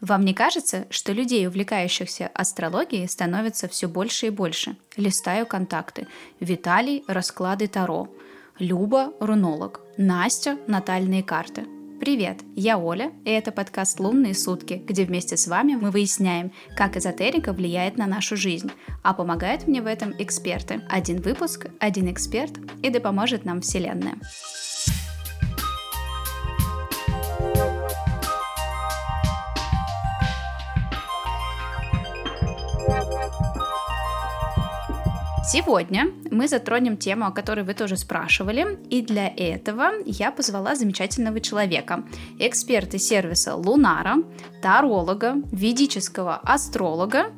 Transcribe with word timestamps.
Вам 0.00 0.24
не 0.24 0.32
кажется, 0.32 0.86
что 0.90 1.12
людей, 1.12 1.48
увлекающихся 1.48 2.30
астрологией, 2.32 3.08
становится 3.08 3.66
все 3.66 3.88
больше 3.88 4.26
и 4.26 4.30
больше? 4.30 4.76
Листаю 4.96 5.44
контакты. 5.44 6.06
Виталий– 6.38 7.02
расклады 7.08 7.66
Таро. 7.66 8.08
Люба– 8.60 9.12
рунолог. 9.20 9.80
Настя– 9.96 10.56
натальные 10.68 11.24
карты. 11.24 11.64
Привет, 11.98 12.38
я 12.54 12.78
Оля, 12.78 13.10
и 13.24 13.30
это 13.30 13.50
подкаст 13.50 13.98
«Лунные 13.98 14.34
сутки», 14.34 14.74
где 14.86 15.04
вместе 15.04 15.36
с 15.36 15.48
вами 15.48 15.74
мы 15.74 15.90
выясняем, 15.90 16.52
как 16.76 16.96
эзотерика 16.96 17.52
влияет 17.52 17.98
на 17.98 18.06
нашу 18.06 18.36
жизнь. 18.36 18.70
А 19.02 19.14
помогают 19.14 19.66
мне 19.66 19.82
в 19.82 19.86
этом 19.86 20.14
эксперты. 20.16 20.80
Один 20.88 21.20
выпуск, 21.20 21.66
один 21.80 22.08
эксперт, 22.12 22.52
и 22.84 22.90
да 22.90 23.00
поможет 23.00 23.44
нам 23.44 23.62
Вселенная. 23.62 24.14
Сегодня 35.50 36.10
мы 36.30 36.46
затронем 36.46 36.98
тему, 36.98 37.24
о 37.24 37.30
которой 37.30 37.64
вы 37.64 37.72
тоже 37.72 37.96
спрашивали, 37.96 38.78
и 38.90 39.00
для 39.00 39.32
этого 39.34 39.92
я 40.04 40.30
позвала 40.30 40.74
замечательного 40.74 41.40
человека, 41.40 42.04
эксперта 42.38 42.98
сервиса 42.98 43.54
Лунара, 43.54 44.16
таролога, 44.60 45.36
ведического 45.50 46.36
астролога 46.36 47.28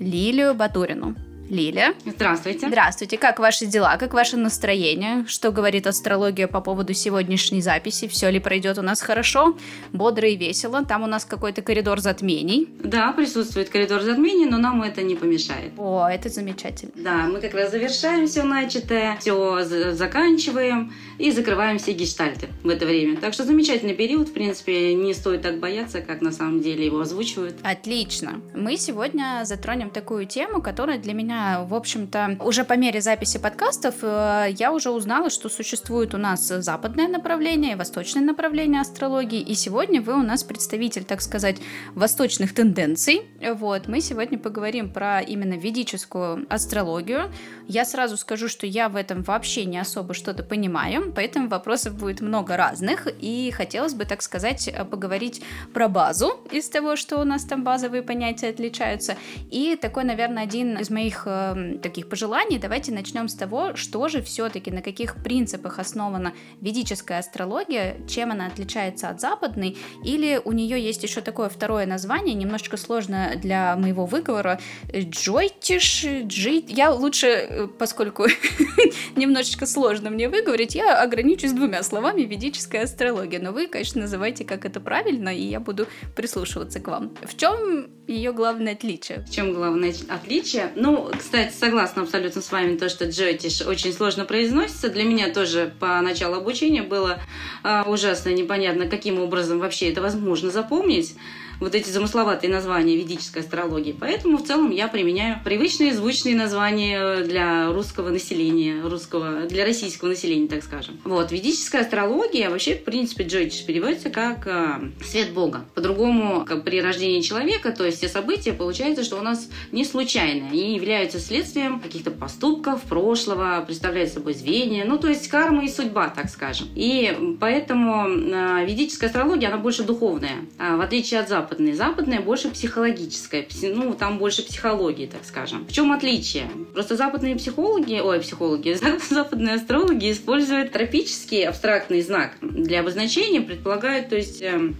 Лилию 0.00 0.56
Батурину. 0.56 1.14
Лиля. 1.50 1.94
Здравствуйте. 2.06 2.68
Здравствуйте. 2.68 3.18
Как 3.18 3.38
ваши 3.38 3.66
дела? 3.66 3.96
Как 3.96 4.14
ваше 4.14 4.36
настроение? 4.36 5.24
Что 5.26 5.52
говорит 5.52 5.86
астрология 5.86 6.48
по 6.48 6.60
поводу 6.60 6.94
сегодняшней 6.94 7.60
записи? 7.60 8.08
Все 8.08 8.30
ли 8.30 8.40
пройдет 8.40 8.78
у 8.78 8.82
нас 8.82 9.02
хорошо? 9.02 9.56
Бодро 9.92 10.28
и 10.28 10.36
весело. 10.36 10.84
Там 10.84 11.02
у 11.02 11.06
нас 11.06 11.24
какой-то 11.24 11.62
коридор 11.62 12.00
затмений. 12.00 12.68
Да, 12.82 13.12
присутствует 13.12 13.68
коридор 13.68 14.00
затмений, 14.00 14.46
но 14.46 14.58
нам 14.58 14.82
это 14.82 15.02
не 15.02 15.16
помешает. 15.16 15.72
О, 15.76 16.08
это 16.08 16.28
замечательно. 16.28 16.92
Да, 16.96 17.26
мы 17.26 17.40
как 17.40 17.54
раз 17.54 17.70
завершаем 17.70 18.26
все 18.26 18.42
начатое, 18.42 19.16
все 19.20 19.64
заканчиваем 19.92 20.92
и 21.18 21.30
закрываем 21.30 21.78
все 21.78 21.92
гештальты 21.92 22.48
в 22.62 22.68
это 22.68 22.86
время. 22.86 23.16
Так 23.18 23.34
что 23.34 23.44
замечательный 23.44 23.94
период, 23.94 24.28
в 24.28 24.32
принципе, 24.32 24.94
не 24.94 25.12
стоит 25.12 25.42
так 25.42 25.60
бояться, 25.60 26.00
как 26.00 26.22
на 26.22 26.32
самом 26.32 26.62
деле 26.62 26.86
его 26.86 27.00
озвучивают. 27.00 27.56
Отлично. 27.62 28.40
Мы 28.54 28.76
сегодня 28.76 29.42
затронем 29.44 29.90
такую 29.90 30.26
тему, 30.26 30.62
которая 30.62 30.98
для 30.98 31.12
меня 31.12 31.34
в 31.66 31.74
общем-то, 31.74 32.38
уже 32.40 32.64
по 32.64 32.74
мере 32.74 33.00
записи 33.00 33.38
подкастов 33.38 33.96
э, 34.02 34.46
я 34.56 34.72
уже 34.72 34.90
узнала, 34.90 35.30
что 35.30 35.48
существует 35.48 36.14
у 36.14 36.18
нас 36.18 36.46
западное 36.46 37.08
направление 37.08 37.72
и 37.72 37.74
восточное 37.74 38.22
направление 38.22 38.80
астрологии. 38.80 39.40
И 39.40 39.54
сегодня 39.54 40.00
вы 40.00 40.14
у 40.14 40.22
нас 40.22 40.44
представитель, 40.44 41.04
так 41.04 41.20
сказать, 41.20 41.56
восточных 41.94 42.54
тенденций. 42.54 43.22
Вот, 43.54 43.88
мы 43.88 44.00
сегодня 44.00 44.38
поговорим 44.38 44.92
про 44.92 45.20
именно 45.20 45.54
ведическую 45.54 46.46
астрологию. 46.48 47.32
Я 47.66 47.84
сразу 47.84 48.16
скажу, 48.16 48.48
что 48.48 48.66
я 48.66 48.88
в 48.88 48.96
этом 48.96 49.22
вообще 49.22 49.64
не 49.64 49.78
особо 49.78 50.14
что-то 50.14 50.42
понимаю, 50.42 51.12
поэтому 51.14 51.48
вопросов 51.48 51.94
будет 51.94 52.20
много 52.20 52.56
разных. 52.56 53.08
И 53.20 53.50
хотелось 53.50 53.94
бы, 53.94 54.04
так 54.04 54.22
сказать, 54.22 54.72
поговорить 54.90 55.42
про 55.72 55.88
базу 55.88 56.40
из 56.50 56.68
того, 56.68 56.96
что 56.96 57.20
у 57.20 57.24
нас 57.24 57.44
там 57.44 57.64
базовые 57.64 58.02
понятия 58.02 58.48
отличаются. 58.48 59.16
И 59.50 59.76
такой, 59.80 60.04
наверное, 60.04 60.42
один 60.42 60.78
из 60.78 60.90
моих 60.90 61.23
э, 61.26 61.78
таких 61.82 62.08
пожеланий, 62.08 62.58
давайте 62.58 62.92
начнем 62.92 63.28
с 63.28 63.34
того, 63.34 63.76
что 63.76 64.08
же 64.08 64.22
все-таки, 64.22 64.70
на 64.70 64.82
каких 64.82 65.16
принципах 65.22 65.78
основана 65.78 66.32
ведическая 66.60 67.18
астрология, 67.18 67.96
чем 68.08 68.32
она 68.32 68.46
отличается 68.46 69.08
от 69.08 69.20
западной, 69.20 69.76
или 70.04 70.40
у 70.44 70.52
нее 70.52 70.82
есть 70.82 71.02
еще 71.02 71.20
такое 71.20 71.48
второе 71.48 71.86
название, 71.86 72.34
немножечко 72.34 72.76
сложно 72.76 73.32
для 73.36 73.76
моего 73.76 74.06
выговора, 74.06 74.60
джойтиш, 74.92 76.04
джит. 76.04 76.70
Я 76.70 76.90
лучше, 76.92 77.26
э, 77.26 77.68
поскольку 77.78 78.26
немножечко 79.16 79.66
сложно 79.66 80.10
мне 80.10 80.28
выговорить, 80.28 80.74
я 80.74 81.02
ограничусь 81.02 81.52
двумя 81.52 81.82
словами 81.82 82.22
ведическая 82.22 82.84
астрология, 82.84 83.40
но 83.40 83.52
вы, 83.52 83.66
конечно, 83.66 84.02
называйте, 84.02 84.44
как 84.44 84.64
это 84.64 84.80
правильно, 84.80 85.28
и 85.28 85.42
я 85.42 85.60
буду 85.60 85.86
прислушиваться 86.16 86.80
к 86.80 86.88
вам. 86.88 87.16
В 87.22 87.36
чем 87.36 87.88
ее 88.06 88.32
главное 88.32 88.72
отличие? 88.72 89.20
В 89.20 89.30
чем 89.30 89.54
главное 89.54 89.94
отличие? 90.08 90.70
Ну, 90.76 91.10
кстати, 91.18 91.52
согласна 91.52 92.02
абсолютно 92.02 92.40
с 92.42 92.50
вами, 92.50 92.76
то, 92.76 92.88
что 92.88 93.08
Джойтиш 93.08 93.62
очень 93.62 93.92
сложно 93.92 94.24
произносится. 94.24 94.88
Для 94.88 95.04
меня 95.04 95.32
тоже 95.32 95.72
по 95.80 96.00
началу 96.00 96.36
обучения 96.36 96.82
было 96.82 97.20
а, 97.62 97.84
ужасно 97.86 98.30
непонятно, 98.30 98.86
каким 98.86 99.20
образом 99.20 99.58
вообще 99.58 99.90
это 99.90 100.00
возможно 100.02 100.50
запомнить 100.50 101.16
вот 101.60 101.74
эти 101.74 101.90
замысловатые 101.90 102.50
названия 102.50 102.96
ведической 102.96 103.42
астрологии. 103.42 103.96
Поэтому 103.98 104.38
в 104.38 104.44
целом 104.44 104.70
я 104.70 104.88
применяю 104.88 105.40
привычные 105.44 105.94
звучные 105.94 106.34
названия 106.34 107.22
для 107.24 107.72
русского 107.72 108.10
населения, 108.10 108.82
русского, 108.82 109.46
для 109.46 109.64
российского 109.64 110.08
населения, 110.08 110.48
так 110.48 110.62
скажем. 110.62 111.00
Вот, 111.04 111.32
ведическая 111.32 111.82
астрология 111.82 112.50
вообще, 112.50 112.74
в 112.74 112.84
принципе, 112.84 113.24
Джойтиш 113.24 113.64
переводится 113.64 114.10
как 114.10 114.46
э, 114.46 114.90
свет 115.04 115.32
Бога. 115.32 115.64
По-другому, 115.74 116.44
как 116.44 116.64
при 116.64 116.80
рождении 116.80 117.20
человека, 117.20 117.72
то 117.72 117.84
есть 117.84 117.98
все 117.98 118.08
события, 118.08 118.52
получается, 118.52 119.04
что 119.04 119.16
у 119.18 119.22
нас 119.22 119.48
не 119.72 119.84
случайные. 119.84 120.50
Они 120.50 120.74
являются 120.74 121.18
следствием 121.18 121.80
каких-то 121.80 122.10
поступков 122.10 122.82
прошлого, 122.82 123.62
представляют 123.66 124.12
собой 124.12 124.34
звенья, 124.34 124.84
ну, 124.84 124.98
то 124.98 125.08
есть 125.08 125.28
карма 125.28 125.64
и 125.64 125.68
судьба, 125.68 126.08
так 126.08 126.28
скажем. 126.28 126.68
И 126.74 127.36
поэтому 127.40 128.08
э, 128.08 128.64
ведическая 128.66 129.06
астрология, 129.06 129.48
она 129.48 129.58
больше 129.58 129.84
духовная, 129.84 130.46
а 130.58 130.76
в 130.76 130.80
отличие 130.80 131.20
от 131.20 131.28
западной 131.28 131.43
западной. 131.44 131.74
Западная 131.74 132.20
больше 132.20 132.48
психологическая, 132.48 133.46
ну, 133.62 133.94
там 133.94 134.18
больше 134.18 134.44
психологии, 134.44 135.06
так 135.06 135.24
скажем. 135.24 135.66
В 135.66 135.72
чем 135.72 135.92
отличие? 135.92 136.48
Просто 136.72 136.96
западные 136.96 137.36
психологи, 137.36 138.00
ой, 138.00 138.20
психологи, 138.20 138.76
западные 139.10 139.56
астрологи 139.56 140.10
используют 140.10 140.72
тропический 140.72 141.46
абстрактный 141.46 142.02
знак 142.02 142.32
для 142.40 142.80
обозначения, 142.80 143.40
предполагают, 143.40 144.08
то 144.08 144.16
есть 144.16 144.40
эм, 144.42 144.76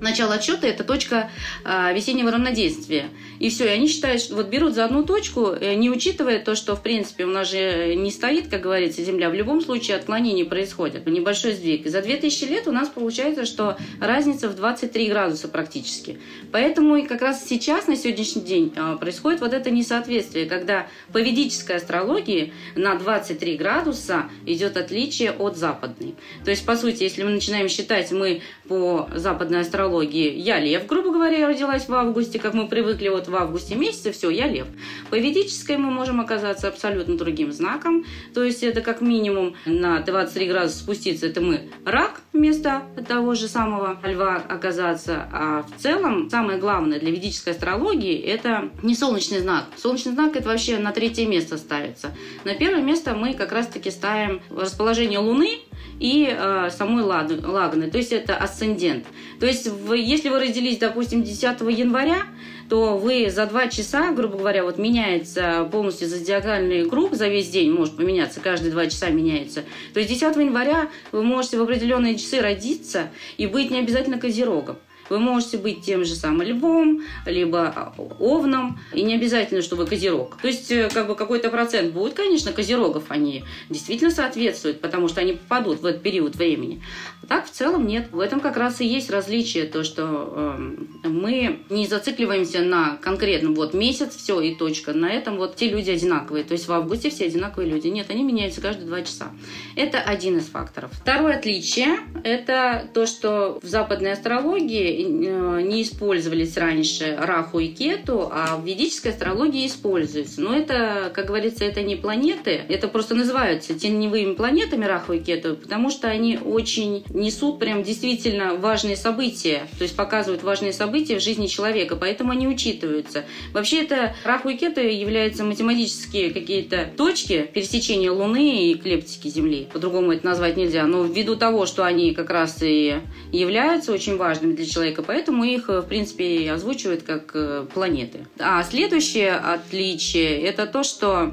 начало 0.00 0.34
отсчета 0.34 0.66
это 0.66 0.84
точка 0.84 1.30
э, 1.64 1.94
весеннего 1.94 2.30
равнодействия. 2.30 3.10
И 3.38 3.50
все, 3.50 3.66
и 3.66 3.68
они 3.68 3.88
считают, 3.88 4.22
что 4.22 4.34
вот 4.36 4.48
берут 4.48 4.74
за 4.74 4.84
одну 4.84 5.02
точку, 5.02 5.54
не 5.60 5.90
учитывая 5.90 6.38
то, 6.38 6.54
что, 6.54 6.76
в 6.76 6.82
принципе, 6.82 7.24
у 7.24 7.30
нас 7.30 7.50
же 7.50 7.94
не 7.94 8.10
стоит, 8.10 8.48
как 8.48 8.60
говорится, 8.60 9.02
Земля. 9.02 9.30
В 9.30 9.34
любом 9.34 9.60
случае 9.60 9.96
отклонение 9.96 10.44
происходит, 10.44 11.06
небольшой 11.06 11.54
сдвиг. 11.54 11.86
И 11.86 11.88
за 11.88 12.02
2000 12.02 12.44
лет 12.44 12.68
у 12.68 12.72
нас 12.72 12.88
получается, 12.88 13.44
что 13.44 13.76
разница 14.00 14.48
в 14.48 14.56
23 14.56 15.08
градуса 15.08 15.48
практически. 15.48 16.18
Поэтому 16.52 16.96
и 16.96 17.06
как 17.06 17.22
раз 17.22 17.46
сейчас, 17.46 17.86
на 17.86 17.96
сегодняшний 17.96 18.42
день, 18.42 18.72
э, 18.74 18.96
происходит 18.98 19.40
вот 19.40 19.52
это 19.52 19.70
несоответствие, 19.70 20.46
когда 20.46 20.86
по 21.12 21.18
ведической 21.18 21.76
астрологии 21.76 22.52
на 22.74 22.96
23 22.96 23.56
градуса 23.56 24.30
идет 24.46 24.76
отличие 24.76 25.32
от 25.32 25.56
западной. 25.56 26.14
То 26.44 26.50
есть, 26.50 26.64
по 26.64 26.76
сути, 26.76 27.02
если 27.02 27.22
мы 27.22 27.30
начинаем 27.30 27.68
считать 27.68 28.10
мы 28.12 28.42
по 28.68 29.08
западной 29.14 29.60
астрологии, 29.60 29.79
астрологии 29.80 30.34
я 30.36 30.60
лев, 30.60 30.86
грубо 30.86 31.10
говоря, 31.10 31.38
я 31.38 31.48
родилась 31.48 31.88
в 31.88 31.94
августе, 31.94 32.38
как 32.38 32.52
мы 32.52 32.68
привыкли 32.68 33.08
вот 33.08 33.28
в 33.28 33.34
августе 33.34 33.76
месяце, 33.76 34.12
все, 34.12 34.28
я 34.28 34.46
лев. 34.46 34.66
По 35.08 35.18
ведической 35.18 35.78
мы 35.78 35.90
можем 35.90 36.20
оказаться 36.20 36.68
абсолютно 36.68 37.16
другим 37.16 37.50
знаком, 37.50 38.04
то 38.34 38.44
есть 38.44 38.62
это 38.62 38.82
как 38.82 39.00
минимум 39.00 39.54
на 39.64 40.00
23 40.00 40.46
градуса 40.46 40.76
спуститься, 40.76 41.26
это 41.26 41.40
мы 41.40 41.70
рак 41.86 42.20
вместо 42.34 42.82
того 43.08 43.34
же 43.34 43.48
самого 43.48 43.98
льва 44.04 44.36
оказаться, 44.36 45.26
а 45.32 45.62
в 45.62 45.80
целом 45.80 46.28
самое 46.28 46.58
главное 46.58 47.00
для 47.00 47.10
ведической 47.10 47.54
астрологии 47.54 48.18
это 48.20 48.68
не 48.82 48.94
солнечный 48.94 49.40
знак. 49.40 49.64
Солнечный 49.76 50.12
знак 50.12 50.36
это 50.36 50.48
вообще 50.48 50.78
на 50.78 50.92
третье 50.92 51.26
место 51.26 51.56
ставится. 51.56 52.10
На 52.44 52.54
первое 52.54 52.82
место 52.82 53.14
мы 53.14 53.32
как 53.32 53.52
раз-таки 53.52 53.90
ставим 53.90 54.42
расположение 54.50 55.18
Луны, 55.18 55.60
и 56.00 56.26
э, 56.30 56.70
самой 56.70 57.04
лагны, 57.04 57.90
то 57.90 57.98
есть 57.98 58.12
это 58.12 58.36
асцендент. 58.36 59.04
То 59.38 59.46
есть 59.46 59.69
в, 59.70 59.94
если 59.94 60.28
вы 60.28 60.40
родились, 60.40 60.78
допустим, 60.78 61.22
10 61.22 61.42
января, 61.60 62.24
то 62.68 62.96
вы 62.96 63.30
за 63.30 63.46
два 63.46 63.68
часа, 63.68 64.12
грубо 64.12 64.38
говоря, 64.38 64.64
вот 64.64 64.78
меняется 64.78 65.68
полностью 65.72 66.08
зодиакальный 66.08 66.88
круг 66.88 67.14
за 67.14 67.28
весь 67.28 67.48
день, 67.48 67.72
может 67.72 67.96
поменяться, 67.96 68.40
каждые 68.40 68.70
два 68.70 68.86
часа 68.86 69.10
меняется. 69.10 69.64
То 69.92 70.00
есть 70.00 70.10
10 70.10 70.36
января 70.36 70.88
вы 71.12 71.22
можете 71.22 71.58
в 71.58 71.62
определенные 71.62 72.16
часы 72.16 72.40
родиться 72.40 73.08
и 73.38 73.46
быть 73.46 73.70
не 73.70 73.78
обязательно 73.80 74.18
козерогом. 74.18 74.76
Вы 75.10 75.18
можете 75.18 75.58
быть 75.58 75.82
тем 75.82 76.04
же 76.04 76.14
самым 76.14 76.42
львом, 76.42 77.02
либо 77.26 77.92
овном, 78.18 78.78
и 78.94 79.02
не 79.02 79.14
обязательно, 79.14 79.60
что 79.60 79.76
вы 79.76 79.86
козерог. 79.86 80.38
То 80.40 80.46
есть, 80.46 80.70
э, 80.70 80.88
как 80.92 81.08
бы 81.08 81.16
какой-то 81.16 81.50
процент 81.50 81.92
будет, 81.92 82.14
конечно, 82.14 82.52
козерогов, 82.52 83.04
они 83.08 83.44
действительно 83.68 84.12
соответствуют, 84.12 84.80
потому 84.80 85.08
что 85.08 85.20
они 85.20 85.32
попадут 85.32 85.80
в 85.80 85.86
этот 85.86 86.02
период 86.02 86.36
времени. 86.36 86.82
А 87.22 87.26
так, 87.26 87.46
в 87.46 87.50
целом, 87.50 87.86
нет. 87.86 88.08
В 88.12 88.20
этом 88.20 88.40
как 88.40 88.56
раз 88.56 88.80
и 88.80 88.86
есть 88.86 89.10
различие, 89.10 89.64
то, 89.64 89.82
что 89.82 90.56
э, 91.04 91.08
мы 91.08 91.60
не 91.68 91.86
зацикливаемся 91.86 92.60
на 92.60 92.96
конкретном 92.96 93.54
вот 93.54 93.74
месяц, 93.74 94.16
все 94.16 94.40
и 94.40 94.54
точка. 94.54 94.92
На 94.92 95.10
этом 95.10 95.36
вот 95.36 95.56
те 95.56 95.68
люди 95.68 95.90
одинаковые. 95.90 96.44
То 96.44 96.52
есть 96.52 96.68
в 96.68 96.72
августе 96.72 97.10
все 97.10 97.26
одинаковые 97.26 97.68
люди. 97.68 97.88
Нет, 97.88 98.10
они 98.10 98.22
меняются 98.22 98.60
каждые 98.60 98.86
два 98.86 99.02
часа. 99.02 99.32
Это 99.74 100.00
один 100.00 100.38
из 100.38 100.46
факторов. 100.46 100.92
Второе 100.92 101.36
отличие– 101.36 101.98
это 102.24 102.88
то, 102.94 103.06
что 103.06 103.58
в 103.62 103.66
западной 103.66 104.12
астрологии 104.12 104.99
не 105.04 105.82
использовались 105.82 106.56
раньше 106.56 107.16
Раху 107.18 107.60
и 107.60 107.68
Кету, 107.68 108.28
а 108.32 108.56
в 108.56 108.64
ведической 108.64 109.12
астрологии 109.12 109.66
используются. 109.66 110.40
Но 110.40 110.54
это, 110.54 111.10
как 111.14 111.26
говорится, 111.26 111.64
это 111.64 111.82
не 111.82 111.96
планеты, 111.96 112.62
это 112.68 112.88
просто 112.88 113.14
называются 113.14 113.78
теневыми 113.78 114.34
планетами 114.34 114.84
Раху 114.84 115.14
и 115.14 115.18
Кету, 115.20 115.56
потому 115.56 115.90
что 115.90 116.08
они 116.08 116.38
очень 116.38 117.04
несут 117.10 117.58
прям 117.58 117.82
действительно 117.82 118.54
важные 118.54 118.96
события, 118.96 119.68
то 119.78 119.84
есть 119.84 119.96
показывают 119.96 120.42
важные 120.42 120.72
события 120.72 121.18
в 121.18 121.22
жизни 121.22 121.46
человека, 121.46 121.96
поэтому 121.96 122.32
они 122.32 122.48
учитываются. 122.48 123.24
Вообще 123.52 123.82
это 123.82 124.14
Раху 124.24 124.48
и 124.48 124.56
Кету 124.56 124.80
являются 124.80 125.44
математические 125.44 126.30
какие-то 126.30 126.90
точки 126.96 127.48
пересечения 127.52 128.10
Луны 128.10 128.70
и 128.70 128.74
эклиптики 128.74 129.28
Земли. 129.28 129.68
По-другому 129.72 130.12
это 130.12 130.26
назвать 130.26 130.56
нельзя. 130.56 130.86
Но 130.86 131.04
ввиду 131.04 131.36
того, 131.36 131.66
что 131.66 131.84
они 131.84 132.14
как 132.14 132.30
раз 132.30 132.58
и 132.62 133.00
являются 133.32 133.92
очень 133.92 134.16
важными 134.16 134.54
для 134.54 134.66
человека, 134.66 134.89
поэтому 135.02 135.44
их, 135.44 135.68
в 135.68 135.82
принципе, 135.82 136.50
озвучивают 136.50 137.02
как 137.02 137.30
э, 137.34 137.66
планеты. 137.72 138.26
А 138.38 138.62
следующее 138.62 139.32
отличие– 139.32 140.40
это 140.42 140.66
то, 140.66 140.82
что 140.82 141.32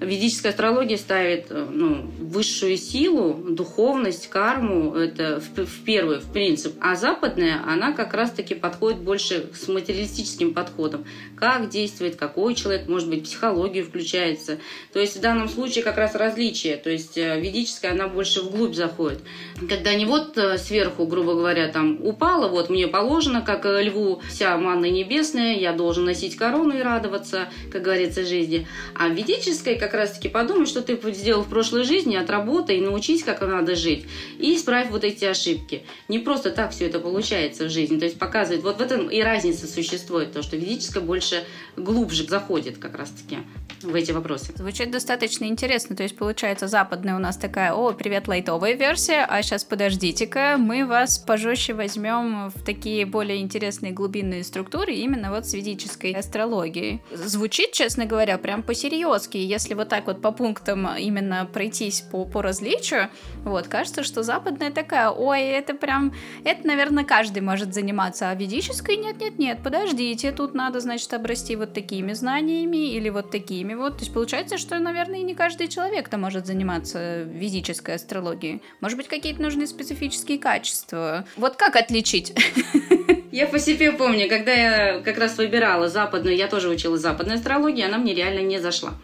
Ведическая 0.00 0.50
астрология 0.50 0.96
ставит 0.96 1.46
э, 1.50 1.66
ну, 1.70 2.02
высшую 2.20 2.76
силу, 2.76 3.34
духовность, 3.34 4.28
карму, 4.28 4.94
это 4.94 5.40
в, 5.40 5.64
в 5.64 5.84
первый 5.84 6.18
в 6.18 6.32
принцип. 6.32 6.74
А 6.80 6.96
западная, 6.96 7.62
она 7.66 7.92
как 7.92 8.12
раз-таки 8.12 8.54
подходит 8.54 9.00
больше 9.00 9.50
с 9.54 9.68
материалистическим 9.68 10.52
подходом. 10.52 11.04
Как 11.36 11.68
действует, 11.68 12.16
какой 12.16 12.54
человек, 12.54 12.88
может 12.88 13.08
быть, 13.08 13.24
психологию 13.24 13.84
включается. 13.84 14.58
То 14.92 15.00
есть 15.00 15.16
в 15.16 15.20
данном 15.20 15.48
случае 15.48 15.82
как 15.82 15.96
раз 15.96 16.14
различие. 16.14 16.76
То 16.76 16.90
есть 16.90 17.16
э, 17.16 17.40
ведическая, 17.40 17.92
она 17.92 18.08
больше 18.08 18.42
вглубь 18.42 18.74
заходит. 18.74 19.20
Когда 19.68 19.94
не 19.94 20.04
вот 20.04 20.36
э, 20.36 20.58
сверху, 20.58 21.06
грубо 21.06 21.34
говоря, 21.34 21.68
там 21.68 21.98
упала, 22.04 22.48
вот 22.48 22.68
мне 22.68 22.86
положено, 22.86 23.40
как 23.40 23.64
льву, 23.64 24.20
вся 24.28 24.56
манна 24.58 24.86
небесная, 24.86 25.56
я 25.56 25.72
должен 25.72 26.04
носить 26.04 26.36
корону 26.36 26.76
и 26.76 26.82
радоваться, 26.82 27.48
как 27.72 27.82
говорится, 27.82 28.24
жизни. 28.26 28.66
А 28.94 29.08
в 29.08 29.12
ведической 29.12 29.76
как 29.86 29.94
раз-таки 29.94 30.28
подумай, 30.28 30.66
что 30.66 30.82
ты 30.82 30.98
сделал 31.12 31.42
в 31.42 31.48
прошлой 31.48 31.84
жизни, 31.84 32.16
отработай, 32.16 32.80
научись, 32.80 33.22
как 33.22 33.40
надо 33.40 33.76
жить, 33.76 34.06
и 34.38 34.56
исправь 34.56 34.90
вот 34.90 35.04
эти 35.04 35.24
ошибки. 35.24 35.84
Не 36.08 36.18
просто 36.18 36.50
так 36.50 36.72
все 36.72 36.86
это 36.86 36.98
получается 36.98 37.66
в 37.66 37.70
жизни, 37.70 37.98
то 37.98 38.04
есть 38.04 38.18
показывает, 38.18 38.64
вот 38.64 38.78
в 38.78 38.80
этом 38.80 39.08
и 39.08 39.20
разница 39.20 39.66
существует, 39.66 40.32
то, 40.32 40.42
что 40.42 40.56
ведическое 40.56 41.02
больше 41.02 41.44
глубже 41.76 42.26
заходит 42.26 42.78
как 42.78 42.96
раз-таки 42.96 43.38
в 43.82 43.94
эти 43.94 44.10
вопросы. 44.10 44.52
Звучит 44.56 44.90
достаточно 44.90 45.44
интересно, 45.44 45.94
то 45.94 46.02
есть 46.02 46.16
получается 46.16 46.66
западная 46.66 47.14
у 47.14 47.18
нас 47.18 47.36
такая, 47.36 47.72
о, 47.72 47.92
привет, 47.92 48.26
лайтовая 48.26 48.74
версия, 48.74 49.24
а 49.28 49.42
сейчас 49.42 49.64
подождите-ка, 49.64 50.56
мы 50.58 50.84
вас 50.84 51.18
пожестче 51.18 51.74
возьмем 51.74 52.50
в 52.50 52.64
такие 52.64 53.06
более 53.06 53.40
интересные 53.40 53.92
глубинные 53.92 54.42
структуры 54.42 54.94
именно 54.94 55.30
вот 55.30 55.46
с 55.46 55.54
ведической 55.54 56.12
астрологией. 56.12 57.00
Звучит, 57.12 57.72
честно 57.72 58.06
говоря, 58.06 58.38
прям 58.38 58.62
по-серьезки, 58.62 59.36
если 59.36 59.74
вот 59.76 59.88
так 59.88 60.06
вот 60.06 60.20
по 60.20 60.32
пунктам 60.32 60.88
именно 60.96 61.48
пройтись 61.52 62.00
по, 62.00 62.24
по 62.24 62.42
различию, 62.42 63.10
вот, 63.44 63.68
кажется, 63.68 64.02
что 64.02 64.22
западная 64.22 64.70
такая, 64.70 65.10
ой, 65.10 65.42
это 65.42 65.74
прям, 65.74 66.14
это, 66.44 66.66
наверное, 66.66 67.04
каждый 67.04 67.42
может 67.42 67.74
заниматься, 67.74 68.30
а 68.30 68.34
ведической 68.34 68.96
нет-нет-нет, 68.96 69.58
подождите, 69.62 70.32
тут 70.32 70.54
надо, 70.54 70.80
значит, 70.80 71.12
обрасти 71.14 71.56
вот 71.56 71.72
такими 71.72 72.12
знаниями 72.12 72.92
или 72.92 73.08
вот 73.08 73.30
такими 73.30 73.74
вот, 73.74 73.98
то 73.98 74.00
есть 74.00 74.12
получается, 74.12 74.58
что, 74.58 74.78
наверное, 74.78 75.22
не 75.22 75.34
каждый 75.34 75.68
человек-то 75.68 76.18
может 76.18 76.46
заниматься 76.46 77.22
ведической 77.22 77.94
астрологией. 77.94 78.62
Может 78.80 78.96
быть, 78.98 79.08
какие-то 79.08 79.42
нужны 79.42 79.66
специфические 79.66 80.38
качества. 80.38 81.26
Вот 81.36 81.56
как 81.56 81.76
отличить? 81.76 82.34
Я 83.32 83.46
по 83.46 83.58
себе 83.58 83.92
помню, 83.92 84.28
когда 84.28 84.52
я 84.52 85.00
как 85.00 85.18
раз 85.18 85.36
выбирала 85.38 85.88
западную, 85.88 86.36
я 86.36 86.48
тоже 86.48 86.68
учила 86.68 86.96
западной 86.96 87.36
астрологии, 87.36 87.84
она 87.84 87.98
мне 87.98 88.14
реально 88.14 88.40
не 88.40 88.58
зашла 88.58 88.94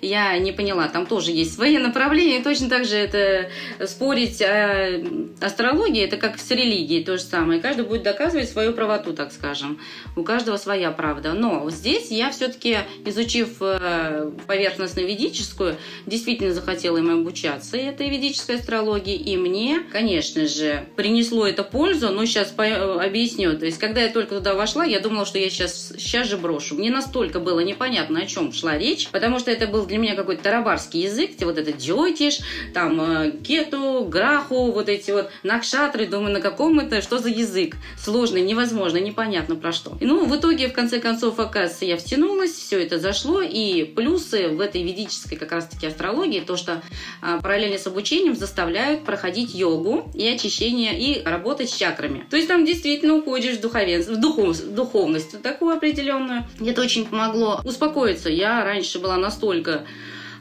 я 0.00 0.36
не 0.38 0.52
поняла. 0.52 0.88
Там 0.88 1.06
тоже 1.06 1.30
есть 1.32 1.54
свои 1.54 1.78
направления. 1.78 2.38
И 2.38 2.42
точно 2.42 2.68
так 2.68 2.84
же 2.84 2.96
это 2.96 3.50
спорить 3.86 4.42
о 4.42 5.02
астрологии, 5.40 6.02
это 6.02 6.16
как 6.16 6.38
с 6.38 6.50
религией 6.50 7.04
то 7.04 7.16
же 7.16 7.22
самое. 7.22 7.60
Каждый 7.60 7.84
будет 7.84 8.02
доказывать 8.02 8.48
свою 8.48 8.72
правоту, 8.72 9.12
так 9.12 9.32
скажем. 9.32 9.80
У 10.16 10.22
каждого 10.22 10.56
своя 10.56 10.90
правда. 10.90 11.32
Но 11.32 11.68
здесь 11.70 12.10
я 12.10 12.30
все-таки, 12.30 12.78
изучив 13.04 13.56
э, 13.60 14.30
поверхностно-ведическую, 14.46 15.76
действительно 16.06 16.52
захотела 16.52 16.98
им 16.98 17.10
обучаться 17.10 17.76
этой 17.76 18.08
ведической 18.08 18.56
астрологии. 18.56 19.16
И 19.16 19.36
мне, 19.36 19.80
конечно 19.92 20.46
же, 20.46 20.86
принесло 20.96 21.46
это 21.46 21.62
пользу, 21.62 22.10
но 22.10 22.24
сейчас 22.26 22.54
объясню. 22.56 23.52
То 23.66 23.68
есть, 23.68 23.80
когда 23.80 24.00
я 24.00 24.10
только 24.10 24.36
туда 24.36 24.54
вошла, 24.54 24.84
я 24.84 25.00
думала, 25.00 25.26
что 25.26 25.40
я 25.40 25.50
сейчас, 25.50 25.92
сейчас 25.98 26.28
же 26.28 26.36
брошу. 26.36 26.76
Мне 26.76 26.88
настолько 26.88 27.40
было 27.40 27.58
непонятно, 27.58 28.20
о 28.20 28.26
чем 28.26 28.52
шла 28.52 28.78
речь, 28.78 29.08
потому 29.08 29.40
что 29.40 29.50
это 29.50 29.66
был 29.66 29.86
для 29.86 29.98
меня 29.98 30.14
какой-то 30.14 30.44
тарабарский 30.44 31.02
язык, 31.02 31.32
где 31.32 31.46
вот 31.46 31.58
это 31.58 31.72
джотиш, 31.72 32.38
там 32.72 33.00
э, 33.00 33.32
кету, 33.44 34.06
граху, 34.08 34.70
вот 34.70 34.88
эти 34.88 35.10
вот 35.10 35.32
накшатры, 35.42 36.06
думаю, 36.06 36.32
на 36.32 36.40
каком 36.40 36.78
это, 36.78 37.02
что 37.02 37.18
за 37.18 37.28
язык? 37.28 37.74
Сложный, 37.98 38.42
невозможно, 38.42 38.98
непонятно 38.98 39.56
про 39.56 39.72
что. 39.72 39.96
И, 39.98 40.06
ну, 40.06 40.26
в 40.26 40.36
итоге, 40.36 40.68
в 40.68 40.72
конце 40.72 41.00
концов, 41.00 41.40
оказывается, 41.40 41.86
я 41.86 41.96
втянулась, 41.96 42.52
все 42.52 42.80
это 42.80 43.00
зашло, 43.00 43.40
и 43.40 43.82
плюсы 43.82 44.46
в 44.46 44.60
этой 44.60 44.84
ведической 44.84 45.36
как 45.36 45.50
раз-таки 45.50 45.88
астрологии, 45.88 46.38
то, 46.38 46.56
что 46.56 46.82
а, 47.20 47.40
параллельно 47.40 47.78
с 47.78 47.86
обучением 47.88 48.36
заставляют 48.36 49.04
проходить 49.04 49.56
йогу 49.56 50.08
и 50.14 50.24
очищение, 50.28 50.96
и 50.96 51.20
работать 51.24 51.68
с 51.68 51.76
чакрами. 51.76 52.24
То 52.30 52.36
есть 52.36 52.46
там 52.46 52.64
действительно 52.64 53.16
уходишь 53.16 53.55
в 53.58 53.60
духовенство, 53.60 54.14
в, 54.14 54.20
духов, 54.20 54.56
в 54.56 54.74
духовность 54.74 55.40
такую 55.42 55.76
определенную. 55.76 56.44
Это 56.64 56.82
очень 56.82 57.06
помогло 57.06 57.60
успокоиться. 57.64 58.28
Я 58.28 58.64
раньше 58.64 58.98
была 58.98 59.16
настолько 59.16 59.84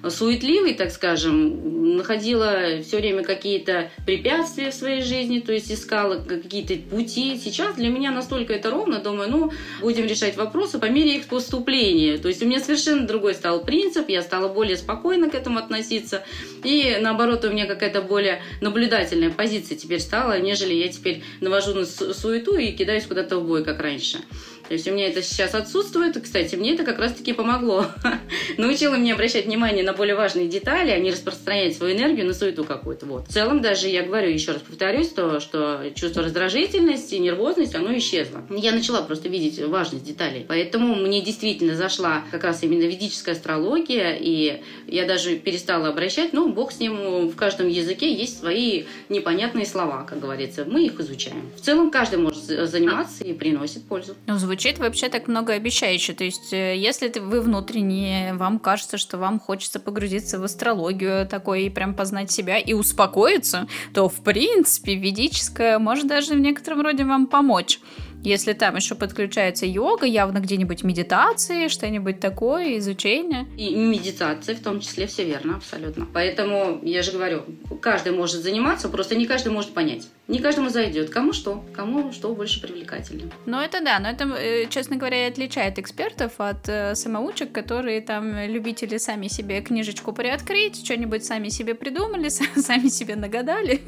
суетливой, 0.10 0.74
так 0.74 0.92
скажем, 0.92 1.96
находила 1.98 2.82
все 2.84 2.98
время 2.98 3.24
какие-то 3.24 3.92
препятствия 4.06 4.72
в 4.72 4.74
своей 4.74 5.02
жизни, 5.02 5.40
то 5.40 5.52
есть 5.52 5.72
искала 5.72 6.24
какие-то 6.24 6.76
пути. 6.90 7.40
Сейчас 7.44 7.76
для 7.76 7.90
меня 7.90 8.12
настолько 8.12 8.54
это 8.54 8.72
ровно, 8.72 9.00
думаю, 9.00 9.30
ну, 9.30 9.52
будем 9.82 10.06
решать 10.06 10.38
вопросы 10.38 10.80
по 10.80 10.86
мере 10.86 11.18
их 11.18 11.28
поступления. 11.28 12.18
То 12.18 12.28
есть 12.28 12.42
у 12.42 12.46
меня 12.46 12.60
совершенно 12.60 13.08
другой 13.08 13.34
стал 13.34 13.64
принцип, 13.64 14.10
я 14.10 14.22
стала 14.22 14.48
более 14.48 14.78
спокойно 14.78 15.30
к 15.30 15.36
этому 15.36 15.60
относиться, 15.60 16.24
и 16.64 16.98
наоборот, 17.00 17.46
у 17.46 17.50
меня 17.50 17.66
какая-то 17.66 18.02
более 18.02 18.42
наблюдательная 18.62 19.30
позиция 19.30 19.78
теперь 19.78 20.00
стала, 20.00 20.40
нежели 20.40 20.74
я 20.74 20.88
теперь 20.88 21.24
навожу 21.42 21.74
на 21.74 21.86
суету 21.86 22.56
и 22.56 22.72
кидаюсь 22.72 23.06
куда-то 23.06 23.40
в 23.40 23.48
бой, 23.48 23.64
как 23.64 23.80
раньше. 23.82 24.20
То 24.68 24.74
есть 24.74 24.88
у 24.88 24.92
меня 24.92 25.08
это 25.08 25.22
сейчас 25.22 25.54
отсутствует. 25.54 26.22
Кстати, 26.22 26.56
мне 26.56 26.74
это 26.74 26.84
как 26.84 27.00
раз-таки 27.00 27.34
помогло. 27.34 27.86
Научило 28.58 28.96
меня 28.96 29.14
обращать 29.14 29.46
внимание 29.46 29.84
на 29.84 29.94
более 29.94 30.16
важные 30.16 30.48
детали, 30.48 30.92
а 30.92 31.00
не 31.00 31.12
распространять 31.12 31.78
свою 31.78 31.96
энергию 31.96 32.26
на 32.26 32.34
суету 32.34 32.64
какую-то. 32.64 33.06
Вот. 33.06 33.28
В 33.28 33.34
целом 33.34 33.62
даже, 33.62 33.88
я 33.88 34.04
говорю, 34.04 34.30
еще 34.30 34.54
раз 34.54 34.62
повторюсь, 34.62 35.10
то, 35.10 35.40
что 35.40 35.92
чувство 35.96 36.24
раздражительности, 36.24 37.16
нервозность, 37.16 37.76
оно 37.76 37.96
исчезло. 37.98 38.44
Я 38.50 38.72
начала 38.72 39.02
просто 39.02 39.30
видеть 39.30 39.60
важность 39.60 40.04
деталей. 40.04 40.46
Поэтому 40.48 40.96
мне 40.96 41.22
действительно 41.22 41.76
зашла 41.76 42.24
как 42.32 42.44
раз 42.44 42.64
именно 42.64 42.84
ведическая 42.84 43.34
астрология, 43.34 44.18
и 44.20 44.62
я 44.88 45.06
даже 45.06 45.36
перестала 45.38 45.90
обращать, 45.90 46.34
ну, 46.34 46.50
бог 46.50 46.72
с 46.72 46.80
ним, 46.80 47.28
в 47.30 47.36
каждом 47.36 47.68
языке 47.68 48.14
есть 48.14 48.40
свои 48.40 48.86
непонятные 49.10 49.66
слова, 49.66 50.04
как 50.04 50.20
говорится. 50.20 50.66
Мы 50.66 50.86
их 50.86 51.00
изучаем. 51.00 51.52
В 51.56 51.62
целом 51.62 51.92
каждый 51.92 52.20
может 52.20 52.44
заниматься 52.44 53.24
и 53.24 53.34
приносит 53.34 53.84
пользу. 53.84 54.16
Ну, 54.28 54.38
звучит 54.56 54.80
вообще 54.80 55.10
так 55.10 55.28
многообещающе. 55.28 56.14
То 56.14 56.24
есть, 56.24 56.54
э, 56.54 56.78
если 56.78 57.12
вы 57.20 57.42
внутренне, 57.42 58.34
вам 58.36 58.60
кажется, 58.60 58.98
что 58.98 59.18
вам 59.18 59.38
хочется 59.38 59.82
погрузиться 59.82 60.40
в 60.40 60.46
астрологию 60.46 61.28
такой 61.28 61.64
и 61.64 61.70
прям 61.70 61.94
познать 61.94 62.32
себя 62.32 62.58
и 62.58 62.72
успокоиться, 62.72 63.68
то, 63.94 64.08
в 64.08 64.24
принципе, 64.24 64.96
ведическое 64.96 65.78
может 65.78 66.08
даже 66.08 66.36
в 66.36 66.40
некотором 66.40 66.82
роде 66.82 67.04
вам 67.04 67.28
помочь. 67.28 67.80
Если 68.24 68.54
там 68.54 68.76
еще 68.76 68.96
подключается 68.96 69.68
йога, 69.68 70.08
явно 70.08 70.40
где-нибудь 70.40 70.84
медитации, 70.84 71.68
что-нибудь 71.68 72.20
такое, 72.20 72.80
изучение. 72.80 73.46
И 73.56 73.76
медитации 73.76 74.56
в 74.56 74.64
том 74.64 74.80
числе, 74.80 75.06
все 75.06 75.26
верно, 75.26 75.58
абсолютно. 75.58 76.08
Поэтому, 76.12 76.80
я 76.82 77.04
же 77.04 77.12
говорю, 77.12 77.44
каждый 77.82 78.14
может 78.14 78.42
заниматься, 78.42 78.90
просто 78.90 79.16
не 79.16 79.28
каждый 79.28 79.52
может 79.52 79.76
понять. 79.76 80.08
Не 80.28 80.40
каждому 80.40 80.70
зайдет. 80.70 81.12
Кому 81.12 81.34
что? 81.34 81.64
Кому 81.74 82.12
что 82.12 82.34
больше 82.34 82.60
привлекательно. 82.60 83.32
Ну, 83.46 83.60
это 83.60 83.84
да, 83.84 84.00
но 84.00 84.10
это, 84.10 84.24
э, 84.26 84.68
честно 84.70 84.96
говоря, 84.96 85.28
и 85.28 85.30
отличает 85.30 85.78
экспертов 85.78 86.34
от 86.40 86.68
э, 86.68 86.96
самоучек, 86.96 87.52
которые 87.52 88.02
там 88.02 88.36
любители 88.48 88.98
сами 88.98 89.28
себе 89.28 89.62
книжечку 89.62 90.14
приоткрыть, 90.14 90.84
что-нибудь 90.84 91.24
сами 91.24 91.50
себе 91.50 91.76
придумали, 91.76 92.30
сами 92.56 92.88
себе 92.88 93.16
нагадали 93.16 93.82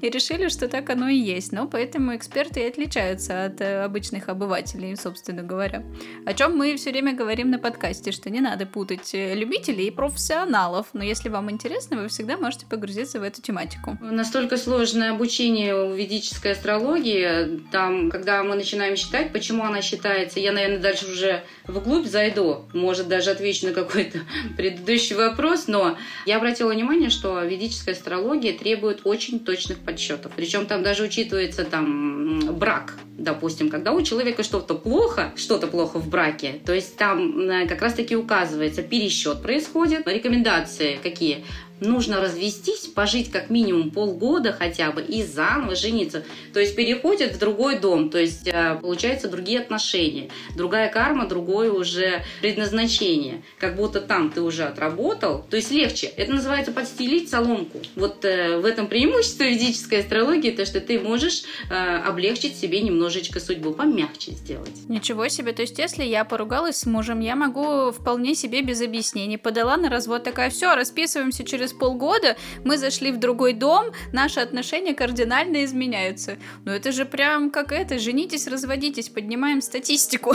и 0.00 0.08
решили, 0.08 0.48
что 0.48 0.66
так 0.68 0.88
оно 0.88 1.08
и 1.08 1.16
есть. 1.16 1.52
Но 1.52 1.66
поэтому 1.66 2.16
эксперты 2.16 2.60
и 2.60 2.64
отличаются 2.64 3.44
от 3.44 3.60
э, 3.60 3.84
обычных 3.84 4.30
обывателей, 4.30 4.96
собственно 4.96 5.42
говоря. 5.42 5.84
О 6.24 6.32
чем 6.32 6.56
мы 6.56 6.74
все 6.76 6.90
время 6.90 7.14
говорим 7.14 7.50
на 7.50 7.58
подкасте, 7.58 8.12
что 8.12 8.30
не 8.30 8.40
надо 8.40 8.64
путать 8.64 9.14
э, 9.14 9.34
любителей 9.34 9.88
и 9.88 9.90
профессионалов. 9.90 10.86
Но 10.94 11.04
если 11.04 11.28
вам 11.28 11.50
интересно, 11.50 11.98
вы 11.98 12.08
всегда 12.08 12.38
можете 12.38 12.64
погрузиться 12.64 13.20
в 13.20 13.22
эту 13.22 13.42
тематику. 13.42 13.98
Настолько 14.00 14.56
сложное 14.56 15.10
обучение 15.10 15.81
в 15.86 15.96
ведической 15.96 16.52
астрологии, 16.52 17.60
там, 17.70 18.10
когда 18.10 18.42
мы 18.42 18.54
начинаем 18.54 18.96
считать, 18.96 19.32
почему 19.32 19.64
она 19.64 19.82
считается, 19.82 20.40
я, 20.40 20.52
наверное, 20.52 20.78
дальше 20.78 21.10
уже 21.10 21.42
вглубь 21.66 22.06
зайду, 22.06 22.66
может, 22.72 23.08
даже 23.08 23.30
отвечу 23.30 23.66
на 23.66 23.72
какой-то 23.72 24.20
предыдущий 24.56 25.16
вопрос, 25.16 25.66
но 25.66 25.96
я 26.26 26.36
обратила 26.36 26.72
внимание, 26.72 27.10
что 27.10 27.42
ведическая 27.42 27.92
астрология 27.92 28.56
требует 28.56 29.00
очень 29.04 29.40
точных 29.40 29.78
подсчетов. 29.78 30.32
Причем 30.34 30.66
там 30.66 30.82
даже 30.82 31.04
учитывается 31.04 31.64
там 31.64 32.40
брак, 32.58 32.94
допустим, 33.16 33.68
когда 33.68 33.92
у 33.92 34.02
человека 34.02 34.42
что-то 34.42 34.74
плохо, 34.74 35.32
что-то 35.36 35.66
плохо 35.66 35.98
в 35.98 36.08
браке, 36.08 36.60
то 36.64 36.72
есть 36.72 36.96
там 36.96 37.40
э, 37.40 37.66
как 37.66 37.82
раз-таки 37.82 38.16
указывается, 38.16 38.82
пересчет 38.82 39.42
происходит, 39.42 40.06
рекомендации 40.06 40.98
какие? 41.02 41.44
Нужно 41.82 42.20
развестись, 42.20 42.86
пожить 42.86 43.30
как 43.30 43.50
минимум 43.50 43.90
полгода 43.90 44.52
хотя 44.52 44.92
бы 44.92 45.02
и 45.02 45.22
заново 45.22 45.74
жениться. 45.74 46.24
То 46.52 46.60
есть 46.60 46.76
переходит 46.76 47.34
в 47.34 47.38
другой 47.38 47.78
дом, 47.78 48.10
то 48.10 48.18
есть 48.18 48.46
э, 48.46 48.78
получается 48.80 49.28
другие 49.28 49.60
отношения, 49.60 50.30
другая 50.56 50.90
карма, 50.90 51.26
другое 51.26 51.70
уже 51.70 52.22
предназначение. 52.40 53.42
Как 53.58 53.76
будто 53.76 54.00
там 54.00 54.30
ты 54.30 54.40
уже 54.40 54.64
отработал, 54.64 55.44
то 55.48 55.56
есть 55.56 55.70
легче. 55.70 56.06
Это 56.06 56.32
называется 56.32 56.72
подстелить 56.72 57.28
соломку. 57.28 57.80
Вот 57.96 58.24
э, 58.24 58.58
в 58.58 58.64
этом 58.64 58.86
преимущество 58.86 59.44
ведической 59.44 60.00
астрологии, 60.00 60.50
то 60.50 60.64
что 60.64 60.80
ты 60.80 60.98
можешь 60.98 61.42
э, 61.70 61.74
облегчить 61.74 62.56
себе 62.56 62.80
немножечко 62.80 63.40
судьбу, 63.40 63.72
помягче 63.72 64.32
сделать. 64.32 64.88
Ничего 64.88 65.28
себе, 65.28 65.52
то 65.52 65.62
есть 65.62 65.78
если 65.78 66.04
я 66.04 66.24
поругалась 66.24 66.76
с 66.76 66.86
мужем, 66.86 67.20
я 67.20 67.36
могу 67.36 67.90
вполне 67.90 68.34
себе 68.34 68.62
без 68.62 68.80
объяснений 68.80 69.36
подала 69.36 69.76
на 69.76 69.88
развод, 69.88 70.24
такая, 70.24 70.50
все, 70.50 70.74
расписываемся 70.74 71.44
через 71.44 71.71
через 71.72 71.78
полгода 71.78 72.36
мы 72.64 72.78
зашли 72.78 73.12
в 73.12 73.18
другой 73.18 73.52
дом, 73.52 73.86
наши 74.12 74.40
отношения 74.40 74.94
кардинально 74.94 75.64
изменяются. 75.64 76.36
Ну 76.64 76.72
это 76.72 76.92
же 76.92 77.04
прям 77.04 77.50
как 77.50 77.72
это, 77.72 77.98
женитесь, 77.98 78.46
разводитесь, 78.46 79.08
поднимаем 79.08 79.60
статистику 79.60 80.34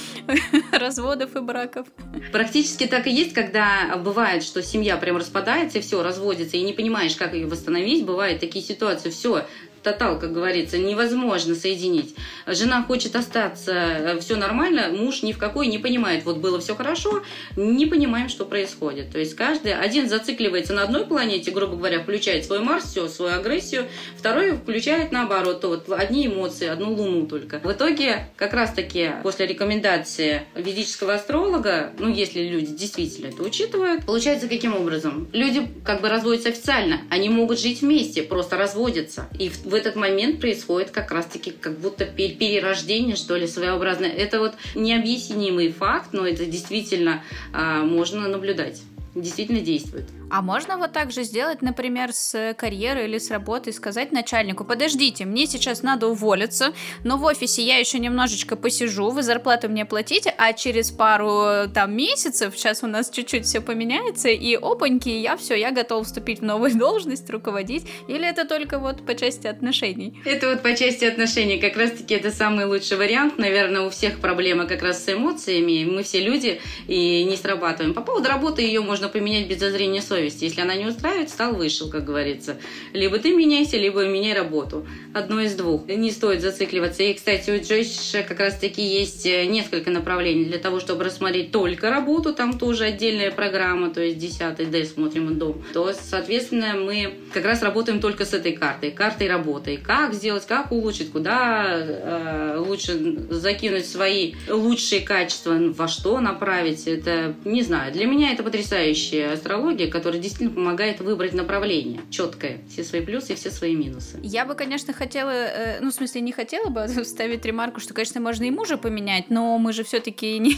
разводов 0.72 1.36
и 1.36 1.40
браков. 1.40 1.86
Практически 2.32 2.86
так 2.86 3.06
и 3.06 3.10
есть, 3.10 3.32
когда 3.32 3.96
бывает, 3.96 4.42
что 4.42 4.62
семья 4.62 4.96
прям 4.96 5.16
распадается, 5.16 5.78
и 5.78 5.80
все, 5.80 6.02
разводится, 6.02 6.56
и 6.56 6.62
не 6.62 6.72
понимаешь, 6.72 7.16
как 7.16 7.34
ее 7.34 7.46
восстановить. 7.46 8.04
Бывают 8.04 8.40
такие 8.40 8.64
ситуации, 8.64 9.10
все, 9.10 9.46
тотал, 9.82 10.18
как 10.18 10.32
говорится, 10.32 10.78
невозможно 10.78 11.54
соединить. 11.54 12.14
Жена 12.46 12.82
хочет 12.82 13.16
остаться, 13.16 13.72
э, 13.72 14.20
все 14.20 14.36
нормально, 14.36 14.88
муж 14.90 15.22
ни 15.22 15.32
в 15.32 15.38
какой 15.38 15.66
не 15.66 15.78
понимает, 15.78 16.24
вот 16.24 16.38
было 16.38 16.60
все 16.60 16.74
хорошо, 16.74 17.22
не 17.56 17.86
понимаем, 17.86 18.28
что 18.28 18.44
происходит. 18.44 19.10
То 19.10 19.18
есть 19.18 19.34
каждый, 19.34 19.74
один 19.74 20.08
зацикливается 20.08 20.74
на 20.74 20.82
одной 20.82 21.06
планете, 21.06 21.50
грубо 21.50 21.76
говоря, 21.76 22.00
включает 22.00 22.44
свой 22.44 22.60
Марс, 22.60 22.84
все, 22.84 23.08
свою 23.08 23.34
агрессию, 23.34 23.86
второй 24.16 24.56
включает 24.56 25.12
наоборот, 25.12 25.60
то 25.60 25.68
вот 25.68 25.90
одни 25.90 26.26
эмоции, 26.26 26.68
одну 26.68 26.92
Луну 26.92 27.26
только. 27.26 27.60
В 27.60 27.72
итоге, 27.72 28.28
как 28.36 28.52
раз-таки, 28.52 29.10
после 29.22 29.46
рекомендации 29.46 30.42
ведического 30.54 31.14
астролога, 31.14 31.92
ну, 31.98 32.12
если 32.12 32.42
люди 32.42 32.72
действительно 32.72 33.28
это 33.28 33.42
учитывают, 33.42 34.04
получается 34.04 34.48
каким 34.48 34.76
образом? 34.76 35.28
Люди 35.32 35.66
как 35.84 36.00
бы 36.00 36.08
разводятся 36.08 36.50
официально, 36.50 37.00
они 37.10 37.28
могут 37.28 37.58
жить 37.58 37.82
вместе, 37.82 38.22
просто 38.22 38.56
разводятся. 38.56 39.28
И 39.38 39.48
в 39.48 39.69
этот 39.74 39.96
момент 39.96 40.40
происходит 40.40 40.90
как 40.90 41.10
раз-таки 41.10 41.50
как 41.50 41.78
будто 41.78 42.04
перерождение, 42.04 43.16
что 43.16 43.36
ли, 43.36 43.46
своеобразное. 43.46 44.10
Это 44.10 44.40
вот 44.40 44.54
необъяснимый 44.74 45.70
факт, 45.72 46.12
но 46.12 46.26
это 46.26 46.44
действительно 46.46 47.22
а, 47.52 47.82
можно 47.82 48.28
наблюдать 48.28 48.82
действительно 49.14 49.60
действует. 49.60 50.04
А 50.30 50.42
можно 50.42 50.76
вот 50.76 50.92
так 50.92 51.10
же 51.10 51.24
сделать, 51.24 51.60
например, 51.60 52.12
с 52.12 52.54
карьерой 52.56 53.06
или 53.06 53.18
с 53.18 53.32
работой, 53.32 53.72
сказать 53.72 54.12
начальнику, 54.12 54.64
подождите, 54.64 55.24
мне 55.24 55.46
сейчас 55.46 55.82
надо 55.82 56.06
уволиться, 56.06 56.72
но 57.02 57.16
в 57.16 57.24
офисе 57.24 57.62
я 57.62 57.78
еще 57.78 57.98
немножечко 57.98 58.54
посижу, 58.54 59.10
вы 59.10 59.24
зарплату 59.24 59.68
мне 59.68 59.84
платите, 59.84 60.32
а 60.38 60.52
через 60.52 60.92
пару 60.92 61.68
там 61.74 61.96
месяцев, 61.96 62.56
сейчас 62.56 62.84
у 62.84 62.86
нас 62.86 63.10
чуть-чуть 63.10 63.44
все 63.44 63.60
поменяется, 63.60 64.28
и 64.28 64.54
опаньки, 64.54 65.08
я 65.08 65.36
все, 65.36 65.56
я 65.56 65.72
готов 65.72 66.06
вступить 66.06 66.38
в 66.38 66.44
новую 66.44 66.74
должность, 66.78 67.28
руководить, 67.28 67.88
или 68.06 68.24
это 68.24 68.44
только 68.44 68.78
вот 68.78 69.04
по 69.04 69.16
части 69.16 69.48
отношений? 69.48 70.22
Это 70.24 70.50
вот 70.50 70.62
по 70.62 70.76
части 70.76 71.04
отношений, 71.06 71.58
как 71.58 71.76
раз-таки 71.76 72.14
это 72.14 72.30
самый 72.30 72.66
лучший 72.66 72.96
вариант, 72.98 73.36
наверное, 73.38 73.82
у 73.82 73.90
всех 73.90 74.20
проблема 74.20 74.66
как 74.66 74.82
раз 74.82 75.04
с 75.04 75.12
эмоциями, 75.12 75.84
мы 75.84 76.04
все 76.04 76.20
люди 76.20 76.60
и 76.86 77.24
не 77.24 77.36
срабатываем. 77.36 77.94
По 77.94 78.02
поводу 78.02 78.28
работы 78.28 78.62
ее 78.62 78.80
можно 78.80 79.08
поменять 79.08 79.48
без 79.48 79.58
зазрения 79.58 80.00
совести, 80.00 80.19
совести. 80.20 80.44
Если 80.44 80.60
она 80.60 80.76
не 80.76 80.86
устраивает, 80.86 81.30
стал, 81.30 81.54
вышел, 81.54 81.90
как 81.90 82.04
говорится. 82.04 82.56
Либо 82.92 83.18
ты 83.18 83.32
меняйся, 83.32 83.76
либо 83.76 84.06
меняй 84.06 84.34
работу. 84.34 84.86
Одно 85.14 85.40
из 85.40 85.54
двух. 85.54 85.86
Не 85.88 86.10
стоит 86.10 86.42
зацикливаться. 86.42 87.02
И, 87.02 87.14
кстати, 87.14 87.50
у 87.50 87.62
Джойш 87.62 88.12
как 88.26 88.38
раз-таки 88.38 88.82
есть 88.82 89.26
э, 89.26 89.46
несколько 89.46 89.90
направлений 89.90 90.44
для 90.44 90.58
того, 90.58 90.80
чтобы 90.80 91.04
рассмотреть 91.04 91.52
только 91.52 91.90
работу. 91.90 92.34
Там 92.34 92.58
тоже 92.58 92.84
отдельная 92.84 93.30
программа, 93.30 93.90
то 93.90 94.02
есть 94.02 94.18
10 94.18 94.70
D 94.70 94.84
смотрим 94.84 95.38
дом. 95.38 95.62
То, 95.72 95.92
соответственно, 95.92 96.74
мы 96.74 97.14
как 97.32 97.44
раз 97.44 97.62
работаем 97.62 98.00
только 98.00 98.24
с 98.24 98.34
этой 98.34 98.52
картой. 98.52 98.90
Картой 98.90 99.28
работы. 99.28 99.78
Как 99.78 100.14
сделать, 100.14 100.46
как 100.46 100.72
улучшить, 100.72 101.10
куда 101.10 101.76
э, 101.76 102.56
лучше 102.58 103.26
закинуть 103.30 103.86
свои 103.86 104.34
лучшие 104.48 105.00
качества, 105.00 105.56
во 105.58 105.88
что 105.88 106.20
направить. 106.20 106.86
Это, 106.86 107.34
не 107.44 107.62
знаю, 107.62 107.92
для 107.92 108.06
меня 108.06 108.32
это 108.32 108.42
потрясающая 108.42 109.32
астрология, 109.32 109.90
которая 109.90 110.09
который 110.10 110.22
действительно 110.22 110.52
помогает 110.52 111.00
выбрать 111.00 111.34
направление 111.34 112.00
четкое, 112.10 112.62
все 112.68 112.82
свои 112.82 113.00
плюсы 113.00 113.32
и 113.32 113.36
все 113.36 113.48
свои 113.48 113.76
минусы. 113.76 114.18
Я 114.24 114.44
бы, 114.44 114.56
конечно, 114.56 114.92
хотела, 114.92 115.30
э, 115.30 115.78
ну, 115.80 115.90
в 115.90 115.94
смысле, 115.94 116.20
не 116.22 116.32
хотела 116.32 116.68
бы 116.68 116.84
вставить 117.04 117.44
ремарку, 117.44 117.78
что, 117.78 117.94
конечно, 117.94 118.20
можно 118.20 118.42
и 118.42 118.50
мужа 118.50 118.76
поменять, 118.76 119.30
но 119.30 119.56
мы 119.58 119.72
же 119.72 119.84
все-таки 119.84 120.36
не 120.40 120.56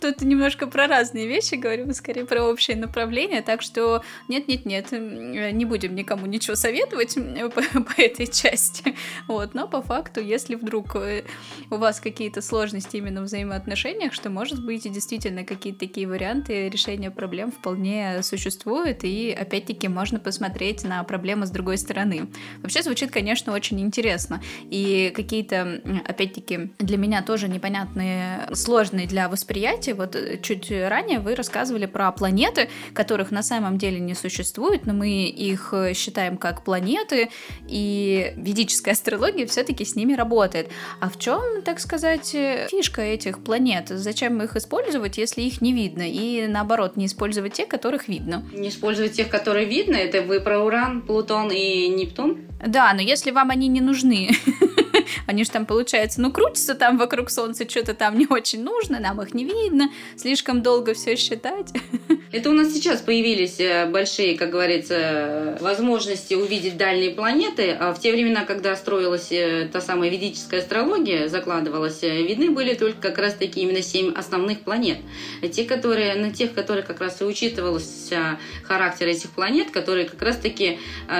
Тут 0.00 0.22
немножко 0.22 0.66
про 0.66 0.86
разные 0.86 1.26
вещи 1.26 1.54
говорим, 1.56 1.92
скорее 1.92 2.24
про 2.24 2.44
общее 2.44 2.76
направление, 2.76 3.42
так 3.42 3.62
что 3.62 4.02
нет-нет-нет, 4.28 4.92
не 4.92 5.64
будем 5.64 5.94
никому 5.94 6.26
ничего 6.26 6.56
советовать 6.56 7.14
по, 7.14 7.80
по 7.82 8.00
этой 8.00 8.26
части. 8.26 8.94
Вот, 9.28 9.54
но 9.54 9.68
по 9.68 9.82
факту, 9.82 10.20
если 10.20 10.54
вдруг 10.54 10.96
э, 10.96 11.24
у 11.70 11.76
вас 11.76 12.00
какие-то 12.00 12.40
сложности 12.40 12.96
именно 12.96 13.20
в 13.20 13.24
взаимоотношениях, 13.24 14.14
что 14.14 14.30
может 14.30 14.64
быть 14.64 14.90
действительно 14.90 15.44
какие-то 15.44 15.80
такие 15.80 16.08
варианты 16.08 16.68
решения 16.68 17.10
проблем 17.10 17.52
вполне 17.52 18.19
существуют, 18.22 19.04
и 19.04 19.30
опять-таки 19.30 19.88
можно 19.88 20.18
посмотреть 20.18 20.84
на 20.84 21.02
проблемы 21.04 21.46
с 21.46 21.50
другой 21.50 21.78
стороны. 21.78 22.28
Вообще 22.62 22.82
звучит, 22.82 23.10
конечно, 23.10 23.52
очень 23.52 23.80
интересно, 23.80 24.42
и 24.70 25.12
какие-то, 25.14 25.80
опять-таки, 26.06 26.72
для 26.78 26.96
меня 26.96 27.22
тоже 27.22 27.48
непонятные, 27.48 28.48
сложные 28.54 29.06
для 29.06 29.28
восприятия 29.28 29.94
вот 29.94 30.16
э, 30.16 30.38
чуть 30.42 30.70
ранее 30.70 31.18
вы 31.18 31.34
рассказывали 31.34 31.86
про 31.86 32.10
планеты, 32.12 32.68
которых 32.94 33.30
на 33.30 33.42
самом 33.42 33.78
деле 33.78 33.98
не 34.00 34.14
существует, 34.14 34.86
но 34.86 34.92
мы 34.92 35.28
их 35.28 35.70
э, 35.72 35.94
считаем 35.94 36.36
как 36.36 36.64
планеты, 36.64 37.30
и 37.68 38.32
ведическая 38.36 38.92
астрология 38.92 39.46
все-таки 39.46 39.84
с 39.84 39.96
ними 39.96 40.14
работает. 40.14 40.70
А 41.00 41.08
в 41.08 41.18
чем, 41.18 41.62
так 41.62 41.80
сказать, 41.80 42.34
э, 42.34 42.68
фишка 42.70 43.02
этих 43.02 43.42
планет? 43.42 43.88
Зачем 43.88 44.42
их 44.42 44.56
использовать, 44.56 45.18
если 45.18 45.42
их 45.42 45.60
не 45.60 45.72
видно? 45.72 46.02
И 46.06 46.46
наоборот, 46.46 46.96
не 46.96 47.06
использовать 47.06 47.54
те, 47.54 47.66
которых 47.66 48.08
видно? 48.10 48.44
Не 48.52 48.68
использовать 48.68 49.12
тех, 49.12 49.28
которые 49.28 49.66
видно, 49.66 49.96
это 49.96 50.22
вы 50.22 50.40
про 50.40 50.60
Уран, 50.60 51.02
Плутон 51.02 51.50
и 51.50 51.88
Нептун? 51.88 52.38
Да, 52.66 52.92
но 52.92 53.00
если 53.00 53.30
вам 53.30 53.50
они 53.50 53.68
не 53.68 53.80
нужны, 53.80 54.30
Они 55.26 55.44
же 55.44 55.50
там, 55.50 55.66
получается, 55.66 56.20
ну, 56.20 56.32
крутятся 56.32 56.74
там 56.74 56.98
вокруг 56.98 57.30
Солнца, 57.30 57.68
что-то 57.68 57.94
там 57.94 58.18
не 58.18 58.26
очень 58.28 58.62
нужно, 58.62 59.00
нам 59.00 59.20
их 59.22 59.34
не 59.34 59.44
видно, 59.44 59.90
слишком 60.16 60.62
долго 60.62 60.94
все 60.94 61.16
считать. 61.16 61.72
Это 62.32 62.48
у 62.50 62.52
нас 62.52 62.72
сейчас 62.72 63.00
появились 63.00 63.58
э, 63.58 63.86
большие, 63.86 64.38
как 64.38 64.50
говорится, 64.50 65.58
возможности 65.60 66.34
увидеть 66.34 66.76
дальние 66.76 67.10
планеты. 67.10 67.72
А 67.72 67.92
в 67.92 67.98
те 67.98 68.12
времена, 68.12 68.44
когда 68.44 68.76
строилась 68.76 69.32
э, 69.32 69.68
та 69.72 69.80
самая 69.80 70.10
ведическая 70.10 70.58
астрология, 70.58 71.26
закладывалась, 71.26 72.04
э, 72.04 72.22
видны 72.22 72.50
были 72.50 72.74
только 72.74 73.00
как 73.00 73.18
раз-таки 73.18 73.62
именно 73.62 73.82
семь 73.82 74.12
основных 74.12 74.60
планет. 74.60 74.98
Те, 75.52 75.64
которые, 75.64 76.14
на 76.14 76.30
тех, 76.30 76.54
которые 76.54 76.84
как 76.84 77.00
раз 77.00 77.20
и 77.20 77.24
учитывался 77.24 78.38
характер 78.62 79.08
этих 79.08 79.30
планет, 79.30 79.72
которые 79.72 80.08
как 80.08 80.22
раз-таки 80.22 80.78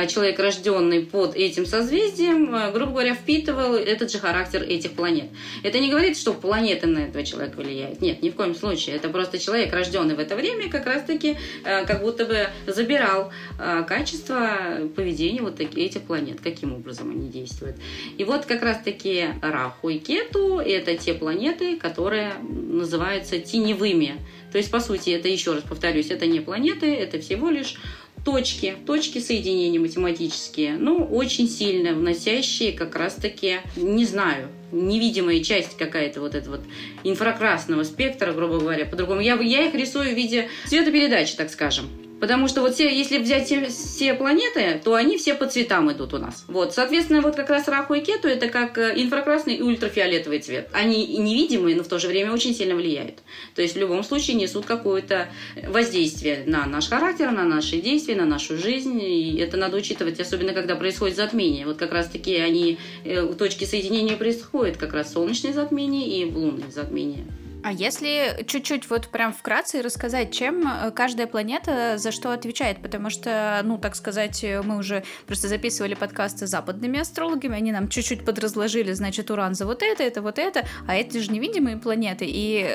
человек, 0.09 0.39
рожденный 0.39 1.01
под 1.01 1.35
этим 1.35 1.67
созвездием, 1.67 2.73
грубо 2.73 2.93
говоря, 2.93 3.15
впитывал 3.15 3.75
этот 3.91 4.13
же 4.13 4.19
характер 4.19 4.63
этих 4.63 4.93
планет. 4.93 5.31
Это 5.63 5.79
не 5.81 5.91
говорит, 5.91 6.17
что 6.17 6.33
планеты 6.33 6.87
на 6.87 7.01
этого 7.01 7.25
человека 7.25 7.57
влияют. 7.57 8.01
Нет, 8.01 8.23
ни 8.23 8.31
в 8.31 8.37
коем 8.37 8.55
случае. 8.55 8.97
Это 8.97 9.09
просто 9.09 9.39
человек, 9.39 9.73
рожденный 9.73 10.15
в 10.15 10.21
это 10.21 10.37
время, 10.37 10.71
как 10.71 10.87
раз 10.87 11.01
раз-таки 11.01 11.37
э, 11.65 11.85
как 11.87 12.03
будто 12.03 12.25
бы 12.27 12.49
забирал 12.67 13.33
э, 13.59 13.85
качество 13.87 14.89
поведения 14.95 15.43
вот 15.43 15.61
этих 15.61 16.03
планет, 16.03 16.41
каким 16.41 16.75
образом 16.75 17.11
они 17.11 17.29
действуют. 17.29 17.77
И 18.17 18.25
вот 18.25 18.47
как 18.47 18.63
раз-таки 18.63 19.29
Раху 19.43 19.89
и 19.89 19.99
Кету– 19.99 20.59
это 20.59 20.97
те 20.97 21.15
планеты, 21.15 21.77
которые 21.77 22.35
называются 22.41 23.39
теневыми. 23.39 24.17
То 24.53 24.59
есть, 24.59 24.71
по 24.71 24.81
сути, 24.81 25.11
это, 25.11 25.29
еще 25.29 25.53
раз 25.53 25.63
повторюсь, 25.63 26.11
это 26.11 26.27
не 26.27 26.41
планеты, 26.41 26.93
это 26.93 27.21
всего 27.21 27.51
лишь 27.51 27.77
точки, 28.25 28.77
точки 28.87 29.19
соединения 29.19 29.81
математические, 29.81 30.77
ну, 30.77 31.05
очень 31.05 31.49
сильно 31.49 31.93
вносящие 31.93 32.73
как 32.73 32.97
раз-таки, 32.97 33.61
не 33.77 34.05
знаю, 34.05 34.49
невидимая 34.73 35.43
часть 35.43 35.77
какая-то 35.77 36.21
вот 36.21 36.35
этого 36.35 36.57
вот 36.57 36.65
инфракрасного 37.05 37.83
спектра, 37.85 38.33
грубо 38.33 38.59
говоря, 38.59 38.87
по-другому. 38.87 39.21
Я, 39.21 39.35
я 39.35 39.67
их 39.67 39.75
рисую 39.75 40.11
в 40.11 40.17
виде 40.17 40.49
цветопередачи, 40.67 41.37
так 41.37 41.51
скажем. 41.51 41.87
Потому 42.21 42.49
что 42.49 42.61
вот 42.61 42.75
все, 42.75 42.95
если 42.95 43.19
взять 43.19 43.47
все, 43.47 43.67
все 43.67 44.15
планеты, 44.15 44.81
то 44.85 44.95
они 44.95 45.17
все 45.17 45.35
по 45.35 45.47
цветам 45.47 45.91
идут 45.91 46.13
у 46.13 46.19
нас. 46.19 46.45
Вот, 46.49 46.75
соответственно, 46.75 47.23
вот 47.23 47.35
как 47.35 47.49
раз 47.49 47.67
Раху 47.67 47.95
и 47.95 48.01
Кету 48.01 48.29
это 48.29 48.49
как 48.49 48.77
э, 48.77 48.93
инфракрасный 48.97 49.55
и 49.55 49.63
ультрафиолетовый 49.63 50.41
цвет. 50.41 50.69
Они 50.73 51.07
невидимые, 51.19 51.75
но 51.77 51.83
в 51.83 51.89
то 51.89 51.99
же 51.99 52.09
время 52.09 52.33
очень 52.33 52.55
сильно 52.55 52.75
влияют. 52.75 53.21
То 53.55 53.63
есть 53.63 53.75
в 53.75 53.79
любом 53.79 54.05
случае 54.05 54.37
несут 54.37 54.67
какое-то 54.67 55.29
воздействие 55.67 56.45
на 56.47 56.67
наш 56.67 56.89
характер, 56.89 57.31
на 57.31 57.45
наши 57.45 57.81
действия, 57.81 58.17
на 58.17 58.27
нашу 58.27 58.59
жизнь. 58.59 59.01
И 59.01 59.39
это 59.39 59.57
надо 59.57 59.79
учитывать, 59.79 60.21
особенно 60.21 60.53
когда 60.53 60.77
происходит 60.77 61.17
затмение. 61.17 61.67
Вот 61.67 61.79
как 61.79 61.93
раз 61.93 62.09
таки 62.09 62.37
они, 62.37 62.79
э, 63.05 63.33
точки 63.39 63.65
соединения 63.65 64.17
происходят, 64.17 64.77
как 64.77 64.93
раз 64.93 65.15
солнечное 65.15 65.55
затмение 65.55 66.07
и 66.07 66.25
лунное 66.27 66.71
затмение. 66.71 67.25
А 67.63 67.73
если 67.73 68.45
чуть-чуть 68.47 68.89
вот 68.89 69.09
прям 69.09 69.33
вкратце 69.33 69.83
рассказать, 69.83 70.33
чем 70.33 70.67
э, 70.67 70.91
каждая 70.93 71.27
планета 71.27 71.99
за 71.99 72.11
что 72.11 72.33
отвечает? 72.33 72.81
Потому 72.81 73.11
что, 73.11 73.61
ну, 73.65 73.77
так 73.79 73.97
сказать, 73.97 74.45
мы 74.65 74.79
уже 74.79 75.05
просто 75.27 75.49
записывали 75.49 75.95
подкасты 75.95 76.47
с 76.47 76.51
западными 76.51 76.99
астрологами, 76.99 77.57
они 77.57 77.73
нам 77.73 77.89
чуть-чуть 77.89 78.25
подразложили, 78.25 78.93
значит, 78.93 79.31
Уран 79.31 79.55
за 79.55 79.67
вот 79.67 79.83
это, 79.83 80.03
это 80.03 80.23
вот 80.23 80.39
это, 80.39 80.67
а 80.87 80.97
это 80.97 81.21
же 81.21 81.31
невидимые 81.31 81.77
планеты, 81.77 82.25
и, 82.27 82.67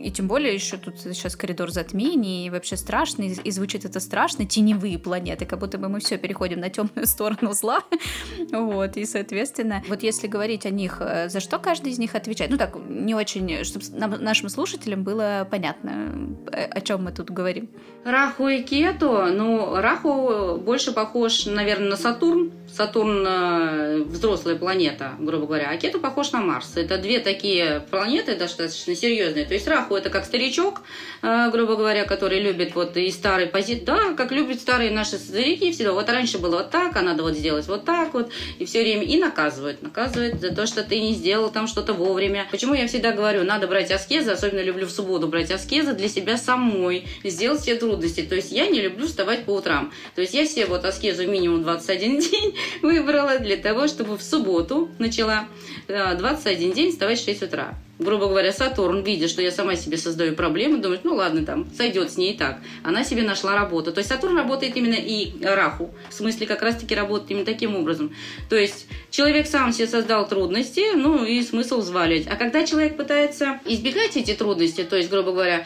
и 0.00 0.10
тем 0.10 0.28
более 0.28 0.54
еще 0.54 0.76
тут 0.76 1.00
сейчас 1.00 1.34
коридор 1.34 1.70
затмений, 1.70 2.46
и 2.46 2.50
вообще 2.50 2.76
страшно, 2.76 3.22
и, 3.22 3.32
и 3.32 3.50
звучит 3.50 3.84
это 3.84 4.00
страшно, 4.00 4.44
теневые 4.44 4.98
планеты, 4.98 5.46
как 5.46 5.60
будто 5.60 5.78
бы 5.78 5.88
мы 5.88 6.00
все 6.00 6.18
переходим 6.18 6.60
на 6.60 6.68
темную 6.68 7.06
сторону 7.06 7.52
зла, 7.52 7.80
вот, 8.52 8.96
и, 8.96 9.06
соответственно, 9.06 9.82
вот 9.88 10.02
если 10.02 10.26
говорить 10.26 10.66
о 10.66 10.70
них, 10.70 10.98
э, 11.00 11.28
за 11.28 11.40
что 11.40 11.58
каждый 11.58 11.92
из 11.92 11.98
них 11.98 12.14
отвечает? 12.14 12.50
Ну, 12.50 12.58
так, 12.58 12.76
не 12.88 13.14
очень, 13.14 13.64
чтобы 13.64 13.84
нам 13.92 14.25
нашим 14.26 14.50
слушателям 14.50 15.04
было 15.04 15.46
понятно, 15.50 16.36
э, 16.52 16.64
о 16.64 16.80
чем 16.82 17.04
мы 17.04 17.12
тут 17.12 17.30
говорим. 17.30 17.70
Раху 18.04 18.48
и 18.48 18.62
Кету, 18.62 19.26
ну, 19.32 19.76
Раху 19.76 20.58
больше 20.58 20.92
похож, 20.92 21.46
наверное, 21.46 21.90
на 21.90 21.96
Сатурн, 21.96 22.52
Сатурн 22.74 23.24
э, 23.26 24.02
взрослая 24.02 24.56
планета, 24.56 25.12
грубо 25.18 25.46
говоря, 25.46 25.70
а 25.70 25.76
Кету 25.76 26.00
похож 26.00 26.32
на 26.32 26.40
Марс. 26.40 26.76
Это 26.76 26.98
две 26.98 27.20
такие 27.20 27.80
планеты 27.90 28.36
достаточно 28.36 28.94
серьезные. 28.94 29.44
То 29.44 29.54
есть 29.54 29.66
Раху 29.66 29.94
это 29.94 30.10
как 30.10 30.24
старичок, 30.24 30.82
э, 31.22 31.50
грубо 31.50 31.76
говоря, 31.76 32.04
который 32.04 32.40
любит 32.40 32.74
вот 32.74 32.96
и 32.96 33.10
старый 33.10 33.46
позит, 33.46 33.84
да, 33.84 34.14
как 34.14 34.32
любят 34.32 34.60
старые 34.60 34.90
наши 34.90 35.16
старики 35.16 35.72
всегда. 35.72 35.92
Вот 35.92 36.08
раньше 36.08 36.38
было 36.38 36.56
вот 36.56 36.70
так, 36.70 36.96
а 36.96 37.02
надо 37.02 37.22
вот 37.22 37.34
сделать 37.34 37.66
вот 37.66 37.84
так 37.84 38.14
вот, 38.14 38.30
и 38.58 38.64
все 38.64 38.82
время 38.82 39.04
и 39.04 39.18
наказывают, 39.18 39.82
наказывают 39.82 40.40
за 40.40 40.54
то, 40.54 40.66
что 40.66 40.82
ты 40.82 41.00
не 41.00 41.14
сделал 41.14 41.50
там 41.50 41.68
что-то 41.68 41.92
вовремя. 41.92 42.46
Почему 42.50 42.74
я 42.74 42.88
всегда 42.88 43.12
говорю, 43.12 43.44
надо 43.44 43.68
брать 43.68 43.90
аскезы, 43.90 44.32
особенно 44.32 44.60
люблю 44.60 44.86
в 44.86 44.90
субботу 44.90 45.28
брать 45.28 45.50
аскезы 45.50 45.92
для 45.92 46.08
себя 46.08 46.36
самой, 46.36 47.06
сделать 47.24 47.60
все 47.60 47.76
трудности. 47.76 48.22
То 48.22 48.34
есть 48.34 48.52
я 48.52 48.66
не 48.66 48.80
люблю 48.80 49.06
вставать 49.06 49.44
по 49.44 49.50
утрам. 49.50 49.92
То 50.14 50.20
есть 50.20 50.34
я 50.34 50.44
себе 50.46 50.66
вот 50.66 50.84
аскезу 50.84 51.26
минимум 51.26 51.62
21 51.62 52.18
день 52.20 52.56
выбрала 52.82 53.38
для 53.38 53.56
того, 53.56 53.88
чтобы 53.88 54.16
в 54.16 54.22
субботу 54.22 54.88
начала 54.98 55.48
21 55.88 56.70
э, 56.70 56.74
день 56.74 56.90
вставать 56.90 57.20
в 57.20 57.24
6 57.24 57.42
утра 57.42 57.74
грубо 57.98 58.28
говоря, 58.28 58.52
Сатурн, 58.52 59.02
видя, 59.02 59.28
что 59.28 59.42
я 59.42 59.50
сама 59.50 59.76
себе 59.76 59.96
создаю 59.96 60.34
проблемы, 60.34 60.78
думает, 60.78 61.04
ну 61.04 61.14
ладно, 61.14 61.44
там, 61.44 61.66
сойдет 61.74 62.10
с 62.10 62.16
ней 62.16 62.32
и 62.32 62.36
так. 62.36 62.58
Она 62.82 63.04
себе 63.04 63.22
нашла 63.22 63.54
работу. 63.54 63.92
То 63.92 63.98
есть 63.98 64.10
Сатурн 64.10 64.36
работает 64.36 64.76
именно 64.76 64.94
и 64.94 65.32
Раху, 65.42 65.94
в 66.10 66.14
смысле 66.14 66.46
как 66.46 66.62
раз-таки 66.62 66.94
работает 66.94 67.30
именно 67.30 67.46
таким 67.46 67.74
образом. 67.74 68.14
То 68.48 68.56
есть 68.56 68.86
человек 69.10 69.46
сам 69.46 69.72
себе 69.72 69.86
создал 69.86 70.28
трудности, 70.28 70.94
ну 70.94 71.24
и 71.24 71.42
смысл 71.42 71.80
взваливать. 71.80 72.26
А 72.26 72.36
когда 72.36 72.66
человек 72.66 72.96
пытается 72.96 73.60
избегать 73.64 74.16
эти 74.16 74.34
трудности, 74.34 74.84
то 74.84 74.96
есть, 74.96 75.10
грубо 75.10 75.32
говоря, 75.32 75.64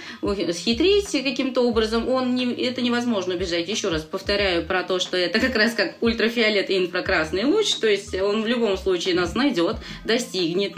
схитрить 0.53 1.11
каким-то 1.11 1.63
образом, 1.63 2.09
он 2.09 2.35
не, 2.35 2.53
это 2.53 2.81
невозможно 2.81 3.35
убежать. 3.35 3.69
Еще 3.69 3.89
раз 3.89 4.03
повторяю 4.03 4.65
про 4.65 4.83
то, 4.83 4.99
что 4.99 5.17
это 5.17 5.41
как 5.41 5.57
раз 5.57 5.75
как 5.75 5.97
ультрафиолет 6.01 6.71
и 6.71 6.79
инфракрасный 6.79 7.45
луч, 7.45 7.75
то 7.75 7.89
есть 7.89 8.15
он 8.15 8.43
в 8.43 8.47
любом 8.47 8.77
случае 8.77 9.15
нас 9.15 9.35
найдет, 9.35 9.77
достигнет. 10.05 10.75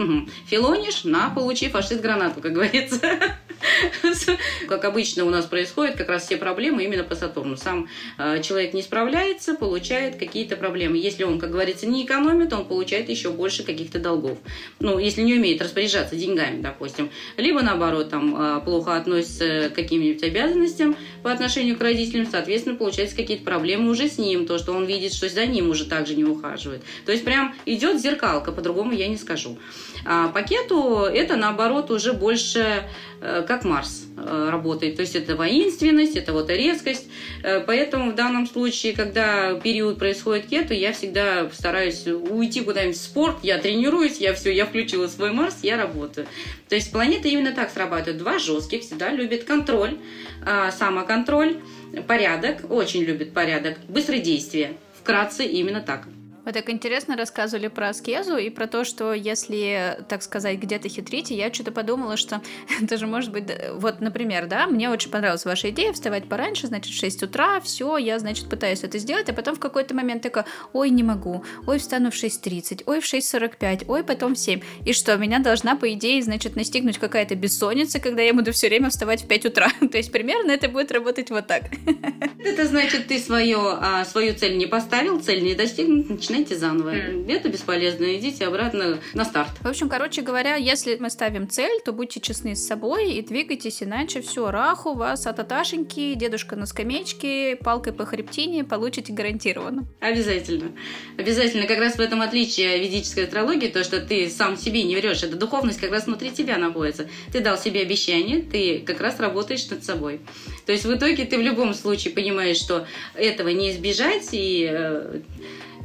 Филонишь 0.46 1.04
на 1.04 1.30
пол 1.30 1.41
получи 1.42 1.68
фашист 1.68 2.00
гранату, 2.00 2.40
как 2.40 2.52
говорится. 2.52 3.00
Как 4.68 4.85
обычно 4.85 5.24
у 5.24 5.31
нас 5.31 5.44
происходит, 5.46 5.96
как 5.96 6.09
раз 6.09 6.24
все 6.24 6.37
проблемы 6.37 6.85
именно 6.85 7.05
по 7.05 7.14
Сатурну. 7.14 7.57
Сам 7.57 7.88
э, 8.18 8.42
человек 8.42 8.74
не 8.74 8.83
справляется, 8.83 9.55
получает 9.55 10.16
какие-то 10.16 10.57
проблемы. 10.57 10.98
Если 10.98 11.24
он, 11.24 11.38
как 11.38 11.50
говорится, 11.50 11.87
не 11.87 12.05
экономит, 12.05 12.52
он 12.52 12.64
получает 12.64 13.09
еще 13.09 13.31
больше 13.31 13.62
каких-то 13.62 13.98
долгов. 13.98 14.38
Ну, 14.81 14.98
если 14.98 15.22
не 15.22 15.35
умеет 15.35 15.62
распоряжаться 15.62 16.16
деньгами, 16.16 16.61
допустим. 16.61 17.11
Либо, 17.37 17.62
наоборот, 17.62 18.11
там 18.11 18.35
э, 18.37 18.61
плохо 18.64 18.96
относится 18.96 19.70
к 19.70 19.74
каким-нибудь 19.74 20.22
обязанностям 20.22 20.96
по 21.22 21.31
отношению 21.31 21.76
к 21.76 21.83
родителям, 21.83 22.26
соответственно, 22.31 22.76
получается 22.76 23.16
какие-то 23.16 23.44
проблемы 23.44 23.90
уже 23.90 24.09
с 24.09 24.18
ним, 24.18 24.46
то, 24.46 24.59
что 24.59 24.72
он 24.72 24.87
видит, 24.87 25.12
что 25.12 25.28
за 25.28 25.46
ним 25.46 25.70
уже 25.70 25.87
также 25.87 26.14
не 26.14 26.24
ухаживает. 26.24 26.83
То 27.05 27.12
есть 27.12 27.24
прям 27.24 27.55
идет 27.66 28.00
зеркалка, 28.00 28.52
по-другому 28.52 28.92
я 28.92 29.09
не 29.09 29.16
скажу. 29.16 29.59
А 30.04 30.28
пакету 30.28 31.04
это, 31.04 31.36
наоборот, 31.36 31.90
уже 31.90 32.12
больше 32.12 32.84
э, 33.20 33.44
как 33.46 33.64
Марс 33.64 34.06
э, 34.16 34.48
работает. 34.50 34.96
То 34.96 35.02
есть 35.02 35.14
это 35.14 35.36
воинственность, 35.36 36.16
это 36.16 36.32
вот 36.32 36.50
резкость. 36.50 37.08
Э, 37.42 37.60
поэтому 37.60 38.12
в 38.12 38.14
данном 38.14 38.46
случае, 38.46 38.94
когда 38.94 39.54
период 39.54 39.98
происходит 39.98 40.46
кету, 40.46 40.74
я 40.74 40.92
всегда 40.92 41.48
стараюсь 41.50 42.06
уйти 42.06 42.62
куда-нибудь 42.62 42.96
в 42.96 43.00
спорт, 43.00 43.36
я 43.42 43.58
тренируюсь, 43.58 44.18
я 44.18 44.34
все, 44.34 44.52
я 44.52 44.66
включила 44.66 45.06
свой 45.06 45.32
Марс, 45.32 45.58
я 45.62 45.76
работаю. 45.76 46.26
То 46.68 46.74
есть 46.74 46.90
планеты 46.90 47.28
именно 47.28 47.52
так 47.52 47.70
срабатывают. 47.70 48.18
Два 48.18 48.38
жестких 48.38 48.82
всегда 48.82 49.10
любят 49.10 49.44
контроль, 49.44 49.98
а, 50.44 50.70
самоконтроль, 50.70 51.60
порядок, 52.06 52.70
очень 52.70 53.02
любят 53.02 53.32
порядок, 53.32 53.78
быстрое 53.88 54.20
действие. 54.20 54.74
Вкратце 54.98 55.44
именно 55.44 55.80
так. 55.80 56.06
Вы 56.44 56.52
так 56.52 56.68
интересно 56.70 57.16
рассказывали 57.16 57.68
про 57.68 57.90
аскезу 57.90 58.37
и 58.37 58.50
про 58.50 58.66
то, 58.66 58.85
что 58.85 59.12
если, 59.14 59.98
так 60.09 60.22
сказать, 60.22 60.59
где-то 60.59 60.88
хитрить, 60.88 61.31
я 61.31 61.52
что-то 61.52 61.70
подумала, 61.70 62.16
что 62.16 62.42
это 62.83 62.96
же 62.96 63.07
может 63.07 63.31
быть... 63.31 63.44
Вот, 63.74 64.00
например, 64.00 64.46
да, 64.46 64.66
мне 64.66 64.90
очень 64.90 65.11
понравилась 65.11 65.44
ваша 65.44 65.70
идея 65.70 65.92
вставать 65.92 66.28
пораньше, 66.28 66.66
значит, 66.66 66.92
в 66.92 66.98
6 66.98 67.22
утра, 67.22 67.61
все, 67.61 67.96
я, 67.96 68.18
значит, 68.18 68.48
пытаюсь 68.48 68.83
это 68.83 68.98
сделать, 68.98 69.28
а 69.28 69.33
потом 69.33 69.55
в 69.55 69.61
какой-то 69.61 69.94
момент 69.94 70.22
такая, 70.22 70.44
ой, 70.72 70.90
не 70.90 71.05
могу, 71.05 71.44
ой, 71.66 71.78
встану 71.78 72.11
в 72.11 72.14
6.30, 72.14 72.83
ой, 72.87 73.00
в 73.00 73.05
6.45, 73.05 73.85
ой, 73.87 74.02
потом 74.02 74.35
в 74.35 74.38
7. 74.38 74.61
И 74.85 74.92
что, 74.92 75.16
меня 75.16 75.38
должна, 75.38 75.76
по 75.76 75.92
идее, 75.92 76.22
значит, 76.22 76.57
настигнуть 76.57 76.98
какая-то 76.98 77.37
бессонница, 77.37 78.00
когда 78.00 78.22
я 78.22 78.35
буду 78.35 78.52
все 78.52 78.68
время 78.68 78.90
вставать 78.90 79.22
в 79.22 79.28
5 79.28 79.46
утра. 79.46 79.68
то 79.92 79.96
есть 79.96 80.11
примерно 80.11 80.50
это 80.50 80.68
будет 80.68 80.90
работать 80.90 81.31
вот 81.31 81.46
так. 81.46 81.62
это 82.44 82.66
значит, 82.66 83.07
ты 83.07 83.18
свою, 83.20 83.61
а, 83.61 84.05
свою 84.05 84.35
цель 84.35 84.57
не 84.57 84.66
поставил, 84.66 85.20
цель 85.20 85.42
не 85.44 85.55
достигнут, 85.55 86.11
начинайте 86.32 86.56
заново. 86.56 86.94
Mm. 86.94 87.30
Это 87.30 87.48
бесполезно, 87.48 88.16
идите 88.16 88.46
обратно 88.46 88.98
на 89.14 89.24
старт. 89.24 89.50
В 89.60 89.68
общем, 89.68 89.88
короче 89.88 90.22
говоря, 90.22 90.56
если 90.56 90.96
мы 90.96 91.10
ставим 91.10 91.48
цель, 91.48 91.80
то 91.84 91.92
будьте 91.92 92.20
честны 92.20 92.56
с 92.56 92.66
собой 92.66 93.12
и 93.12 93.22
двигайтесь, 93.22 93.82
иначе 93.82 94.22
все, 94.22 94.50
раху 94.50 94.94
вас 94.94 95.26
от 95.26 95.38
аташеньки, 95.38 96.14
дедушка 96.14 96.56
на 96.56 96.66
скамеечке, 96.66 97.56
палкой 97.56 97.92
по 97.92 98.06
хребтине 98.06 98.64
получите 98.64 99.12
гарантированно. 99.12 99.84
Обязательно. 100.00 100.72
Обязательно. 101.18 101.66
Как 101.66 101.78
раз 101.78 101.96
в 101.96 102.00
этом 102.00 102.22
отличие 102.22 102.78
ведической 102.78 103.24
астрологии, 103.24 103.68
то, 103.68 103.84
что 103.84 104.00
ты 104.00 104.28
сам 104.30 104.56
себе 104.56 104.82
не 104.84 104.96
врешь, 104.96 105.22
это 105.22 105.36
духовность 105.36 105.80
как 105.80 105.90
раз 105.90 106.06
внутри 106.06 106.30
тебя 106.30 106.56
находится. 106.56 107.08
Ты 107.32 107.40
дал 107.40 107.58
себе 107.58 107.82
обещание, 107.82 108.42
ты 108.42 108.80
как 108.80 109.00
раз 109.00 109.20
работаешь 109.20 109.68
над 109.68 109.84
собой. 109.84 110.20
То 110.66 110.72
есть 110.72 110.84
в 110.84 110.94
итоге 110.94 111.24
ты 111.24 111.36
в 111.36 111.42
любом 111.42 111.74
случае 111.74 112.14
понимаешь, 112.14 112.56
что 112.56 112.86
этого 113.14 113.48
не 113.48 113.70
избежать, 113.72 114.28
и 114.32 114.68
э, 114.70 115.20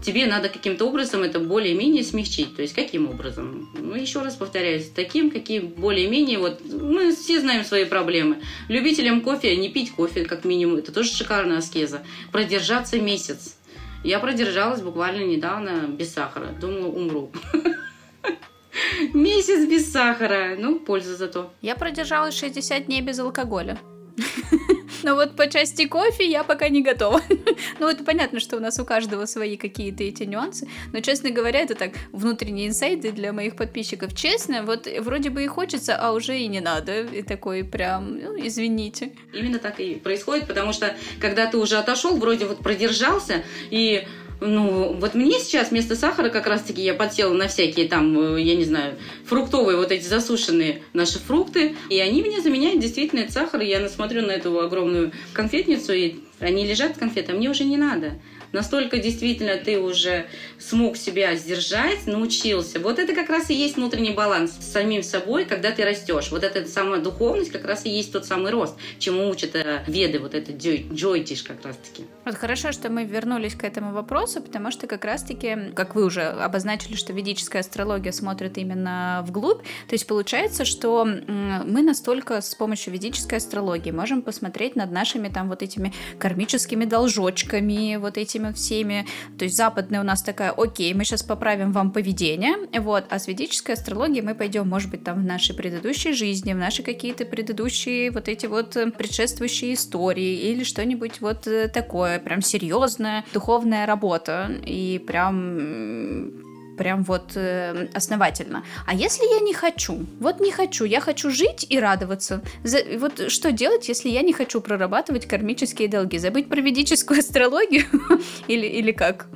тебе 0.01 0.25
надо 0.25 0.49
каким-то 0.49 0.85
образом 0.85 1.23
это 1.23 1.39
более-менее 1.39 2.03
смягчить. 2.03 2.55
То 2.55 2.61
есть 2.61 2.73
каким 2.73 3.09
образом? 3.09 3.69
Ну, 3.79 3.95
еще 3.95 4.21
раз 4.21 4.35
повторяюсь, 4.35 4.89
таким, 4.89 5.31
каким 5.31 5.67
более-менее, 5.67 6.39
вот 6.39 6.61
мы 6.65 7.15
все 7.15 7.39
знаем 7.39 7.63
свои 7.63 7.85
проблемы. 7.85 8.41
Любителям 8.67 9.21
кофе 9.21 9.55
не 9.55 9.69
пить 9.69 9.91
кофе, 9.91 10.25
как 10.25 10.45
минимум, 10.45 10.77
это 10.77 10.91
тоже 10.91 11.11
шикарная 11.11 11.57
аскеза. 11.57 12.03
Продержаться 12.31 12.99
месяц. 12.99 13.57
Я 14.03 14.19
продержалась 14.19 14.81
буквально 14.81 15.23
недавно 15.23 15.87
без 15.87 16.13
сахара. 16.13 16.47
Думала, 16.59 16.87
умру. 16.87 17.31
Месяц 19.13 19.67
без 19.67 19.91
сахара. 19.91 20.55
Ну, 20.57 20.79
польза 20.79 21.15
зато. 21.15 21.51
Я 21.61 21.75
продержалась 21.75 22.37
60 22.37 22.85
дней 22.85 23.01
без 23.01 23.19
алкоголя. 23.19 23.79
Но 25.07 25.15
вот 25.15 25.37
по 25.37 25.47
части 25.47 25.87
кофе 25.87 26.29
я 26.29 26.43
пока 26.43 26.67
не 26.67 26.81
готова. 26.81 27.21
Ну, 27.79 27.87
это 27.87 28.03
понятно, 28.03 28.39
что 28.39 28.57
у 28.57 28.59
нас 28.59 28.79
у 28.79 28.85
каждого 28.85 29.25
свои 29.25 29.55
какие-то 29.55 30.03
эти 30.03 30.23
нюансы, 30.23 30.67
но, 30.93 30.99
честно 30.99 31.29
говоря, 31.29 31.59
это 31.61 31.75
так 31.75 31.91
внутренние 32.11 32.67
инсайды 32.67 33.11
для 33.11 33.31
моих 33.33 33.55
подписчиков. 33.55 34.13
Честно, 34.13 34.63
вот 34.63 34.87
вроде 34.99 35.29
бы 35.29 35.43
и 35.43 35.47
хочется, 35.47 35.95
а 35.95 36.11
уже 36.11 36.37
и 36.37 36.47
не 36.47 36.59
надо. 36.59 37.03
И 37.03 37.21
такой 37.21 37.63
прям, 37.63 38.19
ну, 38.19 38.35
извините. 38.37 39.11
Именно 39.33 39.59
так 39.59 39.79
и 39.79 39.95
происходит, 39.95 40.47
потому 40.47 40.73
что 40.73 40.95
когда 41.21 41.45
ты 41.45 41.57
уже 41.57 41.77
отошел, 41.77 42.17
вроде 42.17 42.45
вот 42.45 42.59
продержался, 42.59 43.43
и 43.71 44.07
ну, 44.39 44.93
вот 44.93 45.15
мне 45.15 45.39
сейчас 45.39 45.71
вместо 45.71 45.95
сахара 45.95 46.29
как 46.29 46.47
раз-таки 46.47 46.81
я 46.81 46.93
подсела 46.93 47.33
на 47.33 47.47
всякие 47.47 47.87
там, 47.87 48.35
э, 48.35 48.41
я 48.41 48.55
не 48.55 48.65
знаю, 48.65 48.95
фруктовые 49.25 49.77
вот 49.77 49.91
эти 49.91 50.05
засушенные 50.05 50.83
наши 50.93 51.19
фрукты, 51.19 51.75
и 51.89 51.99
они 51.99 52.21
меня 52.21 52.41
заменяют 52.41 52.79
действительно 52.79 53.21
этот 53.21 53.33
сахар, 53.33 53.61
и 53.61 53.67
я 53.67 53.79
насмотрю 53.79 54.21
на 54.21 54.31
эту 54.31 54.59
огромную 54.59 55.11
конфетницу, 55.33 55.93
и 55.93 56.15
они 56.39 56.67
лежат 56.67 56.97
конфеты, 56.97 57.31
а 57.31 57.35
мне 57.35 57.49
уже 57.49 57.63
не 57.63 57.77
надо 57.77 58.13
настолько 58.51 58.97
действительно 58.97 59.57
ты 59.57 59.79
уже 59.79 60.27
смог 60.59 60.97
себя 60.97 61.35
сдержать, 61.35 62.07
научился. 62.07 62.79
Вот 62.79 62.99
это 62.99 63.13
как 63.13 63.29
раз 63.29 63.49
и 63.49 63.53
есть 63.53 63.77
внутренний 63.77 64.11
баланс 64.11 64.51
с 64.59 64.71
самим 64.71 65.03
собой, 65.03 65.45
когда 65.45 65.71
ты 65.71 65.83
растешь. 65.83 66.31
Вот 66.31 66.43
эта 66.43 66.67
самая 66.67 67.01
духовность 67.01 67.51
как 67.51 67.65
раз 67.65 67.85
и 67.85 67.89
есть 67.89 68.11
тот 68.11 68.25
самый 68.25 68.51
рост, 68.51 68.75
чему 68.99 69.29
учат 69.29 69.55
э, 69.55 69.83
веды, 69.87 70.19
вот 70.19 70.33
это 70.33 70.51
джойтиш 70.51 71.43
как 71.43 71.63
раз-таки. 71.65 72.05
Вот 72.25 72.35
хорошо, 72.35 72.71
что 72.71 72.89
мы 72.89 73.05
вернулись 73.05 73.55
к 73.55 73.63
этому 73.63 73.93
вопросу, 73.93 74.41
потому 74.41 74.71
что 74.71 74.87
как 74.87 75.05
раз-таки, 75.05 75.71
как 75.75 75.95
вы 75.95 76.05
уже 76.05 76.23
обозначили, 76.23 76.95
что 76.95 77.13
ведическая 77.13 77.59
астрология 77.59 78.11
смотрит 78.11 78.57
именно 78.57 79.23
вглубь, 79.27 79.61
то 79.61 79.93
есть 79.93 80.07
получается, 80.07 80.65
что 80.65 81.05
мы 81.05 81.81
настолько 81.81 82.41
с 82.41 82.55
помощью 82.55 82.93
ведической 82.93 83.37
астрологии 83.37 83.91
можем 83.91 84.21
посмотреть 84.21 84.75
над 84.75 84.91
нашими 84.91 85.29
там 85.29 85.49
вот 85.49 85.61
этими 85.61 85.93
кармическими 86.19 86.85
должочками, 86.85 87.97
вот 87.97 88.17
эти 88.17 88.36
этими 88.37 88.53
всеми. 88.53 89.05
То 89.37 89.45
есть 89.45 89.57
западная 89.57 90.01
у 90.01 90.03
нас 90.03 90.21
такая, 90.21 90.51
окей, 90.51 90.93
мы 90.93 91.03
сейчас 91.03 91.23
поправим 91.23 91.71
вам 91.71 91.91
поведение, 91.91 92.55
вот, 92.79 93.05
а 93.09 93.19
с 93.19 93.27
ведической 93.27 93.75
астрологией 93.75 94.21
мы 94.21 94.35
пойдем, 94.35 94.67
может 94.67 94.89
быть, 94.89 95.03
там 95.03 95.21
в 95.21 95.25
нашей 95.25 95.55
предыдущей 95.55 96.13
жизни, 96.13 96.53
в 96.53 96.57
наши 96.57 96.83
какие-то 96.83 97.25
предыдущие 97.25 98.11
вот 98.11 98.27
эти 98.27 98.45
вот 98.45 98.75
э, 98.75 98.91
предшествующие 98.91 99.73
истории 99.73 100.51
или 100.51 100.63
что-нибудь 100.63 101.21
вот 101.21 101.47
э, 101.47 101.67
такое, 101.67 102.19
прям 102.19 102.41
серьезная 102.41 103.25
духовная 103.33 103.85
работа. 103.85 104.51
И 104.65 105.03
прям 105.05 106.46
прям 106.77 107.03
вот 107.03 107.31
э, 107.35 107.87
основательно. 107.93 108.63
А 108.85 108.93
если 108.93 109.23
я 109.33 109.39
не 109.41 109.53
хочу? 109.53 110.05
Вот 110.19 110.39
не 110.39 110.51
хочу, 110.51 110.85
я 110.85 111.01
хочу 111.01 111.29
жить 111.29 111.65
и 111.69 111.79
радоваться. 111.79 112.41
За, 112.63 112.79
вот 112.97 113.31
что 113.31 113.51
делать, 113.51 113.89
если 113.89 114.09
я 114.09 114.21
не 114.21 114.33
хочу 114.33 114.61
прорабатывать 114.61 115.25
кармические 115.25 115.87
долги? 115.87 116.17
Забыть 116.19 116.47
про 116.49 116.61
ведическую 116.61 117.19
астрологию 117.19 117.85
или, 118.47 118.67
или 118.67 118.91
как? 118.91 119.27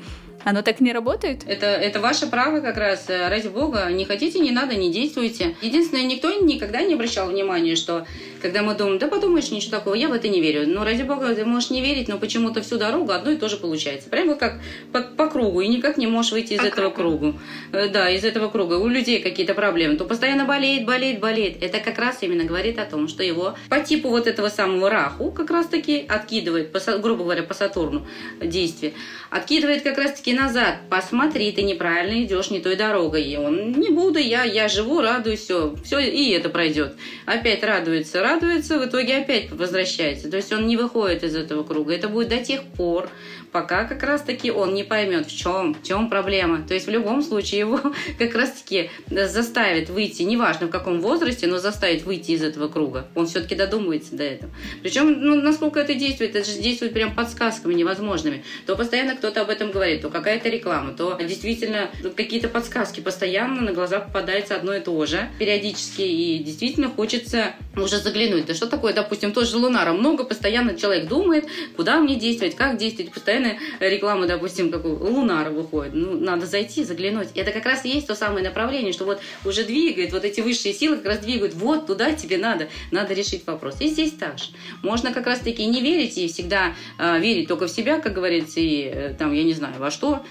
Оно 0.43 0.61
так 0.61 0.79
не 0.79 0.93
работает? 0.93 1.43
Это, 1.45 1.65
это 1.65 1.99
ваше 1.99 2.27
право 2.27 2.61
как 2.61 2.77
раз. 2.77 3.07
Ради 3.09 3.47
бога, 3.47 3.89
не 3.91 4.05
хотите, 4.05 4.39
не 4.39 4.51
надо, 4.51 4.75
не 4.75 4.91
действуйте. 4.91 5.55
Единственное, 5.61 6.03
никто 6.03 6.31
никогда 6.41 6.81
не 6.81 6.95
обращал 6.95 7.29
внимания, 7.29 7.75
что 7.75 8.05
когда 8.41 8.63
мы 8.63 8.73
думаем, 8.75 8.97
да 8.97 9.07
подумаешь, 9.07 9.51
ничего 9.51 9.77
такого, 9.77 9.93
я 9.93 10.09
в 10.09 10.13
это 10.13 10.27
не 10.27 10.41
верю. 10.41 10.67
Но 10.67 10.83
ради 10.83 11.03
бога, 11.03 11.33
ты 11.35 11.45
можешь 11.45 11.69
не 11.69 11.81
верить, 11.81 12.07
но 12.07 12.17
почему-то 12.17 12.61
всю 12.61 12.77
дорогу 12.77 13.11
одно 13.11 13.31
и 13.31 13.37
то 13.37 13.47
же 13.49 13.57
получается. 13.57 14.09
Прямо 14.09 14.35
как 14.35 14.59
по, 14.91 15.01
по 15.01 15.27
кругу, 15.27 15.61
и 15.61 15.67
никак 15.67 15.97
не 15.97 16.07
можешь 16.07 16.31
выйти 16.31 16.53
из 16.53 16.59
по 16.59 16.65
этого 16.65 16.89
кругу. 16.89 17.17
круга. 17.19 17.39
Э, 17.71 17.89
да, 17.89 18.09
из 18.09 18.23
этого 18.23 18.49
круга. 18.49 18.75
У 18.75 18.87
людей 18.87 19.21
какие-то 19.21 19.53
проблемы, 19.53 19.95
то 19.95 20.05
постоянно 20.05 20.45
болеет, 20.45 20.85
болеет, 20.85 21.19
болеет. 21.19 21.61
Это 21.61 21.79
как 21.79 21.97
раз 21.99 22.17
именно 22.21 22.43
говорит 22.43 22.79
о 22.79 22.85
том, 22.85 23.07
что 23.07 23.23
его 23.23 23.55
по 23.69 23.79
типу 23.79 24.09
вот 24.09 24.27
этого 24.27 24.49
самого 24.49 24.89
раху 24.89 25.31
как 25.31 25.51
раз-таки 25.51 26.05
откидывает, 26.07 26.71
по, 26.71 26.79
грубо 26.97 27.23
говоря, 27.23 27.43
по 27.43 27.53
Сатурну 27.53 28.07
действие, 28.41 28.93
откидывает 29.29 29.83
как 29.83 29.97
раз-таки 29.97 30.30
назад. 30.33 30.79
Посмотри, 30.89 31.51
ты 31.51 31.63
неправильно 31.63 32.23
идешь 32.23 32.49
не 32.49 32.59
той 32.59 32.75
дорогой. 32.75 33.23
И 33.23 33.37
он, 33.37 33.71
не 33.73 33.89
буду 33.89 34.19
я, 34.19 34.43
я 34.43 34.67
живу, 34.67 35.01
радуюсь, 35.01 35.41
все, 35.41 35.75
все, 35.83 35.99
и 35.99 36.31
это 36.31 36.49
пройдет. 36.49 36.95
Опять 37.25 37.63
радуется, 37.63 38.21
радуется, 38.21 38.79
в 38.79 38.85
итоге 38.85 39.17
опять 39.17 39.51
возвращается. 39.51 40.29
То 40.29 40.37
есть 40.37 40.51
он 40.51 40.67
не 40.67 40.77
выходит 40.77 41.23
из 41.23 41.35
этого 41.35 41.63
круга. 41.63 41.93
Это 41.93 42.07
будет 42.09 42.29
до 42.29 42.37
тех 42.37 42.63
пор, 42.63 43.09
пока 43.51 43.85
как 43.85 44.03
раз-таки 44.03 44.51
он 44.51 44.73
не 44.73 44.83
поймет, 44.83 45.27
в 45.27 45.37
чем, 45.37 45.73
в 45.73 45.83
чем 45.83 46.09
проблема. 46.09 46.65
То 46.67 46.73
есть 46.73 46.87
в 46.87 46.89
любом 46.89 47.21
случае 47.21 47.59
его 47.59 47.79
как 48.17 48.35
раз-таки 48.35 48.89
заставит 49.09 49.89
выйти, 49.89 50.23
неважно 50.23 50.67
в 50.67 50.69
каком 50.69 51.01
возрасте, 51.01 51.47
но 51.47 51.57
заставит 51.59 52.03
выйти 52.03 52.31
из 52.31 52.43
этого 52.43 52.67
круга. 52.67 53.07
Он 53.15 53.27
все-таки 53.27 53.55
додумывается 53.55 54.15
до 54.15 54.23
этого. 54.23 54.51
Причем, 54.81 55.11
ну, 55.19 55.35
насколько 55.35 55.79
это 55.79 55.93
действует, 55.93 56.35
это 56.35 56.49
же 56.49 56.59
действует 56.59 56.93
прям 56.93 57.13
подсказками 57.13 57.73
невозможными. 57.73 58.43
То 58.65 58.75
постоянно 58.75 59.15
кто-то 59.15 59.41
об 59.41 59.49
этом 59.49 59.71
говорит, 59.71 60.01
то 60.01 60.09
какая-то 60.09 60.49
реклама, 60.49 60.93
то 60.93 61.17
действительно 61.21 61.89
какие-то 62.15 62.47
подсказки 62.47 63.01
постоянно 63.01 63.61
на 63.61 63.73
глаза 63.73 63.99
попадается 63.99 64.55
одно 64.55 64.73
и 64.73 64.79
то 64.79 65.05
же 65.05 65.29
периодически, 65.39 66.01
и 66.01 66.39
действительно 66.39 66.89
хочется 66.89 67.53
уже 67.75 67.97
заглянуть. 67.97 68.45
Да 68.45 68.53
что 68.53 68.67
такое, 68.67 68.93
допустим, 68.93 69.31
тоже 69.33 69.57
лунара 69.57 69.93
много, 69.93 70.23
постоянно 70.23 70.75
человек 70.77 71.07
думает, 71.07 71.45
куда 71.75 71.99
мне 71.99 72.15
действовать, 72.15 72.55
как 72.55 72.77
действовать, 72.77 73.11
постоянно 73.11 73.40
постоянно 73.41 73.59
реклама, 73.79 74.27
допустим, 74.27 74.71
как 74.71 74.85
у 74.85 74.89
Лунара 74.89 75.49
выходит. 75.49 75.93
Ну, 75.93 76.19
надо 76.19 76.45
зайти, 76.45 76.83
заглянуть. 76.83 77.29
Это 77.35 77.51
как 77.51 77.65
раз 77.65 77.85
и 77.85 77.89
есть 77.89 78.07
то 78.07 78.15
самое 78.15 78.43
направление, 78.43 78.93
что 78.93 79.05
вот 79.05 79.21
уже 79.45 79.63
двигает, 79.63 80.13
вот 80.13 80.25
эти 80.25 80.41
высшие 80.41 80.73
силы 80.73 80.97
как 80.97 81.05
раз 81.05 81.19
двигают, 81.19 81.53
вот 81.53 81.87
туда 81.87 82.13
тебе 82.13 82.37
надо, 82.37 82.67
надо 82.91 83.13
решить 83.13 83.45
вопрос. 83.45 83.75
И 83.79 83.87
здесь 83.87 84.11
так 84.13 84.37
же. 84.37 84.45
Можно 84.83 85.13
как 85.13 85.25
раз-таки 85.25 85.65
не 85.65 85.81
верить 85.81 86.17
и 86.17 86.27
всегда 86.27 86.75
э, 86.99 87.19
верить 87.19 87.47
только 87.47 87.67
в 87.67 87.71
себя, 87.71 87.99
как 87.99 88.13
говорится, 88.13 88.59
и 88.59 88.83
э, 88.83 89.15
там, 89.17 89.33
я 89.33 89.43
не 89.43 89.53
знаю, 89.53 89.75
во 89.79 89.91
что, 89.91 90.23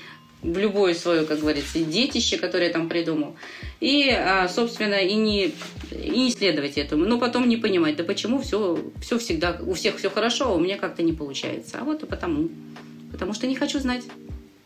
в 0.42 0.58
любое 0.58 0.94
свое, 0.94 1.24
как 1.24 1.40
говорится, 1.40 1.78
детище, 1.80 2.38
которое 2.38 2.68
я 2.68 2.72
там 2.72 2.88
придумал. 2.88 3.36
И, 3.80 4.10
а, 4.10 4.48
собственно, 4.48 4.94
и 4.94 5.14
не, 5.14 5.52
и 5.90 6.10
не 6.10 6.30
следовать 6.30 6.78
этому. 6.78 7.04
Но 7.04 7.18
потом 7.18 7.48
не 7.48 7.56
понимать, 7.56 7.96
да 7.96 8.04
почему 8.04 8.40
все, 8.40 8.78
все 9.02 9.18
всегда, 9.18 9.58
у 9.60 9.74
всех 9.74 9.98
все 9.98 10.08
хорошо, 10.08 10.46
а 10.46 10.54
у 10.54 10.58
меня 10.58 10.78
как-то 10.78 11.02
не 11.02 11.12
получается. 11.12 11.78
А 11.80 11.84
вот 11.84 12.02
и 12.02 12.06
потому. 12.06 12.48
Потому 13.20 13.34
что 13.34 13.46
не 13.46 13.54
хочу 13.54 13.78
знать, 13.78 14.04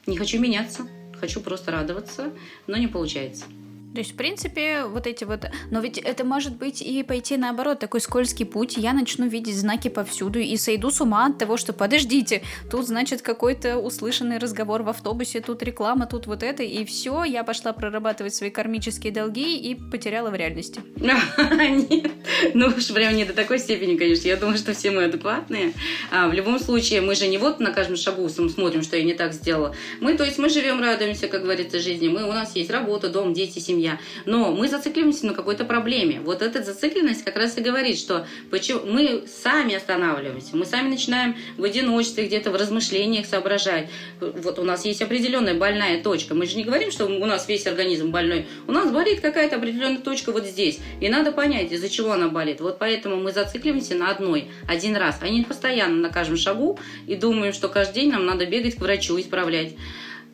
не 0.07 0.17
хочу 0.17 0.39
меняться, 0.39 0.87
хочу 1.19 1.41
просто 1.41 1.73
радоваться, 1.73 2.31
но 2.69 2.77
не 2.77 2.87
получается. 2.87 3.47
То 3.95 4.01
есть, 4.01 4.13
в 4.13 4.17
принципе, 4.17 4.85
вот 4.87 5.07
эти 5.07 5.23
вот... 5.23 5.45
Но 5.71 5.79
ведь 5.79 5.99
это 5.99 6.25
может 6.25 6.57
быть 6.57 6.83
и 6.83 7.05
пойти 7.05 7.37
наоборот, 7.37 7.79
такой 7.79 8.01
скользкий 8.01 8.45
путь. 8.45 8.77
Я 8.77 8.93
начну 8.93 9.29
видеть 9.29 9.57
знаки 9.57 9.87
повсюду 9.87 10.41
и 10.41 10.57
сойду 10.57 10.91
с 10.91 11.01
ума 11.01 11.27
от 11.27 11.39
того, 11.39 11.57
что 11.57 11.73
подождите, 11.73 12.43
тут, 12.69 12.89
значит, 12.89 13.23
какой-то 13.23 13.79
услышанный 13.79 14.39
разговор 14.39 14.83
в 14.83 14.89
автобусе, 14.89 15.41
тут 15.41 15.63
реклама, 15.63 16.07
тут 16.07 16.27
вот 16.27 16.43
это, 16.43 16.65
и 16.65 16.85
все, 16.85 17.23
я 17.23 17.45
пошла 17.45 17.73
прорабатывать 17.73 18.35
свои 18.35 18.51
кармические 18.51 19.13
долги 19.13 19.57
и 19.59 19.77
потеряла 19.77 20.31
в 20.31 20.35
реальности. 20.35 20.81
Нет, 20.97 22.11
ну 22.53 22.67
уж 22.77 22.93
прям 22.93 23.15
не 23.15 23.25
до 23.25 23.33
такой 23.33 23.61
степени, 23.61 23.97
конечно. 23.97 24.27
Я 24.27 24.37
думаю, 24.37 24.59
что 24.59 24.75
все 24.75 24.91
мы 24.91 25.05
адекватные. 25.05 25.73
А, 26.11 26.27
в 26.29 26.33
любом 26.33 26.59
случае, 26.59 27.01
мы 27.01 27.15
же 27.15 27.29
не 27.29 27.39
вот 27.39 27.61
на 27.61 27.71
каждом 27.71 27.97
шагу 27.97 28.29
смотрим, 28.29 28.83
что 28.83 28.97
я 28.97 29.05
не 29.05 29.15
так 29.15 29.35
сделала. 29.35 29.73
Мы, 30.01 30.15
то 30.15 30.25
есть, 30.25 30.39
мы 30.39 30.49
живем, 30.49 30.81
радуемся, 30.81 31.29
как 31.29 31.43
говорится, 31.43 31.79
жизни. 31.79 32.09
Мы, 32.09 32.25
у 32.25 32.33
нас 32.33 32.57
есть 32.57 32.71
работа, 32.71 33.09
дом, 33.09 33.33
дети, 33.33 33.61
семья 33.61 33.84
семья. 33.85 33.99
Но 34.25 34.53
мы 34.53 34.69
зацикливаемся 34.69 35.27
на 35.27 35.35
какой-то 35.35 35.65
проблеме. 35.65 36.21
Вот 36.21 36.43
эта 36.43 36.63
зацикленность 36.63 37.25
как 37.25 37.37
раз 37.37 37.57
и 37.59 37.61
говорит, 37.61 37.99
что 37.99 38.27
почему 38.51 38.81
мы 38.87 39.25
сами 39.27 39.75
останавливаемся, 39.75 40.57
мы 40.57 40.65
сами 40.65 40.89
начинаем 40.89 41.37
в 41.57 41.65
одиночестве 41.65 42.27
где-то 42.27 42.51
в 42.51 42.57
размышлениях 42.57 43.27
соображать. 43.27 43.89
Вот 44.21 44.59
у 44.59 44.63
нас 44.63 44.85
есть 44.85 45.03
определенная 45.03 45.55
больная 45.55 46.03
точка. 46.03 46.35
Мы 46.35 46.47
же 46.47 46.57
не 46.57 46.65
говорим, 46.65 46.91
что 46.91 47.07
у 47.07 47.27
нас 47.27 47.49
весь 47.49 47.67
организм 47.67 48.11
больной. 48.11 48.47
У 48.67 48.73
нас 48.73 48.91
болит 48.91 49.21
какая-то 49.21 49.57
определенная 49.57 50.01
точка 50.01 50.33
вот 50.33 50.47
здесь. 50.47 50.79
И 51.01 51.09
надо 51.09 51.33
понять, 51.33 51.73
из-за 51.73 51.89
чего 51.89 52.13
она 52.13 52.29
болит. 52.29 52.61
Вот 52.61 52.79
поэтому 52.79 53.17
мы 53.17 53.33
зацикливаемся 53.33 53.95
на 53.95 54.11
одной, 54.11 54.49
один 54.69 54.97
раз, 54.97 55.19
а 55.21 55.29
не 55.29 55.43
постоянно 55.43 55.97
на 55.97 56.09
каждом 56.09 56.37
шагу 56.37 56.79
и 57.07 57.17
думаем, 57.17 57.53
что 57.53 57.69
каждый 57.69 57.95
день 57.95 58.11
нам 58.11 58.27
надо 58.27 58.47
бегать 58.47 58.77
к 58.77 58.81
врачу, 58.81 59.21
исправлять. 59.21 59.75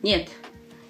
Нет, 0.03 0.29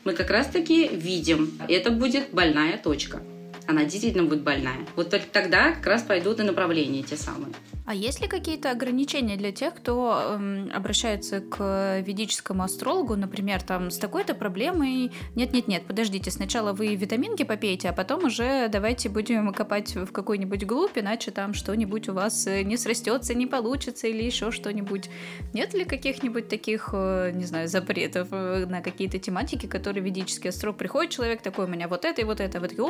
мы 0.04 0.14
как 0.14 0.30
раз-таки 0.30 0.88
видим, 0.88 1.52
это 1.68 1.92
будет 1.92 2.32
больная 2.32 2.78
точка. 2.78 3.22
Она 3.68 3.84
действительно 3.84 4.24
будет 4.24 4.44
больная. 4.44 4.78
Вот 4.96 5.10
только 5.10 5.28
тогда 5.28 5.72
как 5.74 5.88
раз 5.88 6.02
пойдут 6.04 6.40
и 6.40 6.44
направления 6.44 7.04
те 7.04 7.16
самые. 7.16 7.54
А 7.86 7.94
есть 7.94 8.22
ли 8.22 8.28
какие-то 8.28 8.72
ограничения 8.72 9.38
для 9.38 9.52
тех, 9.52 9.74
кто 9.74 10.36
эм, 10.36 10.72
обращается 10.74 11.42
к 11.42 12.02
ведическому 12.06 12.64
астрологу, 12.64 13.16
например, 13.16 13.62
там 13.62 13.90
с 13.90 13.98
такой-то 13.98 14.36
проблемой? 14.36 15.12
Нет-нет-нет, 15.36 15.86
подождите, 15.88 16.32
сначала 16.32 16.74
вы 16.74 16.96
витаминки 16.96 17.44
попейте, 17.44 17.90
а 17.90 17.94
потом 17.94 18.26
уже 18.26 18.70
давайте 18.70 19.10
будем 19.10 19.52
копать 19.52 19.96
в 19.96 20.12
какой-нибудь 20.12 20.66
глубь, 20.66 20.98
иначе 20.98 21.32
там 21.32 21.54
что-нибудь 21.54 22.08
у 22.08 22.14
вас 22.14 22.46
э, 22.48 22.62
не 22.64 22.78
срастется, 22.78 23.34
не 23.34 23.48
получится 23.48 24.08
или 24.08 24.24
еще 24.24 24.52
что-нибудь. 24.52 25.10
Нет 25.54 25.74
ли 25.74 25.84
каких-нибудь 25.84 26.48
таких, 26.48 26.92
э, 26.94 27.32
не 27.34 27.46
знаю, 27.46 27.68
запретов 27.68 28.28
э, 28.32 28.66
на 28.68 28.82
какие-то 28.82 29.18
тематики, 29.18 29.66
которые 29.66 30.04
ведический 30.04 30.50
астролог 30.50 30.78
приходит, 30.78 31.12
человек 31.12 31.42
такой, 31.42 31.66
у 31.66 31.68
меня 31.68 31.88
вот 31.88 32.06
это 32.06 32.22
и 32.22 32.26
вот 32.26 32.40
это, 32.40 32.60
вот 32.60 32.70
такие, 32.70 32.86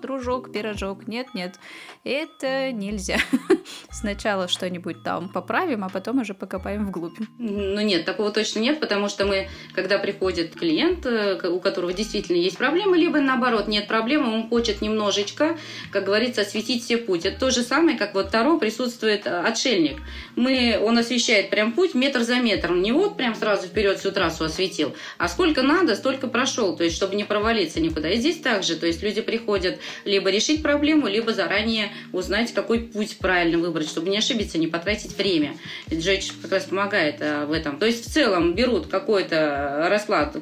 дружок, 0.00 0.52
пирожок, 0.52 1.06
нет-нет, 1.06 1.58
это 2.04 2.72
нельзя. 2.72 3.18
сначала 3.90 4.48
что-нибудь 4.48 5.02
там 5.02 5.28
поправим, 5.28 5.84
а 5.84 5.88
потом 5.88 6.20
уже 6.20 6.34
покопаем 6.34 6.86
вглубь. 6.86 7.18
Ну 7.38 7.80
нет, 7.80 8.04
такого 8.04 8.30
точно 8.30 8.60
нет, 8.60 8.80
потому 8.80 9.08
что 9.08 9.26
мы, 9.26 9.48
когда 9.74 9.98
приходит 9.98 10.54
клиент, 10.54 11.06
э, 11.06 11.48
у 11.48 11.60
которого 11.60 11.92
действительно 11.92 12.36
есть 12.36 12.58
проблемы, 12.58 12.96
либо 12.96 13.20
наоборот 13.20 13.68
нет 13.68 13.88
проблемы, 13.88 14.32
он 14.32 14.48
хочет 14.48 14.82
немножечко, 14.82 15.56
как 15.90 16.04
говорится, 16.04 16.42
осветить 16.42 16.84
все 16.84 16.98
путь. 16.98 17.24
Это 17.24 17.40
то 17.40 17.50
же 17.50 17.62
самое, 17.62 17.98
как 17.98 18.14
вот 18.14 18.30
Таро 18.30 18.58
присутствует 18.58 19.26
э, 19.26 19.40
отшельник. 19.40 19.98
Мы, 20.36 20.78
он 20.82 20.98
освещает 20.98 21.50
прям 21.50 21.72
путь 21.72 21.94
метр 21.94 22.22
за 22.22 22.36
метром. 22.36 22.82
Не 22.82 22.92
вот 22.92 23.16
прям 23.16 23.34
сразу 23.34 23.66
вперед 23.66 23.98
всю 23.98 24.12
трассу 24.12 24.44
осветил, 24.44 24.94
а 25.18 25.28
сколько 25.28 25.62
надо, 25.62 25.96
столько 25.96 26.28
прошел, 26.28 26.76
то 26.76 26.84
есть 26.84 26.96
чтобы 26.96 27.14
не 27.14 27.24
провалиться 27.24 27.80
никуда. 27.80 28.10
И 28.10 28.18
здесь 28.18 28.38
также, 28.38 28.76
то 28.76 28.86
есть 28.86 29.02
люди 29.02 29.20
приходят 29.20 29.75
либо 30.04 30.30
решить 30.30 30.62
проблему, 30.62 31.08
либо 31.08 31.32
заранее 31.32 31.90
узнать, 32.12 32.52
какой 32.52 32.80
путь 32.80 33.18
правильно 33.18 33.58
выбрать, 33.58 33.88
чтобы 33.88 34.10
не 34.10 34.18
ошибиться, 34.18 34.58
не 34.58 34.66
потратить 34.66 35.16
время. 35.16 35.56
Джейдж 35.92 36.30
как 36.42 36.52
раз 36.52 36.64
помогает 36.64 37.16
э, 37.20 37.46
в 37.46 37.52
этом. 37.52 37.78
То 37.78 37.86
есть 37.86 38.06
в 38.06 38.12
целом 38.12 38.54
берут 38.54 38.86
какой-то 38.86 39.86
расклад, 39.88 40.36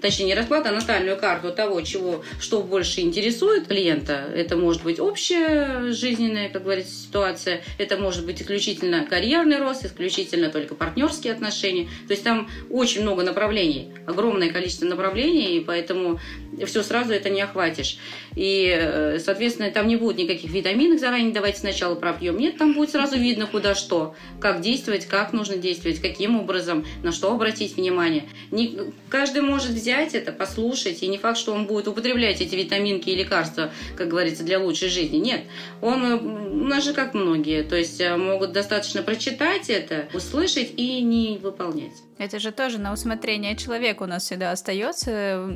точнее 0.00 0.26
не 0.26 0.34
расклад, 0.34 0.66
а 0.66 0.72
натальную 0.72 1.16
карту 1.16 1.52
того, 1.52 1.80
чего, 1.82 2.22
что 2.40 2.62
больше 2.62 3.00
интересует 3.00 3.66
клиента. 3.66 4.24
Это 4.34 4.56
может 4.56 4.82
быть 4.82 5.00
общая 5.00 5.92
жизненная, 5.92 6.48
как 6.48 6.64
говорится, 6.64 6.94
ситуация, 6.94 7.62
это 7.78 7.96
может 7.96 8.24
быть 8.26 8.40
исключительно 8.42 9.04
карьерный 9.04 9.58
рост, 9.58 9.84
исключительно 9.84 10.50
только 10.50 10.74
партнерские 10.74 11.32
отношения. 11.32 11.88
То 12.06 12.12
есть 12.12 12.24
там 12.24 12.50
очень 12.70 13.02
много 13.02 13.22
направлений, 13.22 13.92
огромное 14.06 14.50
количество 14.50 14.86
направлений, 14.86 15.56
и 15.56 15.60
поэтому 15.60 16.20
все 16.66 16.82
сразу 16.82 17.12
это 17.12 17.30
не 17.30 17.40
охватишь. 17.40 17.98
И, 18.34 18.57
э, 18.66 19.18
соответственно, 19.18 19.70
там 19.70 19.86
не 19.86 19.96
будет 19.96 20.18
никаких 20.18 20.50
витаминов 20.50 21.00
заранее 21.00 21.32
давайте 21.32 21.60
сначала 21.60 21.94
пропьем. 21.94 22.36
Нет, 22.36 22.58
там 22.58 22.74
будет 22.74 22.90
сразу 22.90 23.16
видно, 23.16 23.46
куда 23.46 23.74
что, 23.74 24.14
как 24.40 24.60
действовать, 24.60 25.06
как 25.06 25.32
нужно 25.32 25.56
действовать, 25.56 26.00
каким 26.00 26.38
образом, 26.38 26.86
на 27.02 27.12
что 27.12 27.32
обратить 27.32 27.76
внимание. 27.76 28.24
Не, 28.50 28.78
каждый 29.08 29.42
может 29.42 29.70
взять 29.70 30.14
это, 30.14 30.32
послушать, 30.32 31.02
и 31.02 31.06
не 31.08 31.18
факт, 31.18 31.38
что 31.38 31.52
он 31.52 31.66
будет 31.66 31.88
употреблять 31.88 32.40
эти 32.40 32.54
витаминки 32.54 33.10
и 33.10 33.14
лекарства, 33.14 33.70
как 33.96 34.08
говорится, 34.08 34.44
для 34.44 34.58
лучшей 34.58 34.88
жизни. 34.88 35.18
Нет, 35.18 35.42
он, 35.80 36.04
э, 36.04 36.16
у 36.16 36.64
нас 36.64 36.84
же 36.84 36.92
как 36.92 37.14
многие, 37.14 37.62
то 37.62 37.76
есть 37.76 38.00
э, 38.00 38.16
могут 38.16 38.52
достаточно 38.52 39.02
прочитать 39.02 39.70
это, 39.70 40.08
услышать 40.14 40.72
и 40.76 41.00
не 41.02 41.38
выполнять. 41.38 42.07
Это 42.18 42.38
же 42.40 42.50
тоже 42.52 42.78
на 42.78 42.92
усмотрение 42.92 43.56
человека 43.56 44.02
у 44.02 44.06
нас 44.06 44.24
всегда 44.24 44.50
остается. 44.50 45.48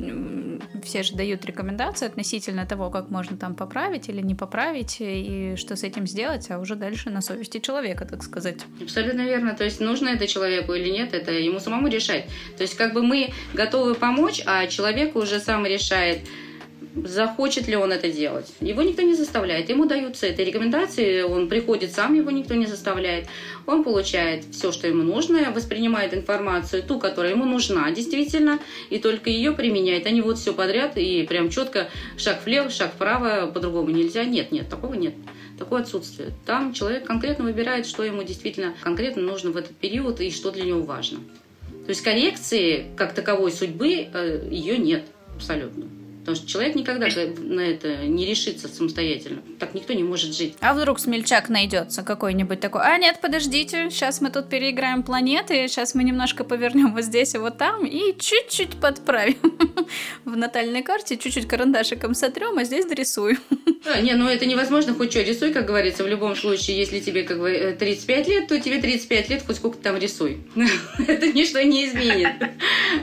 Все 0.83 1.03
же 1.03 1.15
дают 1.15 1.45
рекомендации 1.45 2.05
относительно 2.05 2.65
того, 2.65 2.89
как 2.89 3.09
можно 3.09 3.37
там 3.37 3.53
поправить 3.55 4.09
или 4.09 4.21
не 4.21 4.33
поправить, 4.33 4.97
и 4.99 5.55
что 5.57 5.75
с 5.75 5.83
этим 5.83 6.07
сделать, 6.07 6.49
а 6.49 6.59
уже 6.59 6.75
дальше 6.75 7.09
на 7.09 7.21
совести 7.21 7.59
человека, 7.59 8.05
так 8.05 8.23
сказать. 8.23 8.61
Абсолютно 8.81 9.21
верно. 9.21 9.53
То 9.55 9.63
есть 9.65 9.81
нужно 9.81 10.09
это 10.09 10.25
человеку 10.27 10.73
или 10.73 10.89
нет, 10.89 11.13
это 11.13 11.31
ему 11.31 11.59
самому 11.59 11.87
решать. 11.87 12.25
То 12.57 12.63
есть 12.63 12.75
как 12.75 12.93
бы 12.93 13.03
мы 13.03 13.31
готовы 13.53 13.95
помочь, 13.95 14.41
а 14.45 14.67
человек 14.67 15.15
уже 15.15 15.39
сам 15.39 15.65
решает, 15.65 16.21
захочет 16.95 17.67
ли 17.67 17.75
он 17.75 17.91
это 17.91 18.11
делать. 18.11 18.51
Его 18.59 18.81
никто 18.81 19.01
не 19.01 19.15
заставляет. 19.15 19.69
Ему 19.69 19.85
даются 19.85 20.27
эти 20.27 20.41
рекомендации, 20.41 21.21
он 21.21 21.49
приходит 21.49 21.91
сам, 21.91 22.13
его 22.13 22.31
никто 22.31 22.53
не 22.53 22.65
заставляет. 22.65 23.27
Он 23.65 23.83
получает 23.83 24.45
все, 24.51 24.71
что 24.71 24.87
ему 24.87 25.03
нужно, 25.03 25.51
воспринимает 25.51 26.13
информацию, 26.13 26.83
ту, 26.83 26.99
которая 26.99 27.31
ему 27.31 27.45
нужна 27.45 27.89
действительно, 27.91 28.59
и 28.89 28.99
только 28.99 29.29
ее 29.29 29.53
применяет. 29.53 30.05
Они 30.05 30.21
вот 30.21 30.37
все 30.37 30.53
подряд 30.53 30.97
и 30.97 31.23
прям 31.23 31.49
четко 31.49 31.89
шаг 32.17 32.45
влево, 32.45 32.69
шаг 32.69 32.93
вправо, 32.93 33.47
по-другому 33.47 33.89
нельзя. 33.89 34.23
Нет, 34.23 34.51
нет, 34.51 34.69
такого 34.69 34.93
нет. 34.93 35.13
Такое 35.57 35.81
отсутствие. 35.81 36.31
Там 36.45 36.73
человек 36.73 37.05
конкретно 37.05 37.45
выбирает, 37.45 37.85
что 37.85 38.03
ему 38.03 38.23
действительно 38.23 38.73
конкретно 38.81 39.21
нужно 39.21 39.51
в 39.51 39.57
этот 39.57 39.75
период 39.75 40.19
и 40.19 40.31
что 40.31 40.51
для 40.51 40.63
него 40.63 40.81
важно. 40.81 41.19
То 41.85 41.89
есть 41.89 42.01
коррекции 42.01 42.87
как 42.95 43.13
таковой 43.13 43.51
судьбы 43.51 44.07
э, 44.13 44.47
ее 44.49 44.77
нет 44.77 45.03
абсолютно. 45.35 45.85
Потому 46.23 46.37
что 46.37 46.47
человек 46.47 46.75
никогда 46.75 47.07
на 47.37 47.59
это 47.59 48.05
не 48.05 48.25
решится 48.25 48.69
самостоятельно. 48.69 49.41
Так 49.59 49.73
никто 49.73 49.91
не 49.91 50.03
может 50.03 50.33
жить. 50.33 50.55
А 50.61 50.73
вдруг 50.73 50.99
смельчак 50.99 51.49
найдется 51.49 52.01
какой-нибудь 52.01 52.61
такой, 52.61 52.81
а 52.81 52.97
нет, 52.97 53.19
подождите, 53.21 53.89
сейчас 53.89 54.21
мы 54.21 54.29
тут 54.31 54.47
переиграем 54.47 55.03
планеты, 55.03 55.67
сейчас 55.67 55.95
мы 55.95 56.03
немножко 56.05 56.45
повернем 56.45 56.93
вот 56.93 57.03
здесь 57.03 57.35
и 57.35 57.37
вот 57.37 57.57
там 57.57 57.85
и 57.85 58.17
чуть-чуть 58.17 58.79
подправим. 58.79 59.35
В 60.23 60.37
натальной 60.37 60.81
карте 60.81 61.17
чуть-чуть 61.17 61.45
карандашиком 61.45 62.13
сотрем, 62.13 62.57
а 62.57 62.63
здесь 62.63 62.85
дорисуем. 62.85 63.39
А, 63.85 63.99
не, 63.99 64.13
ну 64.13 64.29
это 64.29 64.45
невозможно, 64.45 64.93
хоть 64.93 65.11
что 65.11 65.21
рисуй, 65.21 65.51
как 65.51 65.65
говорится, 65.65 66.05
в 66.05 66.07
любом 66.07 66.37
случае, 66.37 66.77
если 66.77 67.01
тебе 67.01 67.23
как 67.23 67.37
бы 67.37 67.75
35 67.77 68.27
лет, 68.29 68.47
то 68.47 68.57
тебе 68.57 68.79
35 68.79 69.29
лет, 69.29 69.43
хоть 69.45 69.57
сколько 69.57 69.77
там 69.77 69.97
рисуй. 69.97 70.37
это 71.07 71.27
ничто 71.33 71.59
не 71.59 71.87
изменит. 71.87 72.29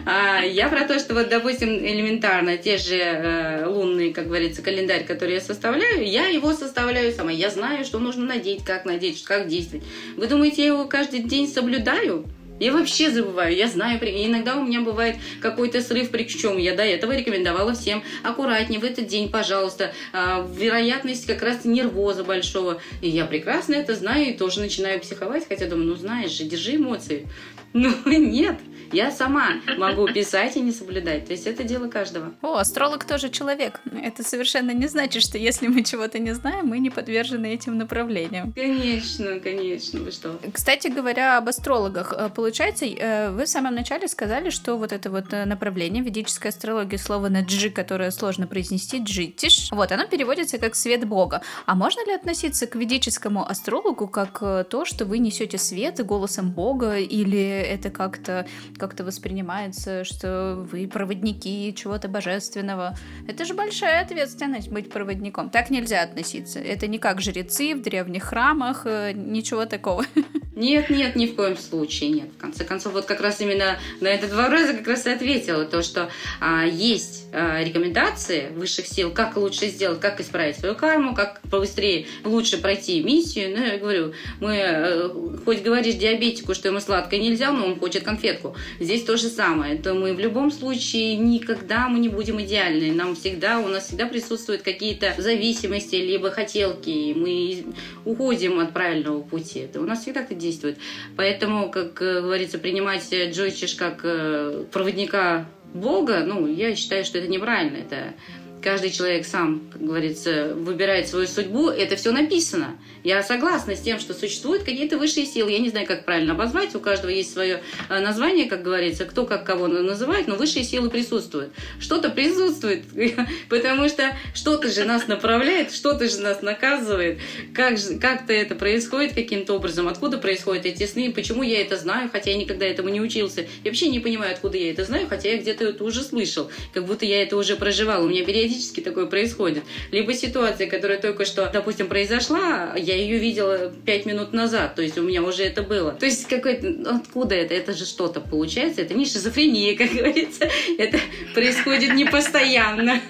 А, 0.06 0.40
я 0.40 0.70
про 0.70 0.86
то, 0.86 0.98
что 0.98 1.12
вот, 1.12 1.28
допустим, 1.28 1.68
элементарно, 1.68 2.56
те 2.56 2.78
же 2.78 3.09
э, 3.12 3.66
лунный, 3.66 4.12
как 4.12 4.26
говорится, 4.26 4.62
календарь, 4.62 5.04
который 5.04 5.34
я 5.34 5.40
составляю, 5.40 6.06
я 6.06 6.26
его 6.26 6.52
составляю 6.52 7.12
сама. 7.12 7.30
Я 7.32 7.50
знаю, 7.50 7.84
что 7.84 7.98
нужно 7.98 8.26
надеть, 8.26 8.64
как 8.64 8.84
надеть, 8.84 9.22
как 9.24 9.48
действовать. 9.48 9.84
Вы 10.16 10.26
думаете, 10.26 10.62
я 10.62 10.68
его 10.68 10.84
каждый 10.86 11.20
день 11.20 11.48
соблюдаю? 11.48 12.26
Я 12.60 12.74
вообще 12.74 13.10
забываю, 13.10 13.56
я 13.56 13.68
знаю, 13.68 13.98
иногда 13.98 14.56
у 14.56 14.66
меня 14.66 14.82
бывает 14.82 15.16
какой-то 15.40 15.80
срыв, 15.80 16.10
причем 16.10 16.58
я 16.58 16.76
до 16.76 16.82
этого 16.82 17.16
рекомендовала 17.16 17.72
всем 17.72 18.02
аккуратнее 18.22 18.78
в 18.78 18.84
этот 18.84 19.06
день, 19.06 19.30
пожалуйста, 19.30 19.92
а, 20.12 20.46
вероятность 20.54 21.26
как 21.26 21.42
раз 21.42 21.64
нервоза 21.64 22.22
большого. 22.22 22.82
И 23.00 23.08
я 23.08 23.24
прекрасно 23.24 23.76
это 23.76 23.94
знаю 23.94 24.26
и 24.26 24.32
тоже 24.34 24.60
начинаю 24.60 25.00
психовать, 25.00 25.48
хотя 25.48 25.66
думаю, 25.66 25.88
ну 25.88 25.94
знаешь 25.94 26.32
же, 26.32 26.44
держи 26.44 26.76
эмоции. 26.76 27.26
Ну 27.72 27.92
нет, 28.04 28.56
я 28.92 29.10
сама 29.10 29.60
могу 29.78 30.06
писать 30.06 30.56
и 30.56 30.60
не 30.60 30.72
соблюдать. 30.72 31.26
То 31.26 31.32
есть 31.32 31.46
это 31.46 31.64
дело 31.64 31.88
каждого. 31.88 32.32
О, 32.42 32.56
астролог 32.56 33.04
тоже 33.04 33.30
человек. 33.30 33.80
Это 34.02 34.22
совершенно 34.22 34.72
не 34.72 34.86
значит, 34.86 35.22
что 35.22 35.38
если 35.38 35.68
мы 35.68 35.82
чего-то 35.82 36.18
не 36.18 36.34
знаем, 36.34 36.66
мы 36.66 36.78
не 36.78 36.90
подвержены 36.90 37.54
этим 37.54 37.78
направлениям. 37.78 38.52
Конечно, 38.52 39.40
конечно. 39.40 40.00
Вы 40.00 40.10
что? 40.10 40.38
Кстати 40.52 40.88
говоря, 40.88 41.38
об 41.38 41.48
астрологах. 41.48 42.12
Э, 42.16 42.28
получается, 42.28 42.86
э, 42.86 43.30
вы 43.30 43.44
в 43.44 43.48
самом 43.48 43.74
начале 43.74 44.08
сказали, 44.08 44.50
что 44.50 44.76
вот 44.76 44.92
это 44.92 45.10
вот 45.10 45.32
э, 45.32 45.44
направление 45.44 46.02
ведической 46.02 46.50
астрологии, 46.50 46.96
слово 46.96 47.28
на 47.28 47.42
джи, 47.42 47.70
которое 47.70 48.10
сложно 48.10 48.46
произнести, 48.46 48.98
джитиш, 49.02 49.68
вот, 49.70 49.92
оно 49.92 50.06
переводится 50.06 50.58
как 50.58 50.74
свет 50.74 51.06
Бога. 51.06 51.42
А 51.66 51.74
можно 51.74 52.04
ли 52.06 52.12
относиться 52.12 52.66
к 52.66 52.74
ведическому 52.76 53.48
астрологу 53.48 54.08
как 54.08 54.40
то, 54.68 54.84
что 54.84 55.04
вы 55.04 55.18
несете 55.18 55.58
свет 55.58 56.04
голосом 56.04 56.50
Бога, 56.50 56.98
или 56.98 57.40
это 57.40 57.90
как-то 57.90 58.46
как-то 58.80 59.04
воспринимается, 59.04 60.02
что 60.04 60.66
вы 60.72 60.88
проводники 60.88 61.72
чего-то 61.76 62.08
божественного. 62.08 62.96
Это 63.28 63.44
же 63.44 63.54
большая 63.54 64.02
ответственность 64.02 64.70
быть 64.70 64.90
проводником. 64.90 65.50
Так 65.50 65.70
нельзя 65.70 66.02
относиться. 66.02 66.58
Это 66.58 66.88
не 66.88 66.98
как 66.98 67.20
жрецы 67.20 67.74
в 67.74 67.82
древних 67.82 68.24
храмах, 68.24 68.82
э, 68.86 69.12
ничего 69.12 69.66
такого. 69.66 70.04
Нет, 70.56 70.90
нет, 70.90 71.16
ни 71.16 71.26
в 71.26 71.36
коем 71.36 71.56
случае 71.56 72.10
нет. 72.10 72.28
В 72.36 72.36
конце 72.36 72.64
концов, 72.64 72.92
вот 72.92 73.06
как 73.06 73.22
раз 73.22 73.40
именно 73.40 73.78
на 74.00 74.08
этот 74.08 74.34
вопрос 74.34 74.66
я 74.66 74.74
как 74.74 74.88
раз 74.88 75.06
и 75.06 75.10
ответила, 75.10 75.64
то, 75.64 75.80
что 75.80 76.10
а, 76.38 76.66
есть 76.66 77.29
а, 77.32 77.62
рекомендации 77.62 78.48
высших 78.54 78.86
сил, 78.86 79.12
как 79.12 79.36
лучше 79.36 79.66
сделать, 79.68 80.00
как 80.00 80.20
исправить 80.20 80.56
свою 80.56 80.74
карму, 80.74 81.14
как 81.14 81.40
побыстрее, 81.48 82.06
лучше 82.24 82.58
пройти 82.58 83.02
миссию. 83.02 83.56
Ну, 83.56 83.64
я 83.64 83.78
говорю, 83.78 84.14
мы, 84.40 84.56
э, 84.56 85.08
хоть 85.44 85.62
говоришь 85.62 85.94
диабетику, 85.94 86.54
что 86.54 86.68
ему 86.68 86.80
сладкое 86.80 87.20
нельзя, 87.20 87.52
но 87.52 87.66
он 87.66 87.78
хочет 87.78 88.02
конфетку. 88.02 88.56
Здесь 88.80 89.04
то 89.04 89.16
же 89.16 89.28
самое. 89.28 89.76
То 89.78 89.94
мы 89.94 90.14
в 90.14 90.18
любом 90.18 90.50
случае 90.50 91.16
никогда 91.16 91.88
мы 91.88 92.00
не 92.00 92.08
будем 92.08 92.40
идеальны. 92.40 92.92
Нам 92.92 93.14
всегда, 93.14 93.60
у 93.60 93.68
нас 93.68 93.86
всегда 93.86 94.06
присутствуют 94.06 94.62
какие-то 94.62 95.14
зависимости, 95.16 95.94
либо 95.96 96.30
хотелки, 96.30 96.90
и 96.90 97.14
мы 97.14 97.64
уходим 98.04 98.58
от 98.58 98.72
правильного 98.72 99.22
пути. 99.22 99.60
Это 99.60 99.80
у 99.80 99.84
нас 99.84 100.02
всегда 100.02 100.22
это 100.22 100.34
действует. 100.34 100.78
Поэтому, 101.16 101.70
как 101.70 102.02
э, 102.02 102.20
говорится, 102.20 102.58
принимать 102.58 103.08
Джойчиш 103.12 103.76
как 103.76 104.00
э, 104.02 104.64
проводника 104.72 105.46
Бога, 105.74 106.24
ну, 106.24 106.46
я 106.46 106.74
считаю, 106.74 107.04
что 107.04 107.18
это 107.18 107.28
неправильно. 107.28 107.76
Это 107.76 108.14
каждый 108.62 108.90
человек 108.90 109.26
сам, 109.26 109.68
как 109.72 109.82
говорится, 109.82 110.54
выбирает 110.54 111.08
свою 111.08 111.26
судьбу, 111.26 111.68
это 111.68 111.96
все 111.96 112.12
написано. 112.12 112.78
Я 113.02 113.22
согласна 113.22 113.74
с 113.74 113.80
тем, 113.80 113.98
что 113.98 114.12
существуют 114.12 114.64
какие-то 114.64 114.98
высшие 114.98 115.24
силы. 115.24 115.50
Я 115.50 115.58
не 115.58 115.70
знаю, 115.70 115.86
как 115.86 116.04
правильно 116.04 116.34
обозвать. 116.34 116.74
У 116.74 116.80
каждого 116.80 117.10
есть 117.10 117.32
свое 117.32 117.62
э, 117.88 118.00
название, 118.00 118.46
как 118.46 118.62
говорится, 118.62 119.06
кто 119.06 119.24
как 119.24 119.44
кого 119.44 119.68
называет, 119.68 120.28
но 120.28 120.36
высшие 120.36 120.64
силы 120.64 120.90
присутствуют. 120.90 121.52
Что-то 121.80 122.10
присутствует, 122.10 122.84
потому 123.48 123.88
что 123.88 124.14
что-то 124.34 124.68
же 124.68 124.84
нас 124.84 125.08
направляет, 125.08 125.72
что-то 125.72 126.08
же 126.08 126.18
нас 126.18 126.42
наказывает. 126.42 127.20
Как 127.54 127.78
же, 127.78 127.98
как-то 127.98 128.32
это 128.34 128.54
происходит 128.54 129.14
каким-то 129.14 129.54
образом, 129.54 129.88
откуда 129.88 130.18
происходят 130.18 130.66
эти 130.66 130.86
сны, 130.86 131.10
почему 131.12 131.42
я 131.42 131.62
это 131.62 131.76
знаю, 131.76 132.10
хотя 132.12 132.30
я 132.32 132.36
никогда 132.36 132.66
этому 132.66 132.90
не 132.90 133.00
учился. 133.00 133.46
Я 133.64 133.70
вообще 133.70 133.88
не 133.88 134.00
понимаю, 134.00 134.32
откуда 134.32 134.58
я 134.58 134.70
это 134.70 134.84
знаю, 134.84 135.06
хотя 135.08 135.30
я 135.30 135.38
где-то 135.38 135.64
это 135.64 135.84
уже 135.84 136.02
слышал, 136.02 136.50
как 136.74 136.84
будто 136.84 137.06
я 137.06 137.22
это 137.22 137.36
уже 137.36 137.56
проживал. 137.56 138.04
У 138.04 138.08
меня 138.08 138.24
периодически 138.24 138.49
периодически 138.50 138.80
такое 138.80 139.06
происходит. 139.06 139.62
Либо 139.92 140.12
ситуация, 140.12 140.68
которая 140.68 141.00
только 141.00 141.24
что, 141.24 141.48
допустим, 141.52 141.88
произошла, 141.88 142.74
я 142.76 142.96
ее 142.96 143.18
видела 143.18 143.72
пять 143.86 144.06
минут 144.06 144.32
назад, 144.32 144.74
то 144.74 144.82
есть 144.82 144.98
у 144.98 145.02
меня 145.02 145.22
уже 145.22 145.44
это 145.44 145.62
было. 145.62 145.92
То 145.92 146.06
есть 146.06 146.26
какой-то, 146.26 146.96
откуда 146.96 147.34
это? 147.34 147.54
Это 147.54 147.72
же 147.72 147.84
что-то 147.84 148.20
получается, 148.20 148.82
это 148.82 148.94
не 148.94 149.04
шизофрения, 149.06 149.76
как 149.78 149.90
говорится, 149.92 150.48
это 150.78 150.98
происходит 151.34 151.94
не 151.94 152.04
постоянно. 152.04 153.00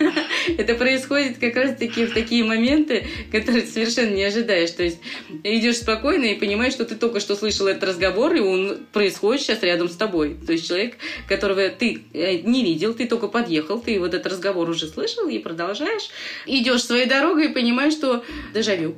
Это 0.59 0.74
происходит 0.74 1.38
как 1.38 1.57
раз-таки 1.57 2.07
в 2.07 2.14
такие 2.14 2.44
моменты, 2.44 3.07
которые 3.33 3.62
ты 3.62 3.68
совершенно 3.68 4.14
не 4.14 4.24
ожидаешь. 4.24 4.70
То 4.70 4.83
есть 4.83 4.98
идешь 5.44 5.79
спокойно 5.79 6.26
и 6.26 6.35
понимаешь, 6.35 6.74
что 6.74 6.85
ты 6.85 6.96
только 6.96 7.20
что 7.20 7.37
слышал 7.37 7.66
этот 7.66 7.85
разговор, 7.85 8.35
и 8.35 8.40
он 8.40 8.79
происходит 8.92 9.42
сейчас 9.42 9.62
рядом 9.62 9.88
с 9.88 9.96
тобой. 9.96 10.37
То 10.46 10.53
есть 10.53 10.66
человек, 10.66 10.96
которого 11.29 11.68
ты 11.68 12.03
э, 12.12 12.38
не 12.38 12.62
видел, 12.62 12.94
ты 12.94 13.07
только 13.07 13.29
подъехал, 13.29 13.81
ты 13.81 13.98
вот 13.98 14.14
этот 14.14 14.33
разговор 14.33 14.68
уже 14.68 14.87
слышал 14.87 15.30
и 15.31 15.38
продолжаешь. 15.38 16.11
Идешь 16.47 16.85
своей 16.85 17.07
дорогой 17.07 17.47
и 17.47 17.53
понимаешь, 17.53 17.95
что 17.95 18.25
дежавю. 18.55 18.95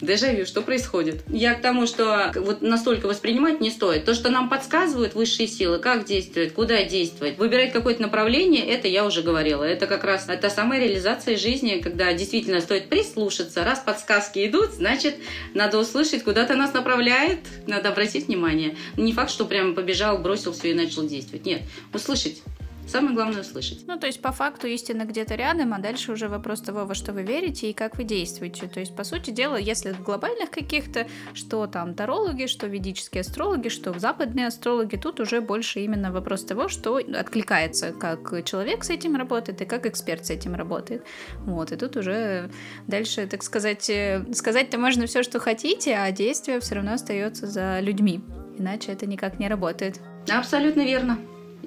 Дежавю, 0.00 0.46
что 0.46 0.62
происходит? 0.62 1.24
Я 1.28 1.54
к 1.54 1.60
тому, 1.60 1.86
что 1.86 2.32
вот 2.36 2.62
настолько 2.62 3.06
воспринимать 3.06 3.60
не 3.60 3.70
стоит. 3.70 4.04
То, 4.04 4.14
что 4.14 4.30
нам 4.30 4.48
подсказывают 4.48 5.14
высшие 5.14 5.48
силы, 5.48 5.80
как 5.80 6.04
действовать, 6.04 6.54
куда 6.54 6.84
действовать, 6.84 7.36
выбирать 7.36 7.72
какое-то 7.72 8.02
направление, 8.02 8.64
это 8.64 8.86
я 8.86 9.04
уже 9.04 9.22
говорила. 9.22 9.64
Это 9.64 9.88
как 9.88 10.04
раз 10.04 10.26
та 10.26 10.50
самая 10.50 10.80
реализация 10.80 11.36
жизни, 11.36 11.80
когда 11.82 12.12
действительно 12.12 12.60
стоит 12.60 12.88
прислушаться. 12.88 13.64
Раз 13.64 13.80
подсказки 13.80 14.46
идут, 14.46 14.70
значит, 14.70 15.16
надо 15.54 15.78
услышать, 15.78 16.22
куда-то 16.22 16.54
нас 16.54 16.72
направляет, 16.72 17.40
надо 17.66 17.88
обратить 17.88 18.28
внимание. 18.28 18.76
Не 18.96 19.12
факт, 19.12 19.32
что 19.32 19.46
прямо 19.46 19.74
побежал, 19.74 20.18
бросил 20.18 20.52
все 20.52 20.70
и 20.70 20.74
начал 20.74 21.08
действовать. 21.08 21.44
Нет, 21.44 21.62
услышать 21.92 22.40
Самое 22.88 23.14
главное 23.14 23.42
услышать. 23.42 23.86
Ну, 23.86 23.98
то 23.98 24.06
есть, 24.06 24.22
по 24.22 24.32
факту, 24.32 24.66
истина 24.66 25.04
где-то 25.04 25.34
рядом, 25.34 25.74
а 25.74 25.78
дальше 25.78 26.12
уже 26.12 26.28
вопрос 26.28 26.62
того, 26.62 26.86
во 26.86 26.94
что 26.94 27.12
вы 27.12 27.22
верите 27.22 27.68
и 27.68 27.74
как 27.74 27.98
вы 27.98 28.04
действуете. 28.04 28.66
То 28.66 28.80
есть, 28.80 28.96
по 28.96 29.04
сути 29.04 29.30
дела, 29.30 29.56
если 29.56 29.92
в 29.92 30.02
глобальных 30.02 30.50
каких-то, 30.50 31.06
что 31.34 31.66
там 31.66 31.94
тарологи, 31.94 32.46
что 32.46 32.66
ведические 32.66 33.20
астрологи, 33.20 33.68
что 33.68 33.96
западные 33.98 34.46
астрологи, 34.46 34.96
тут 34.96 35.20
уже 35.20 35.42
больше 35.42 35.80
именно 35.80 36.10
вопрос 36.10 36.44
того, 36.44 36.68
что 36.68 36.96
откликается, 36.96 37.92
как 37.92 38.44
человек 38.44 38.84
с 38.84 38.90
этим 38.90 39.16
работает 39.16 39.60
и 39.60 39.66
как 39.66 39.84
эксперт 39.84 40.24
с 40.24 40.30
этим 40.30 40.54
работает. 40.54 41.04
Вот, 41.40 41.72
и 41.72 41.76
тут 41.76 41.96
уже 41.96 42.50
дальше, 42.86 43.26
так 43.26 43.42
сказать, 43.42 43.90
э, 43.90 44.24
сказать-то 44.32 44.78
можно 44.78 45.06
все, 45.06 45.22
что 45.22 45.38
хотите, 45.40 45.94
а 45.94 46.10
действие 46.10 46.60
все 46.60 46.76
равно 46.76 46.94
остается 46.94 47.46
за 47.46 47.80
людьми. 47.80 48.22
Иначе 48.56 48.92
это 48.92 49.06
никак 49.06 49.38
не 49.38 49.48
работает. 49.48 50.00
Абсолютно 50.28 50.80
верно. 50.80 51.18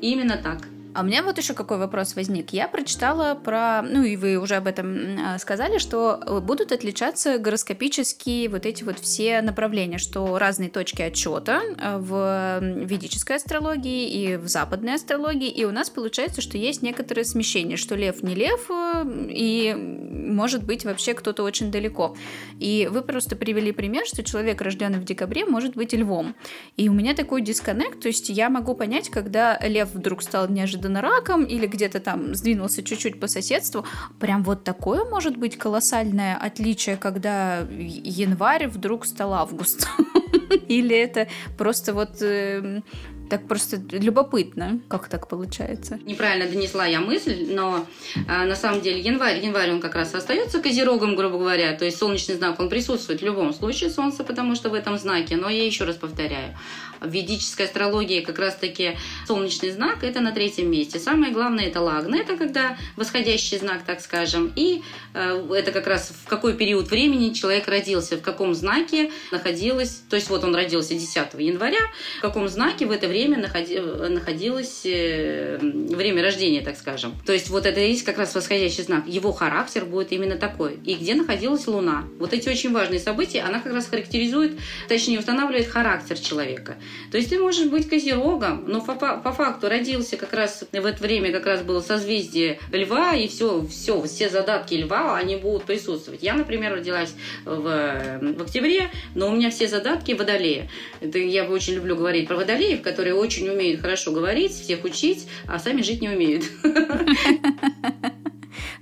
Именно 0.02 0.38
так. 0.38 0.62
А 0.94 1.02
у 1.02 1.06
меня 1.06 1.24
вот 1.24 1.38
еще 1.38 1.54
какой 1.54 1.78
вопрос 1.78 2.16
возник. 2.16 2.52
Я 2.52 2.68
прочитала 2.68 3.36
про, 3.36 3.82
ну 3.82 4.04
и 4.04 4.18
вы 4.18 4.38
уже 4.38 4.56
об 4.56 4.68
этом 4.68 5.18
а, 5.20 5.40
сказали, 5.40 5.78
что 5.78 6.20
э, 6.26 6.40
будут 6.42 6.74
отличаться 6.74 7.38
гороскопические 7.38 8.50
вот 8.50 8.66
эти 8.66 8.84
вот 8.84 9.00
все 9.00 9.42
направления, 9.42 10.00
что 10.00 10.38
разные 10.38 10.70
точки 10.70 11.02
отчета 11.02 11.62
э, 11.62 11.98
в 11.98 12.60
ведической 12.62 13.38
астрологии 13.38 14.10
и 14.10 14.36
в 14.36 14.50
западной 14.50 14.96
астрологии, 14.96 15.50
и 15.50 15.64
у 15.64 15.72
нас 15.72 15.90
получается, 15.90 16.42
что 16.42 16.58
есть 16.58 16.82
некоторые 16.82 17.24
смещения, 17.24 17.78
что 17.78 17.96
лев 17.96 18.22
не 18.22 18.36
лев, 18.36 18.70
э, 18.70 19.06
и 19.30 19.74
может 19.74 20.64
быть 20.64 20.84
вообще 20.84 21.14
кто-то 21.14 21.44
очень 21.44 21.72
далеко. 21.72 22.18
И 22.60 22.90
вы 22.92 23.02
просто 23.02 23.38
привели 23.38 23.72
пример, 23.72 24.06
что 24.06 24.24
человек, 24.24 24.62
рожденный 24.62 25.00
в 25.00 25.06
декабре, 25.06 25.46
может 25.46 25.74
быть 25.76 25.94
львом. 25.94 26.36
И 26.76 26.90
у 26.90 26.94
меня 26.94 27.16
такой 27.16 27.42
дисконнект, 27.42 28.02
то 28.02 28.10
есть 28.10 28.28
я 28.28 28.50
могу 28.50 28.76
понять, 28.76 29.10
когда 29.10 29.58
лев 29.60 29.94
вдруг 29.94 30.22
стал 30.22 30.50
неожиданно 30.50 30.81
неожиданно 30.82 31.02
раком 31.02 31.44
или 31.44 31.68
где-то 31.68 32.00
там 32.00 32.36
сдвинулся 32.36 32.84
чуть-чуть 32.84 33.20
по 33.20 33.28
соседству. 33.28 33.86
Прям 34.20 34.44
вот 34.44 34.64
такое 34.64 35.04
может 35.06 35.38
быть 35.38 35.58
колоссальное 35.58 36.38
отличие, 36.38 36.98
когда 36.98 37.60
январь 37.70 38.68
вдруг 38.68 39.06
стал 39.06 39.34
август. 39.34 39.88
Или 40.68 40.96
это 40.96 41.28
просто 41.58 41.94
вот 41.94 42.22
эм, 42.22 42.84
так 43.30 43.48
просто 43.48 43.78
любопытно, 43.92 44.80
как 44.90 45.08
так 45.08 45.28
получается. 45.28 46.00
Неправильно 46.06 46.50
донесла 46.50 46.86
я 46.86 47.00
мысль, 47.00 47.48
но 47.50 47.86
а, 48.28 48.46
на 48.46 48.56
самом 48.56 48.82
деле 48.82 49.00
январь, 49.00 49.40
январь 49.46 49.72
он 49.72 49.80
как 49.80 49.96
раз 49.96 50.14
остается 50.14 50.62
козерогом, 50.62 51.16
грубо 51.16 51.38
говоря, 51.38 51.74
то 51.78 51.86
есть 51.86 51.98
солнечный 51.98 52.36
знак, 52.36 52.60
он 52.60 52.70
присутствует 52.70 53.22
в 53.22 53.26
любом 53.26 53.54
случае 53.54 53.90
солнце, 53.90 54.24
потому 54.24 54.56
что 54.56 54.70
в 54.70 54.74
этом 54.74 54.98
знаке, 54.98 55.38
но 55.38 55.50
я 55.50 55.66
еще 55.66 55.86
раз 55.86 55.96
повторяю, 55.96 56.58
в 57.02 57.10
ведической 57.10 57.66
астрологии 57.66 58.22
как 58.22 58.40
раз-таки 58.40 58.98
солнечный 59.28 59.72
знак 59.72 60.04
это 60.04 60.22
на 60.22 60.32
третьем 60.32 60.70
месте. 60.72 61.00
Самое 61.00 61.34
главное 61.34 61.68
это 61.68 61.82
лагна, 61.82 62.16
это 62.16 62.38
когда 62.38 62.78
восходящий 62.96 63.58
знак, 63.58 63.84
так 63.86 64.02
скажем, 64.02 64.52
и 64.56 64.84
э, 65.14 65.48
это 65.54 65.72
как 65.72 65.88
раз 65.88 66.14
в 66.24 66.28
какой 66.28 66.54
период 66.54 66.90
времени 66.90 67.34
человек 67.34 67.68
родился, 67.68 68.18
в 68.18 68.22
каком 68.22 68.54
знаке 68.54 69.12
находилось, 69.32 70.04
то 70.10 70.16
есть 70.16 70.30
вот 70.30 70.44
он 70.44 70.56
родился 70.56 70.94
10 70.94 71.16
января, 71.40 71.82
в 72.20 72.22
каком 72.22 72.48
знаке 72.48 72.86
в 72.86 72.92
это 72.92 73.08
время 73.08 73.40
находи, 73.40 73.80
находилось 73.80 74.82
э, 74.86 75.58
время 75.62 76.22
рождения, 76.22 76.62
так 76.62 76.78
скажем. 76.78 77.16
То 77.26 77.34
есть 77.34 77.50
вот 77.50 77.66
это 77.66 77.80
есть 77.80 78.04
как 78.04 78.18
раз 78.18 78.36
восходящий 78.36 78.84
знак. 78.84 79.08
Его 79.08 79.32
характер 79.32 79.86
будет 79.86 80.12
именно 80.12 80.36
такой. 80.36 80.80
И 80.86 80.96
где 80.96 81.16
находилась 81.16 81.68
Луна. 81.68 82.06
Вот 82.20 82.34
эти 82.34 82.48
очень 82.50 82.72
важные 82.72 83.00
события, 83.00 83.42
она 83.42 83.60
как 83.60 83.74
раз 83.74 83.88
характеризует, 83.88 84.60
точнее 84.88 85.20
устанавливает 85.20 85.68
характер 85.68 86.18
человека. 86.20 86.76
То 87.12 87.18
есть 87.18 87.30
ты 87.30 87.40
можешь 87.40 87.68
быть 87.68 87.90
козерогом, 87.90 88.64
но 88.68 88.82
по, 88.82 88.96
по 88.96 89.32
факту 89.32 89.68
родился 89.70 90.18
как 90.18 90.34
раз 90.34 90.64
в 90.72 90.86
это 90.86 91.02
время 91.02 91.32
как 91.32 91.46
раз 91.46 91.62
было 91.62 91.82
созвездие 91.82 92.60
Льва, 92.72 93.16
и 93.16 93.28
все, 93.28 93.66
все, 93.68 94.02
все 94.04 94.30
задатки 94.30 94.76
Льва, 94.76 95.18
они 95.18 95.36
будут 95.36 95.66
присутствовать. 95.66 96.24
Я, 96.24 96.36
например, 96.36 96.74
родилась 96.74 97.14
в, 97.46 98.20
в 98.22 98.42
октябре, 98.42 98.90
но 99.16 99.30
у 99.30 99.36
меня 99.36 99.50
все 99.50 99.68
задатки 99.68 100.14
Водолея. 100.14 100.70
Это 101.02 101.20
я 101.20 101.46
очень 101.46 101.74
люблю 101.74 101.96
говорить 101.96 102.28
про 102.28 102.38
Водолеев, 102.38 102.82
которые 102.82 103.16
очень 103.16 103.50
умеют 103.50 103.82
хорошо 103.82 104.12
говорить, 104.12 104.52
всех 104.52 104.84
учить, 104.84 105.28
а 105.48 105.60
сами 105.60 105.82
жить 105.82 106.02
не 106.02 106.10
умеют. 106.10 106.46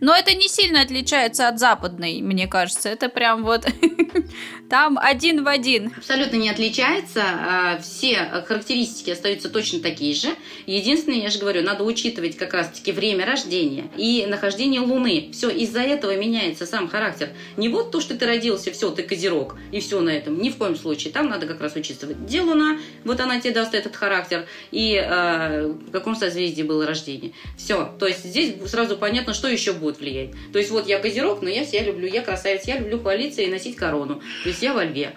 Но 0.01 0.15
это 0.15 0.33
не 0.33 0.47
сильно 0.47 0.81
отличается 0.81 1.47
от 1.47 1.59
западной, 1.59 2.21
мне 2.21 2.47
кажется. 2.47 2.89
Это 2.89 3.09
прям 3.09 3.43
вот 3.43 3.65
там 4.69 4.97
один 4.97 5.43
в 5.43 5.47
один. 5.47 5.93
Абсолютно 5.97 6.37
не 6.37 6.49
отличается. 6.49 7.21
А, 7.23 7.79
все 7.79 8.43
характеристики 8.47 9.09
остаются 9.09 9.49
точно 9.49 9.79
такие 9.79 10.15
же. 10.15 10.29
Единственное, 10.65 11.19
я 11.19 11.29
же 11.29 11.39
говорю, 11.39 11.63
надо 11.63 11.83
учитывать 11.83 12.37
как 12.37 12.53
раз-таки 12.53 12.91
время 12.91 13.25
рождения 13.25 13.89
и 13.97 14.25
нахождение 14.27 14.79
Луны. 14.79 15.31
Все, 15.33 15.49
из-за 15.49 15.81
этого 15.81 16.15
меняется 16.15 16.65
сам 16.65 16.87
характер. 16.87 17.29
Не 17.57 17.69
вот 17.69 17.91
то, 17.91 17.99
что 17.99 18.15
ты 18.15 18.25
родился, 18.25 18.71
все, 18.71 18.89
ты 18.91 19.03
козерог, 19.03 19.57
и 19.71 19.79
все 19.79 19.99
на 19.99 20.09
этом. 20.09 20.41
Ни 20.41 20.49
в 20.49 20.57
коем 20.57 20.75
случае. 20.75 21.11
Там 21.11 21.27
надо 21.27 21.45
как 21.45 21.59
раз 21.61 21.75
учитывать, 21.75 22.17
где 22.17 22.41
Луна, 22.41 22.79
вот 23.03 23.19
она 23.19 23.39
тебе 23.39 23.53
даст 23.53 23.73
этот 23.73 23.95
характер, 23.95 24.47
и 24.71 24.95
э, 24.95 25.67
в 25.67 25.91
каком 25.91 26.15
созвездии 26.15 26.63
было 26.63 26.85
рождение. 26.85 27.33
Все. 27.57 27.93
То 27.99 28.07
есть 28.07 28.23
здесь 28.23 28.55
сразу 28.69 28.97
понятно, 28.97 29.33
что 29.33 29.47
еще 29.47 29.73
будет 29.73 29.88
будет 29.89 29.99
влиять. 29.99 30.29
То 30.53 30.59
есть 30.59 30.71
вот 30.71 30.87
я 30.87 30.99
козерог, 30.99 31.41
но 31.41 31.49
я 31.49 31.65
себя 31.65 31.83
люблю, 31.83 32.07
я 32.07 32.21
красавец, 32.21 32.65
я 32.65 32.79
люблю 32.79 32.99
хвалиться 32.99 33.41
и 33.41 33.47
носить 33.47 33.75
корону. 33.75 34.21
То 34.43 34.49
есть 34.49 34.61
я 34.61 34.73
во 34.73 34.85
льве. 34.85 35.13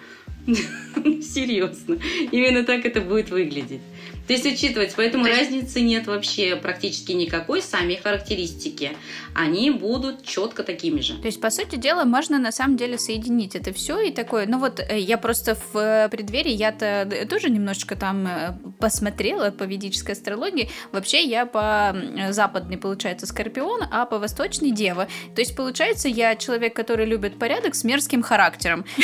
Серьезно. 0.46 1.98
Именно 2.32 2.64
так 2.64 2.84
это 2.84 3.00
будет 3.00 3.30
выглядеть. 3.30 3.80
То 4.26 4.34
есть 4.34 4.46
учитывать, 4.46 4.94
поэтому 4.96 5.26
есть... 5.26 5.40
разницы 5.40 5.80
нет 5.80 6.06
вообще 6.06 6.56
практически 6.56 7.12
никакой, 7.12 7.60
сами 7.60 7.94
характеристики, 7.94 8.96
они 9.34 9.70
будут 9.70 10.24
четко 10.24 10.62
такими 10.62 11.00
же. 11.00 11.14
То 11.14 11.26
есть, 11.26 11.40
по 11.40 11.50
сути 11.50 11.76
дела, 11.76 12.04
можно 12.04 12.38
на 12.38 12.52
самом 12.52 12.76
деле 12.76 12.98
соединить 12.98 13.56
это 13.56 13.72
все 13.72 14.00
и 14.00 14.12
такое, 14.12 14.46
ну 14.46 14.58
вот 14.58 14.80
э, 14.80 14.98
я 14.98 15.18
просто 15.18 15.54
в 15.54 15.76
э, 15.76 16.08
преддверии, 16.08 16.52
я-то 16.52 17.26
тоже 17.28 17.50
немножечко 17.50 17.96
там 17.96 18.26
э, 18.26 18.54
посмотрела 18.78 19.50
по 19.50 19.64
ведической 19.64 20.14
астрологии, 20.14 20.70
вообще 20.92 21.24
я 21.24 21.46
по 21.46 21.94
западной, 22.30 22.78
получается, 22.78 23.26
Скорпион, 23.26 23.82
а 23.90 24.06
по 24.06 24.18
восточной 24.18 24.70
Дева. 24.70 25.08
То 25.34 25.40
есть, 25.40 25.56
получается, 25.56 26.08
я 26.08 26.36
человек, 26.36 26.74
который 26.74 27.06
любит 27.06 27.38
порядок 27.38 27.74
с 27.74 27.84
мерзким 27.84 28.22
характером. 28.22 28.84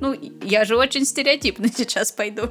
Ну, 0.00 0.16
я 0.42 0.64
же 0.64 0.76
очень 0.76 1.04
стереотипно 1.04 1.68
сейчас 1.74 2.10
пойду. 2.12 2.50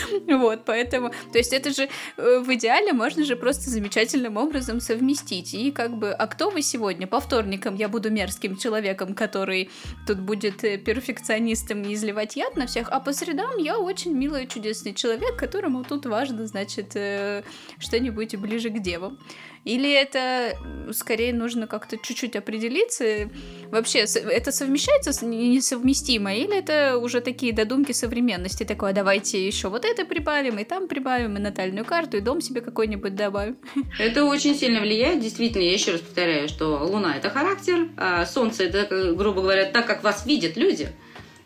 Вот, 0.42 0.64
поэтому, 0.64 1.10
то 1.32 1.38
есть 1.38 1.52
это 1.52 1.72
же 1.72 1.88
э, 2.16 2.38
в 2.40 2.54
идеале 2.54 2.92
можно 2.92 3.24
же 3.24 3.36
просто 3.36 3.70
замечательным 3.70 4.36
образом 4.36 4.80
совместить. 4.80 5.54
И 5.54 5.70
как 5.70 5.96
бы, 5.96 6.12
а 6.12 6.26
кто 6.26 6.50
вы 6.50 6.62
сегодня? 6.62 7.06
По 7.06 7.20
вторникам 7.20 7.74
я 7.74 7.88
буду 7.88 8.10
мерзким 8.10 8.56
человеком, 8.56 9.14
который 9.14 9.70
тут 10.06 10.18
будет 10.18 10.64
э, 10.64 10.78
перфекционистом 10.78 11.82
и 11.82 11.94
изливать 11.94 12.36
яд 12.36 12.56
на 12.56 12.66
всех, 12.66 12.88
а 12.90 13.00
по 13.00 13.12
средам 13.12 13.58
я 13.58 13.78
очень 13.78 14.12
милый, 14.12 14.46
чудесный 14.46 14.94
человек, 14.94 15.36
которому 15.36 15.84
тут 15.84 16.06
важно, 16.06 16.46
значит, 16.46 16.92
э, 16.94 17.42
что-нибудь 17.78 18.36
ближе 18.36 18.70
к 18.70 18.80
девам. 18.80 19.18
Или 19.64 19.92
это 19.92 20.56
скорее 20.92 21.32
нужно 21.32 21.66
как-то 21.66 21.96
чуть-чуть 21.96 22.34
определиться? 22.36 23.30
Вообще, 23.70 24.00
это 24.00 24.50
совмещается 24.50 25.12
с 25.12 25.22
несовместимо? 25.22 26.34
Или 26.34 26.58
это 26.58 26.98
уже 26.98 27.20
такие 27.20 27.52
додумки 27.52 27.92
современности? 27.92 28.64
Такое, 28.64 28.92
давайте 28.92 29.46
еще 29.46 29.68
вот 29.68 29.84
это 29.84 30.04
прибавим, 30.04 30.58
и 30.58 30.64
там 30.64 30.88
прибавим, 30.88 31.36
и 31.36 31.40
натальную 31.40 31.84
карту, 31.84 32.16
и 32.16 32.20
дом 32.20 32.40
себе 32.40 32.60
какой-нибудь 32.60 33.14
добавим. 33.14 33.56
Это 33.98 34.24
очень 34.24 34.54
сильно 34.54 34.80
влияет. 34.80 35.20
Действительно, 35.20 35.62
я 35.62 35.72
еще 35.72 35.92
раз 35.92 36.00
повторяю, 36.00 36.48
что 36.48 36.84
Луна– 36.84 37.16
это 37.16 37.30
характер, 37.30 37.88
а 37.96 38.26
Солнце– 38.26 38.64
это, 38.64 39.14
грубо 39.14 39.42
говоря, 39.42 39.66
так, 39.66 39.86
как 39.86 40.02
вас 40.02 40.26
видят 40.26 40.56
люди– 40.56 40.88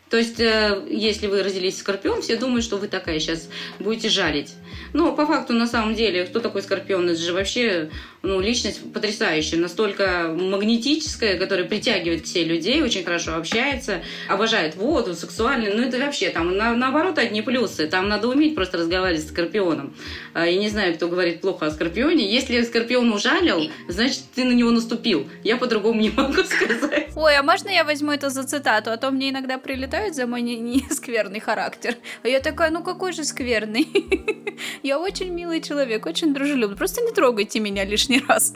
то 0.09 0.15
есть, 0.15 0.39
э, 0.39 0.85
если 0.89 1.27
вы 1.27 1.43
родились 1.43 1.77
скорпион, 1.77 2.21
все 2.21 2.37
думают, 2.37 2.63
что 2.63 2.77
вы 2.77 2.87
такая 2.87 3.19
сейчас 3.19 3.49
будете 3.79 4.07
жарить. 4.07 4.53
Но 4.97 5.11
по 5.11 5.27
факту, 5.27 5.53
на 5.53 5.67
самом 5.67 5.93
деле, 5.93 6.25
кто 6.25 6.39
такой 6.39 6.63
скорпион? 6.63 7.07
Это 7.07 7.19
же 7.19 7.31
вообще 7.31 7.91
ну, 8.27 8.41
личность 8.41 8.81
потрясающая, 8.93 9.57
настолько 9.57 10.35
магнетическая, 10.37 11.37
которая 11.37 11.65
притягивает 11.65 12.27
себе 12.27 12.43
людей, 12.43 12.81
очень 12.81 13.05
хорошо 13.05 13.35
общается, 13.35 14.01
обожает 14.27 14.75
воду, 14.75 15.13
сексуальный. 15.13 15.73
Ну, 15.73 15.81
это 15.81 15.97
вообще 15.97 16.29
там 16.29 16.57
на, 16.57 16.73
наоборот 16.73 17.17
одни 17.17 17.41
плюсы. 17.41 17.87
Там 17.87 18.09
надо 18.09 18.27
уметь 18.27 18.53
просто 18.53 18.77
разговаривать 18.77 19.23
с 19.23 19.29
скорпионом. 19.29 19.95
А, 20.33 20.45
я 20.45 20.59
не 20.59 20.67
знаю, 20.69 20.95
кто 20.95 21.07
говорит 21.07 21.39
плохо 21.39 21.67
о 21.67 21.71
скорпионе. 21.71 22.29
Если 22.29 22.61
скорпион 22.63 23.11
ужалил, 23.13 23.71
значит, 23.87 24.23
ты 24.35 24.43
на 24.43 24.51
него 24.51 24.71
наступил. 24.71 25.29
Я 25.43 25.55
по-другому 25.55 26.01
не 26.01 26.09
могу 26.15 26.43
сказать. 26.43 27.09
Ой, 27.15 27.37
а 27.37 27.43
можно 27.43 27.69
я 27.69 27.85
возьму 27.85 28.11
это 28.11 28.29
за 28.29 28.43
цитату? 28.43 28.91
А 28.91 28.97
то 28.97 29.09
мне 29.09 29.29
иногда 29.29 29.57
прилетают 29.57 30.15
за 30.15 30.27
мой 30.27 30.41
не, 30.41 30.57
не 30.57 30.85
скверный 30.91 31.39
характер. 31.39 31.95
А 32.23 32.27
я 32.27 32.41
такая, 32.41 32.71
ну 32.71 32.83
какой 32.83 33.13
же 33.13 33.23
скверный? 33.23 33.87
Я 34.81 34.99
очень 34.99 35.29
милый 35.29 35.61
человек, 35.61 36.05
очень 36.07 36.33
дружелюбный. 36.33 36.77
Просто 36.77 37.01
не 37.01 37.11
трогайте 37.11 37.59
меня 37.59 37.85
лишний 37.85 38.16
раз. 38.27 38.53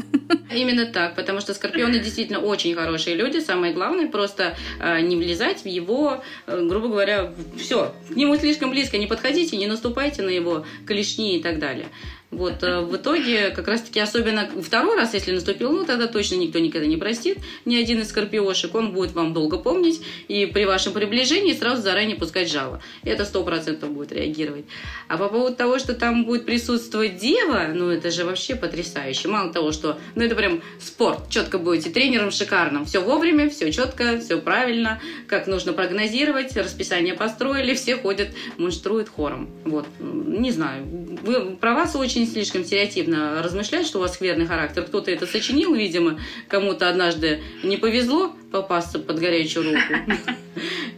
Именно 0.53 0.85
так, 0.87 1.15
потому 1.15 1.41
что 1.41 1.53
скорпионы 1.53 1.99
действительно 2.03 2.39
очень 2.39 2.75
хорошие 2.75 3.15
люди. 3.15 3.39
Самое 3.39 3.73
главное 3.73 4.07
просто 4.07 4.55
э, 4.79 5.01
не 5.01 5.15
влезать 5.15 5.63
в 5.63 5.67
его, 5.67 6.23
э, 6.47 6.65
грубо 6.67 6.87
говоря, 6.87 7.33
все. 7.57 7.93
К 8.09 8.15
нему 8.15 8.35
слишком 8.37 8.71
близко 8.71 8.97
не 8.97 9.07
подходите, 9.07 9.57
не 9.57 9.67
наступайте 9.67 10.21
на 10.21 10.29
его 10.29 10.65
клешни 10.85 11.37
и 11.37 11.43
так 11.43 11.59
далее. 11.59 11.87
Вот, 12.31 12.63
э, 12.63 12.79
в 12.79 12.95
итоге, 12.95 13.49
как 13.49 13.67
раз-таки, 13.67 13.99
особенно 13.99 14.49
второй 14.61 14.95
раз, 14.95 15.13
если 15.13 15.33
наступил, 15.33 15.73
ну, 15.73 15.83
тогда 15.83 16.07
точно 16.07 16.35
никто 16.35 16.59
никогда 16.59 16.87
не 16.87 16.95
простит. 16.95 17.39
Ни 17.65 17.75
один 17.75 17.99
из 17.99 18.09
скорпиошек, 18.09 18.73
он 18.73 18.93
будет 18.93 19.11
вам 19.11 19.33
долго 19.33 19.57
помнить, 19.57 20.01
и 20.29 20.45
при 20.45 20.63
вашем 20.63 20.93
приближении 20.93 21.51
сразу 21.51 21.81
заранее 21.81 22.15
пускать 22.15 22.49
жало. 22.49 22.81
Это 23.03 23.25
сто 23.25 23.43
процентов 23.43 23.91
будет 23.91 24.13
реагировать. 24.13 24.63
А 25.09 25.17
по 25.17 25.27
поводу 25.27 25.57
того, 25.57 25.77
что 25.77 25.93
там 25.93 26.23
будет 26.23 26.45
присутствовать 26.45 27.17
дева, 27.17 27.67
ну, 27.73 27.89
это 27.89 28.11
же 28.11 28.23
вообще 28.23 28.55
потрясающе. 28.55 29.27
Мало 29.27 29.51
того, 29.51 29.73
что, 29.73 29.99
ну, 30.15 30.23
это 30.23 30.33
прям 30.33 30.61
спорт, 30.79 31.29
четко 31.29 31.57
будете 31.57 31.89
тренером 31.89 32.31
шикарным. 32.31 32.85
Все 32.85 32.99
вовремя, 33.01 33.49
все 33.49 33.73
четко, 33.73 34.17
все 34.19 34.37
правильно, 34.37 35.01
как 35.27 35.47
нужно 35.47 35.73
прогнозировать, 35.73 36.55
расписание 36.55 37.13
построили, 37.13 37.73
все 37.73 37.97
ходят, 37.97 38.29
мунштруют 38.57 39.09
хором. 39.09 39.49
Вот, 39.65 39.85
не 39.99 40.51
знаю, 40.51 40.85
вы, 41.23 41.57
про 41.57 41.73
вас 41.73 41.93
очень 41.95 42.20
очень 42.21 42.31
слишком 42.31 42.63
стереотипно 42.63 43.41
размышлять, 43.41 43.87
что 43.87 43.97
у 43.97 44.01
вас 44.01 44.13
скверный 44.13 44.45
характер. 44.45 44.83
Кто-то 44.83 45.09
это 45.09 45.25
сочинил, 45.25 45.73
видимо, 45.73 46.19
кому-то 46.47 46.87
однажды 46.87 47.41
не 47.63 47.77
повезло 47.77 48.35
попасться 48.51 48.99
под 48.99 49.19
горячую 49.19 49.73
руку. 49.73 50.21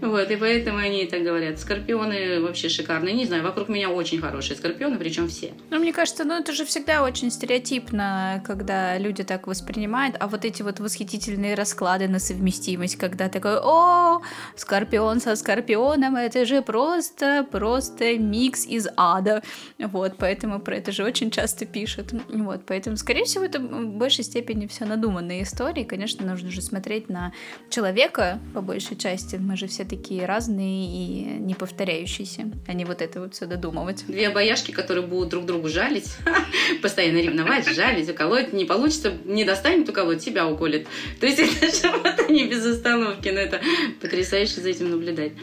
Вот, 0.02 0.30
и 0.32 0.36
поэтому 0.36 0.80
они 0.80 1.06
так 1.06 1.24
говорят. 1.24 1.60
Скорпионы 1.60 2.42
вообще 2.42 2.68
шикарные. 2.68 3.14
Не 3.14 3.26
знаю, 3.26 3.44
вокруг 3.44 3.70
меня 3.70 3.90
очень 3.90 4.20
хорошие 4.20 4.58
скорпионы, 4.58 4.98
причем 4.98 5.30
все. 5.30 5.54
Ну, 5.70 5.80
мне 5.80 5.94
кажется, 5.94 6.26
ну 6.26 6.34
это 6.34 6.52
же 6.52 6.66
всегда 6.66 7.04
очень 7.04 7.32
стереотипно, 7.32 8.44
когда 8.46 8.98
люди 8.98 9.24
так 9.24 9.48
воспринимают. 9.48 10.18
А 10.20 10.28
вот 10.28 10.44
эти 10.44 10.62
вот 10.62 10.80
восхитительные 10.80 11.56
расклады 11.56 12.10
на 12.10 12.20
совместимость, 12.20 12.98
когда 12.98 13.30
такой, 13.30 13.58
о, 13.62 14.22
скорпион 14.58 15.22
со 15.22 15.36
скорпионом, 15.38 16.18
это 16.18 16.46
же 16.46 16.62
просто, 16.62 17.48
просто 17.50 18.18
микс 18.18 18.66
из 18.66 18.88
ада. 18.98 19.42
Вот, 19.80 20.16
поэтому 20.18 20.60
про 20.60 20.78
это 20.78 20.92
же 20.92 21.06
очень 21.06 21.32
часто 21.32 21.66
пишут. 21.66 22.14
Вот, 22.28 22.66
поэтому, 22.66 22.98
скорее 22.98 23.24
всего, 23.24 23.46
это 23.46 23.60
в 23.60 23.94
большей 23.94 24.26
степени 24.26 24.68
все 24.68 24.86
надуманные 24.86 25.44
истории. 25.44 25.84
Конечно, 25.84 26.26
нужно 26.26 26.52
же 26.52 26.62
смотреть 26.62 27.08
на 27.08 27.32
человека, 27.70 28.40
по 28.54 28.62
большей 28.62 28.96
части. 28.96 29.36
Мы 29.36 29.58
же 29.58 29.68
все 29.68 29.84
такие 29.84 30.26
разные 30.26 30.86
и 30.86 31.24
не 31.40 31.56
повторяющиеся, 31.56 32.52
а 32.68 32.74
не 32.74 32.86
вот 32.86 33.02
это 33.02 33.22
вот 33.22 33.34
все 33.34 33.46
додумывать. 33.46 34.06
Две 34.08 34.30
бояшки, 34.30 34.72
которые 34.72 35.06
будут 35.06 35.30
друг 35.30 35.46
другу 35.46 35.70
жалить, 35.70 36.16
постоянно 36.82 37.18
ревновать, 37.18 37.68
жалить, 37.68 38.10
уколоть, 38.10 38.54
не 38.54 38.66
получится, 38.66 39.14
не 39.26 39.44
достанет 39.44 39.90
уколоть, 39.90 40.22
себя 40.22 40.48
уколет. 40.48 40.88
То 41.20 41.26
есть 41.26 41.40
это 41.62 41.76
же 41.76 41.92
вот 41.98 42.20
они 42.30 42.46
без 42.46 42.66
остановки, 42.66 43.30
но 43.30 43.40
это 43.40 43.62
потрясающе 44.02 44.62
за 44.62 44.70
этим 44.70 44.92
наблюдать. 44.92 45.34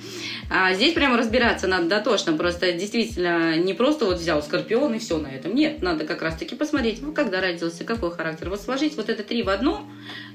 А 0.50 0.72
здесь 0.74 0.94
прямо 0.94 1.16
разбираться 1.16 1.66
надо 1.66 1.86
дотошно, 1.86 2.32
просто 2.34 2.72
действительно 2.72 3.56
не 3.56 3.74
просто 3.74 4.04
вот 4.04 4.18
взял 4.18 4.42
скорпион 4.42 4.94
и 4.94 4.98
все 4.98 5.18
на 5.18 5.28
этом. 5.28 5.54
Нет, 5.54 5.82
надо 5.82 6.04
как 6.04 6.22
раз-таки 6.22 6.54
посмотреть, 6.54 7.02
ну, 7.02 7.12
когда 7.12 7.40
родился, 7.40 7.84
какой 7.84 8.10
характер. 8.12 8.50
Вот 8.50 8.60
сложить 8.60 8.96
вот 8.96 9.08
это 9.08 9.22
три 9.22 9.42
в 9.42 9.48
одно 9.48 9.86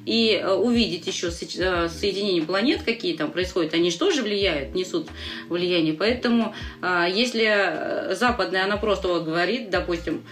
и 0.05 0.39
э, 0.41 0.53
увидеть 0.53 1.07
еще 1.07 1.27
э, 1.27 1.31
соединение 1.55 2.43
планет, 2.43 2.83
какие 2.83 3.15
там 3.15 3.31
происходят, 3.31 3.73
они 3.73 3.91
же 3.91 3.97
тоже 3.97 4.21
влияют, 4.21 4.75
несут 4.75 5.07
влияние. 5.49 5.93
Поэтому 5.93 6.53
а, 6.81 7.07
если 7.07 7.45
э, 7.45 8.15
западная, 8.15 8.65
она 8.65 8.77
просто 8.77 9.07
вот 9.07 9.25
говорит, 9.25 9.69
допустим, 9.69 10.23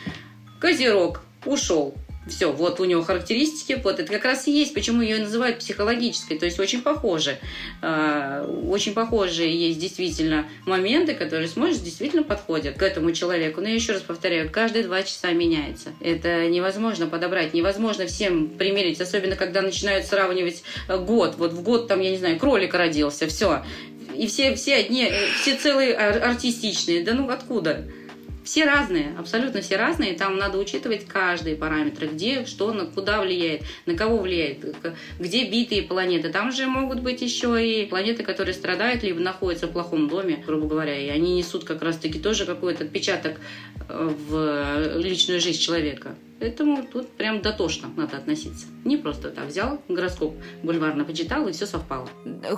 Козерог 0.60 1.22
ушел, 1.46 1.96
все, 2.28 2.52
вот 2.52 2.80
у 2.80 2.86
него 2.86 3.04
характеристики, 3.04 3.80
вот 3.84 4.00
это 4.00 4.12
как 4.12 4.24
раз 4.26 4.48
и 4.48 4.52
есть, 4.52 4.74
почему 4.74 5.02
ее 5.02 5.20
называют 5.20 5.60
психологической, 5.60 6.38
то 6.38 6.46
есть 6.46 6.60
очень 6.60 6.82
похожи. 6.82 7.38
Э, 7.82 8.46
очень 8.68 8.94
похожие 8.94 9.68
есть 9.68 9.80
действительно 9.80 10.48
моменты, 10.66 11.16
которые 11.16 11.48
сможешь 11.48 11.80
действительно 11.80 12.24
подходят 12.24 12.78
к 12.78 12.82
этому 12.82 13.12
человеку. 13.12 13.62
Но 13.62 13.68
я 13.68 13.76
еще 13.76 13.94
раз 13.94 14.02
повторяю, 14.02 14.50
каждые 14.50 14.84
два 14.86 15.04
часа 15.04 15.32
меняется. 15.32 15.90
Это 16.00 16.48
невозможно 16.48 17.08
подобрать, 17.08 17.54
невозможно 17.54 18.06
всем 18.08 18.50
примерить, 18.50 19.02
особенно 19.02 19.36
когда 19.36 19.62
начинают 19.62 20.06
сравнивать 20.06 20.64
э, 20.88 20.98
год. 20.98 21.36
Вот 21.38 21.52
в 21.52 21.62
год 21.62 21.88
там, 21.88 22.00
я 22.00 22.12
не 22.12 22.18
знаю, 22.18 22.40
кролик 22.40 22.74
родился, 22.74 23.28
все. 23.28 23.64
И 24.16 24.28
все, 24.28 24.56
все 24.56 24.76
одни, 24.76 25.06
э, 25.06 25.14
все 25.42 25.56
целые 25.56 25.96
артистичные. 25.96 27.04
Да 27.04 27.14
ну 27.14 27.30
откуда? 27.30 27.86
Все 28.44 28.66
разные, 28.66 29.16
абсолютно 29.18 29.62
все 29.62 29.78
разные. 29.78 30.14
Там 30.14 30.38
надо 30.38 30.58
учитывать 30.58 31.06
каждые 31.06 31.56
параметры, 31.56 32.08
где, 32.08 32.46
что, 32.46 32.74
на 32.74 32.86
куда 32.86 33.22
влияет, 33.22 33.64
на 33.86 33.96
кого 33.96 34.18
влияет, 34.18 34.76
где 35.20 35.50
битые 35.50 35.84
планеты. 35.84 36.30
Там 36.30 36.52
же 36.52 36.68
могут 36.68 37.00
быть 37.00 37.22
еще 37.22 37.66
и 37.66 37.86
планеты, 37.86 38.24
которые 38.24 38.54
страдают, 38.54 39.04
либо 39.04 39.20
находятся 39.20 39.68
в 39.68 39.72
плохом 39.72 40.10
доме, 40.10 40.44
грубо 40.46 40.68
говоря, 40.68 40.98
и 40.98 41.08
они 41.08 41.36
несут 41.36 41.64
как 41.64 41.82
раз-таки 41.82 42.20
тоже 42.20 42.46
какой-то 42.46 42.84
отпечаток 42.84 43.40
э, 43.88 44.14
в 44.28 44.98
личную 44.98 45.40
жизнь 45.40 45.62
человека. 45.62 46.16
Поэтому 46.40 46.84
тут 46.84 47.10
прям 47.12 47.42
дотошно 47.42 47.90
надо 47.96 48.18
относиться. 48.18 48.68
Не 48.84 48.98
просто 48.98 49.30
так 49.30 49.46
взял 49.46 49.82
гороскоп, 49.88 50.36
бульварно 50.62 51.06
почитал, 51.06 51.48
и 51.48 51.54
все 51.54 51.66
совпало. 51.66 52.10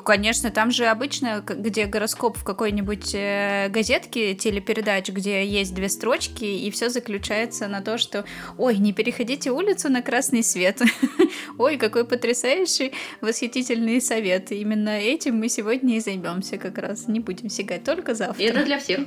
Конечно, 0.04 0.50
там 0.50 0.72
же 0.72 0.86
обычно, 0.86 1.44
где 1.46 1.86
гороскоп 1.86 2.38
в 2.38 2.44
какой-нибудь 2.44 3.14
э, 3.14 3.70
газетке, 3.70 4.34
телепередач, 4.34 5.10
где 5.10 5.46
есть 5.46 5.76
две 5.76 5.90
строчки, 5.90 6.46
и 6.46 6.72
все 6.72 6.90
заключается 6.90 7.68
на 7.68 7.82
то, 7.82 7.98
что 7.98 8.26
«Ой, 8.58 8.78
не 8.78 8.94
переходите 8.94 9.52
улицу 9.52 9.90
на 9.90 10.02
красный 10.02 10.44
свет». 10.44 10.82
Ой, 11.58 11.78
какой 11.78 12.06
потрясающий, 12.06 12.94
восхитительный 13.22 14.02
совет. 14.02 14.52
Именно 14.52 14.98
этим 14.98 15.36
мы 15.38 15.50
сегодня 15.50 15.98
и 15.98 16.00
займемся 16.00 16.58
как 16.58 16.78
раз. 16.78 17.08
Не 17.08 17.20
будем 17.20 17.50
сигать 17.50 17.84
только 17.84 18.16
завтра. 18.16 18.44
Это 18.44 18.66
для 18.66 18.80
всех. 18.80 19.02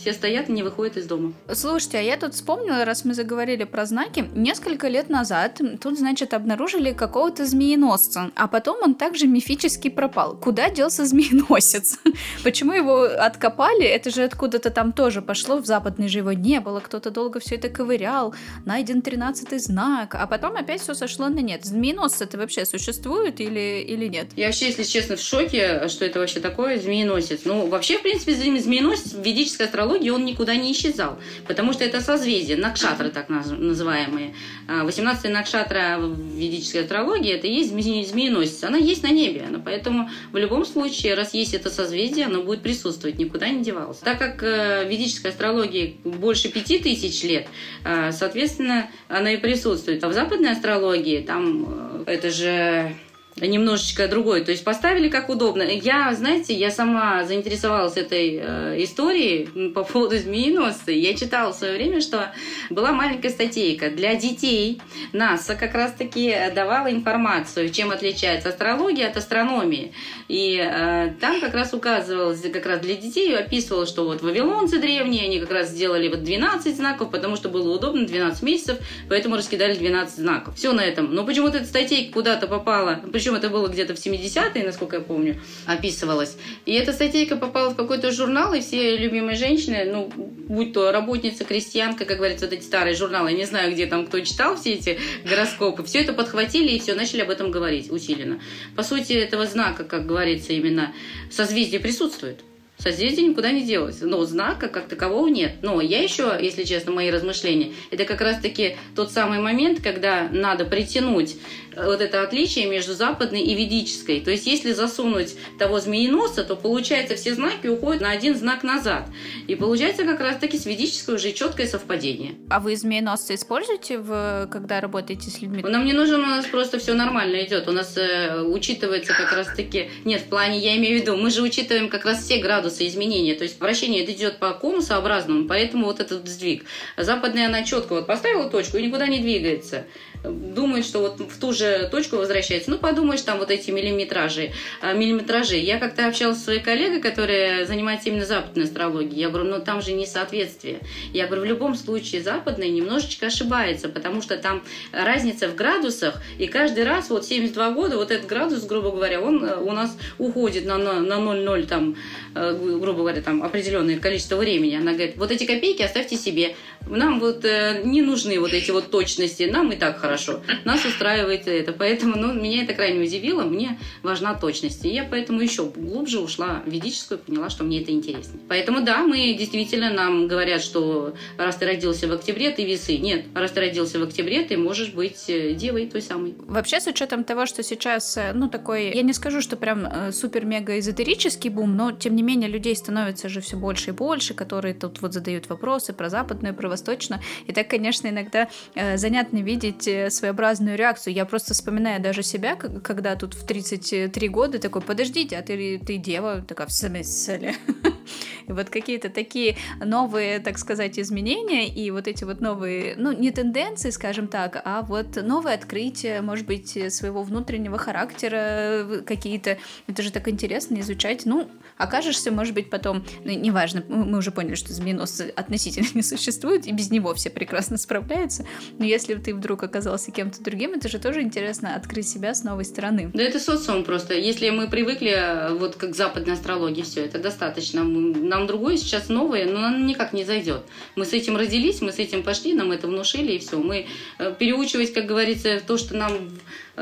Все 0.00 0.14
стоят 0.14 0.48
и 0.48 0.52
не 0.52 0.62
выходят 0.62 0.96
из 0.96 1.06
дома. 1.06 1.34
Слушайте, 1.52 1.98
а 1.98 2.00
я 2.00 2.16
тут 2.16 2.32
вспомнила, 2.32 2.86
раз 2.86 3.04
мы 3.04 3.12
заговорили 3.12 3.64
про 3.64 3.84
знаки, 3.84 4.24
несколько 4.34 4.88
лет 4.88 5.10
назад 5.10 5.60
тут, 5.78 5.98
значит, 5.98 6.32
обнаружили 6.32 6.94
какого-то 6.94 7.44
змееносца, 7.44 8.30
а 8.34 8.48
потом 8.48 8.78
он 8.82 8.94
также 8.94 9.26
мифически 9.26 9.90
пропал. 9.90 10.38
Куда 10.38 10.70
делся 10.70 11.04
змееносец? 11.04 11.98
Почему 12.44 12.72
его 12.72 13.02
откопали? 13.02 13.84
Это 13.84 14.08
же 14.08 14.22
откуда-то 14.22 14.70
там 14.70 14.92
тоже 14.92 15.20
пошло, 15.20 15.58
в 15.58 15.66
западной 15.66 16.08
же 16.08 16.18
его 16.18 16.32
не 16.32 16.60
было, 16.60 16.80
кто-то 16.80 17.10
долго 17.10 17.38
все 17.38 17.56
это 17.56 17.68
ковырял, 17.68 18.34
найден 18.64 19.02
тринадцатый 19.02 19.58
знак, 19.58 20.14
а 20.14 20.26
потом 20.26 20.56
опять 20.56 20.80
все 20.80 20.94
сошло 20.94 21.28
на 21.28 21.40
нет. 21.40 21.66
Змееносцы 21.66 22.24
это 22.24 22.38
вообще 22.38 22.64
существуют 22.64 23.38
или, 23.40 23.84
или 23.86 24.06
нет? 24.06 24.28
Я 24.36 24.46
вообще, 24.46 24.68
если 24.68 24.84
честно, 24.84 25.16
в 25.16 25.20
шоке, 25.20 25.88
что 25.88 26.06
это 26.06 26.20
вообще 26.20 26.40
такое, 26.40 26.80
змееносец. 26.80 27.40
Ну, 27.44 27.66
вообще, 27.66 27.98
в 27.98 28.02
принципе, 28.02 28.34
змееносец 28.34 29.12
в 29.12 29.20
ведической 29.20 29.66
астрологии 29.66 29.89
астрологии 29.90 30.10
он 30.10 30.24
никуда 30.24 30.56
не 30.56 30.72
исчезал, 30.72 31.18
потому 31.46 31.72
что 31.72 31.84
это 31.84 32.00
созвездие, 32.00 32.56
накшатры 32.56 33.10
так 33.10 33.28
называемые. 33.28 34.34
18 34.68 35.24
а, 35.24 35.28
накшатра 35.28 35.98
в 35.98 36.16
ведической 36.36 36.82
астрологии 36.82 37.32
это 37.32 37.46
есть 37.46 37.70
змееносец, 37.70 38.62
она 38.64 38.78
есть 38.78 39.02
на 39.02 39.10
небе, 39.10 39.44
поэтому 39.64 40.08
в 40.32 40.36
любом 40.36 40.64
случае, 40.64 41.14
раз 41.14 41.34
есть 41.34 41.54
это 41.54 41.70
созвездие, 41.70 42.26
оно 42.26 42.42
будет 42.42 42.62
присутствовать, 42.62 43.18
никуда 43.18 43.48
не 43.48 43.62
девалось. 43.62 43.98
Так 43.98 44.18
как 44.18 44.42
э, 44.42 44.88
ведической 44.88 45.30
астрологии 45.30 45.96
больше 46.04 46.48
пяти 46.48 46.78
тысяч 46.78 47.22
лет, 47.24 47.48
э, 47.84 48.12
соответственно, 48.12 48.88
она 49.08 49.32
и 49.32 49.36
присутствует. 49.36 50.04
А 50.04 50.08
в 50.08 50.12
западной 50.12 50.52
астрологии 50.52 51.20
там 51.20 52.04
э, 52.06 52.12
это 52.14 52.30
же 52.30 52.94
немножечко 53.40 54.08
другой. 54.08 54.44
То 54.44 54.50
есть 54.50 54.64
поставили 54.64 55.08
как 55.08 55.28
удобно. 55.28 55.62
Я, 55.62 56.14
знаете, 56.14 56.54
я 56.54 56.70
сама 56.70 57.24
заинтересовалась 57.24 57.96
этой 57.96 58.40
э, 58.42 58.84
историей 58.84 59.70
по 59.70 59.84
поводу 59.84 60.18
змееносца. 60.18 60.90
Я 60.90 61.14
читала 61.14 61.52
в 61.52 61.56
свое 61.56 61.74
время, 61.74 62.00
что 62.00 62.32
была 62.68 62.92
маленькая 62.92 63.30
статейка 63.30 63.90
для 63.90 64.14
детей. 64.14 64.80
НАСА 65.12 65.54
как 65.54 65.74
раз-таки 65.74 66.34
давала 66.54 66.90
информацию, 66.90 67.70
чем 67.70 67.90
отличается 67.90 68.50
астрология 68.50 69.08
от 69.08 69.16
астрономии. 69.16 69.92
И 70.28 70.56
э, 70.62 71.14
там 71.20 71.40
как 71.40 71.54
раз 71.54 71.72
указывалось, 71.74 72.40
как 72.52 72.66
раз 72.66 72.80
для 72.80 72.96
детей 72.96 73.36
описывалось, 73.36 73.88
что 73.88 74.04
вот 74.04 74.22
вавилонцы 74.22 74.78
древние, 74.78 75.24
они 75.24 75.40
как 75.40 75.50
раз 75.50 75.70
сделали 75.70 76.08
вот 76.08 76.22
12 76.22 76.76
знаков, 76.76 77.10
потому 77.10 77.36
что 77.36 77.48
было 77.48 77.74
удобно, 77.74 78.06
12 78.06 78.42
месяцев, 78.42 78.78
поэтому 79.08 79.36
раскидали 79.36 79.74
12 79.74 80.16
знаков. 80.16 80.56
Все 80.56 80.72
на 80.72 80.80
этом. 80.80 81.14
Но 81.14 81.24
почему-то 81.24 81.58
эта 81.58 81.66
статейка 81.66 82.12
куда-то 82.12 82.46
попала, 82.46 83.00
причем 83.30 83.36
это 83.36 83.48
было 83.48 83.68
где-то 83.68 83.94
в 83.94 83.98
70-е, 83.98 84.64
насколько 84.64 84.96
я 84.96 85.02
помню, 85.02 85.40
описывалось. 85.66 86.36
И 86.66 86.72
эта 86.72 86.92
статейка 86.92 87.36
попала 87.36 87.70
в 87.70 87.76
какой-то 87.76 88.10
журнал, 88.10 88.54
и 88.54 88.60
все 88.60 88.96
любимые 88.96 89.36
женщины, 89.36 89.84
ну, 89.84 90.12
будь 90.16 90.72
то 90.72 90.90
работница, 90.90 91.44
крестьянка, 91.44 92.04
как 92.04 92.16
говорится, 92.16 92.46
вот 92.46 92.54
эти 92.54 92.64
старые 92.64 92.96
журналы, 92.96 93.30
я 93.30 93.36
не 93.36 93.44
знаю, 93.44 93.72
где 93.72 93.86
там 93.86 94.06
кто 94.06 94.20
читал 94.20 94.56
все 94.56 94.74
эти 94.74 94.98
гороскопы, 95.24 95.84
все 95.84 96.00
это 96.00 96.12
подхватили 96.12 96.72
и 96.72 96.80
все, 96.80 96.94
начали 96.94 97.20
об 97.20 97.30
этом 97.30 97.50
говорить 97.50 97.90
усиленно. 97.90 98.40
По 98.74 98.82
сути, 98.82 99.12
этого 99.12 99.46
знака, 99.46 99.84
как 99.84 100.06
говорится, 100.06 100.52
именно 100.52 100.92
созвездие 101.30 101.80
присутствует. 101.80 102.40
Созвездие 102.80 103.28
никуда 103.28 103.52
не 103.52 103.62
делось. 103.62 104.00
Но 104.00 104.24
знака 104.24 104.68
как 104.68 104.88
такового 104.88 105.28
нет. 105.28 105.56
Но 105.62 105.80
я 105.80 106.02
еще, 106.02 106.36
если 106.40 106.64
честно, 106.64 106.92
мои 106.92 107.10
размышления, 107.10 107.72
это 107.90 108.04
как 108.04 108.20
раз-таки 108.20 108.76
тот 108.96 109.12
самый 109.12 109.38
момент, 109.38 109.80
когда 109.82 110.28
надо 110.30 110.64
притянуть 110.64 111.36
вот 111.76 112.00
это 112.00 112.22
отличие 112.22 112.66
между 112.66 112.94
западной 112.94 113.42
и 113.42 113.54
ведической. 113.54 114.20
То 114.20 114.30
есть, 114.30 114.46
если 114.46 114.72
засунуть 114.72 115.36
того 115.58 115.80
змееноса, 115.80 116.42
то 116.42 116.56
получается 116.56 117.14
все 117.14 117.34
знаки 117.34 117.66
уходят 117.66 118.02
на 118.02 118.10
один 118.10 118.34
знак 118.34 118.62
назад. 118.62 119.08
И 119.46 119.54
получается 119.54 120.04
как 120.04 120.20
раз-таки 120.20 120.58
с 120.58 120.66
ведической 120.66 121.14
уже 121.14 121.32
четкое 121.32 121.66
совпадение. 121.66 122.34
А 122.48 122.60
вы 122.60 122.76
змееносцы 122.76 123.34
используете, 123.34 123.98
в, 123.98 124.48
когда 124.50 124.80
работаете 124.80 125.30
с 125.30 125.40
людьми? 125.40 125.62
Нам 125.62 125.84
не 125.84 125.92
нужен, 125.92 126.20
у 126.20 126.26
нас 126.26 126.46
просто 126.46 126.78
все 126.78 126.94
нормально 126.94 127.44
идет. 127.44 127.68
У 127.68 127.72
нас 127.72 127.96
э, 127.96 128.42
учитывается 128.42 129.12
как 129.12 129.32
раз-таки... 129.32 129.90
Нет, 130.04 130.22
в 130.22 130.28
плане, 130.28 130.58
я 130.58 130.76
имею 130.76 130.98
в 130.98 131.02
виду, 131.02 131.16
мы 131.16 131.30
же 131.30 131.42
учитываем 131.42 131.88
как 131.88 132.04
раз 132.04 132.24
все 132.24 132.38
градусы 132.38 132.69
изменения. 132.78 133.34
То 133.34 133.44
есть, 133.44 133.60
вращение 133.60 134.02
это 134.02 134.12
идет 134.12 134.38
по 134.38 134.52
конусообразному, 134.52 135.46
поэтому 135.48 135.86
вот 135.86 136.00
этот 136.00 136.28
сдвиг. 136.28 136.64
Западная, 136.96 137.46
она 137.46 137.62
четко 137.62 137.94
вот 137.94 138.06
поставила 138.06 138.48
точку 138.48 138.76
и 138.76 138.86
никуда 138.86 139.06
не 139.06 139.20
двигается 139.20 139.86
думает, 140.22 140.84
что 140.84 141.00
вот 141.00 141.20
в 141.20 141.40
ту 141.40 141.52
же 141.52 141.88
точку 141.90 142.16
возвращается. 142.16 142.70
Ну, 142.70 142.78
подумаешь, 142.78 143.22
там 143.22 143.38
вот 143.38 143.50
эти 143.50 143.70
миллиметражи. 143.70 144.52
А, 144.80 144.92
миллиметражи. 144.92 145.56
Я 145.56 145.78
как-то 145.78 146.06
общалась 146.06 146.38
с 146.38 146.44
своей 146.44 146.60
коллегой, 146.60 147.00
которая 147.00 147.66
занимается 147.66 148.10
именно 148.10 148.24
западной 148.24 148.64
астрологией. 148.64 149.20
Я 149.20 149.30
говорю, 149.30 149.50
ну 149.50 149.60
там 149.60 149.82
же 149.82 149.92
несоответствие. 149.92 150.80
Я 151.12 151.26
говорю, 151.26 151.42
в 151.42 151.46
любом 151.46 151.74
случае 151.74 152.22
западная 152.22 152.68
немножечко 152.68 153.26
ошибается, 153.26 153.88
потому 153.88 154.22
что 154.22 154.36
там 154.36 154.62
разница 154.92 155.48
в 155.48 155.54
градусах, 155.54 156.20
и 156.38 156.46
каждый 156.46 156.84
раз 156.84 157.10
вот 157.10 157.24
72 157.24 157.70
года 157.70 157.96
вот 157.96 158.10
этот 158.10 158.26
градус, 158.26 158.64
грубо 158.64 158.90
говоря, 158.90 159.20
он 159.20 159.44
э, 159.44 159.56
у 159.56 159.72
нас 159.72 159.96
уходит 160.18 160.66
на, 160.66 160.78
на, 160.78 161.00
на 161.00 161.14
0,0 161.14 161.66
там, 161.66 161.96
э, 162.34 162.78
грубо 162.80 163.00
говоря, 163.00 163.22
там 163.22 163.42
определенное 163.42 163.98
количество 163.98 164.36
времени. 164.36 164.76
Она 164.76 164.92
говорит, 164.92 165.16
вот 165.16 165.30
эти 165.30 165.44
копейки 165.44 165.82
оставьте 165.82 166.16
себе. 166.16 166.54
Нам 166.86 167.20
вот 167.20 167.44
э, 167.44 167.82
не 167.84 168.02
нужны 168.02 168.38
вот 168.38 168.52
эти 168.52 168.70
вот 168.70 168.90
точности, 168.90 169.44
нам 169.44 169.72
и 169.72 169.76
так 169.76 169.98
хорошо 169.98 170.09
хорошо. 170.10 170.40
Нас 170.64 170.84
устраивает 170.84 171.46
это. 171.46 171.72
Поэтому 171.72 172.16
ну, 172.16 172.32
меня 172.32 172.64
это 172.64 172.74
крайне 172.74 173.04
удивило. 173.04 173.42
Мне 173.42 173.78
важна 174.02 174.34
точность. 174.34 174.84
И 174.84 174.88
я 174.88 175.04
поэтому 175.04 175.40
еще 175.40 175.64
глубже 175.64 176.18
ушла 176.18 176.62
в 176.66 176.70
ведическую, 176.70 177.18
поняла, 177.18 177.50
что 177.50 177.64
мне 177.64 177.82
это 177.82 177.92
интересно. 177.92 178.38
Поэтому 178.48 178.82
да, 178.82 179.02
мы 179.02 179.34
действительно 179.34 179.92
нам 179.92 180.26
говорят, 180.28 180.62
что 180.62 181.14
раз 181.36 181.56
ты 181.56 181.66
родился 181.66 182.08
в 182.08 182.12
октябре, 182.12 182.50
ты 182.50 182.64
весы. 182.64 182.96
Нет, 182.98 183.26
раз 183.34 183.52
ты 183.52 183.60
родился 183.60 183.98
в 183.98 184.02
октябре, 184.02 184.42
ты 184.42 184.56
можешь 184.56 184.92
быть 184.92 185.24
э, 185.28 185.54
девой 185.54 185.86
той 185.86 186.02
самой. 186.02 186.34
Вообще, 186.38 186.80
с 186.80 186.86
учетом 186.86 187.24
того, 187.24 187.46
что 187.46 187.62
сейчас, 187.62 188.16
э, 188.16 188.32
ну, 188.34 188.48
такой, 188.48 188.92
я 188.92 189.02
не 189.02 189.12
скажу, 189.12 189.40
что 189.40 189.56
прям 189.56 189.86
э, 189.86 190.12
супер-мега 190.12 190.78
эзотерический 190.78 191.50
бум, 191.50 191.76
но, 191.76 191.92
тем 191.92 192.16
не 192.16 192.22
менее, 192.22 192.48
людей 192.48 192.74
становится 192.74 193.28
же 193.28 193.40
все 193.40 193.56
больше 193.56 193.90
и 193.90 193.92
больше, 193.92 194.34
которые 194.34 194.74
тут 194.74 195.00
вот 195.02 195.12
задают 195.12 195.48
вопросы 195.48 195.92
про 195.92 196.08
западную, 196.08 196.54
про 196.54 196.68
восточную. 196.68 197.22
И 197.46 197.52
так, 197.52 197.68
конечно, 197.68 198.08
иногда 198.08 198.48
э, 198.74 198.96
занятно 198.96 199.38
видеть 199.38 199.86
своеобразную 200.08 200.76
реакцию. 200.76 201.14
Я 201.14 201.24
просто 201.24 201.54
вспоминаю 201.54 202.00
даже 202.00 202.22
себя, 202.22 202.56
когда 202.56 203.16
тут 203.16 203.34
в 203.34 203.44
33 203.44 204.28
года 204.28 204.58
такой, 204.58 204.82
подождите, 204.82 205.36
а 205.36 205.42
ты, 205.42 205.78
ты 205.78 205.96
дева? 205.98 206.42
Такая, 206.46 206.66
в 206.66 206.72
смысле? 206.72 207.56
И 208.50 208.52
вот 208.52 208.68
какие-то 208.68 209.10
такие 209.10 209.56
новые, 209.84 210.40
так 210.40 210.58
сказать, 210.58 210.98
изменения 210.98 211.68
и 211.68 211.90
вот 211.92 212.08
эти 212.08 212.24
вот 212.24 212.40
новые, 212.40 212.96
ну, 212.96 213.12
не 213.12 213.30
тенденции, 213.30 213.90
скажем 213.90 214.26
так, 214.26 214.60
а 214.64 214.82
вот 214.82 215.22
новые 215.22 215.54
открытия, 215.54 216.20
может 216.20 216.46
быть, 216.46 216.76
своего 216.92 217.22
внутреннего 217.22 217.78
характера 217.78 219.02
какие-то. 219.06 219.58
Это 219.86 220.02
же 220.02 220.10
так 220.10 220.26
интересно 220.26 220.80
изучать. 220.80 221.26
Ну, 221.26 221.48
окажешься, 221.76 222.32
может 222.32 222.54
быть, 222.54 222.70
потом, 222.70 223.04
ну, 223.24 223.30
неважно, 223.30 223.84
мы 223.88 224.18
уже 224.18 224.32
поняли, 224.32 224.56
что 224.56 224.72
змееносцы 224.72 225.32
относительно 225.36 225.86
не 225.94 226.02
существуют, 226.02 226.66
и 226.66 226.72
без 226.72 226.90
него 226.90 227.14
все 227.14 227.30
прекрасно 227.30 227.76
справляются. 227.76 228.44
Но 228.78 228.84
если 228.84 229.14
ты 229.14 229.32
вдруг 229.32 229.62
оказался 229.62 229.89
кем-то 229.98 230.42
другим, 230.42 230.72
это 230.72 230.88
же 230.88 230.98
тоже 230.98 231.22
интересно 231.22 231.74
открыть 231.74 232.08
себя 232.08 232.34
с 232.34 232.44
новой 232.44 232.64
стороны. 232.64 233.10
Да 233.14 233.22
это 233.22 233.38
социум 233.38 233.84
просто. 233.84 234.14
Если 234.14 234.50
мы 234.50 234.68
привыкли 234.68 235.56
вот 235.58 235.76
как 235.76 235.94
западной 235.94 236.34
астрологии, 236.34 236.82
все, 236.82 237.04
это 237.04 237.18
достаточно. 237.18 237.82
Нам 237.84 238.46
другое 238.46 238.76
сейчас 238.76 239.08
новое, 239.08 239.46
но 239.46 239.64
оно 239.64 239.78
никак 239.78 240.12
не 240.12 240.24
зайдет. 240.24 240.62
Мы 240.96 241.04
с 241.04 241.12
этим 241.12 241.36
родились, 241.36 241.80
мы 241.80 241.92
с 241.92 241.98
этим 241.98 242.22
пошли, 242.22 242.54
нам 242.54 242.72
это 242.72 242.86
внушили, 242.86 243.32
и 243.32 243.38
все. 243.38 243.58
Мы 243.58 243.86
э, 244.18 244.34
переучивать, 244.38 244.92
как 244.92 245.06
говорится, 245.06 245.60
то, 245.66 245.76
что 245.76 245.96
нам 245.96 246.12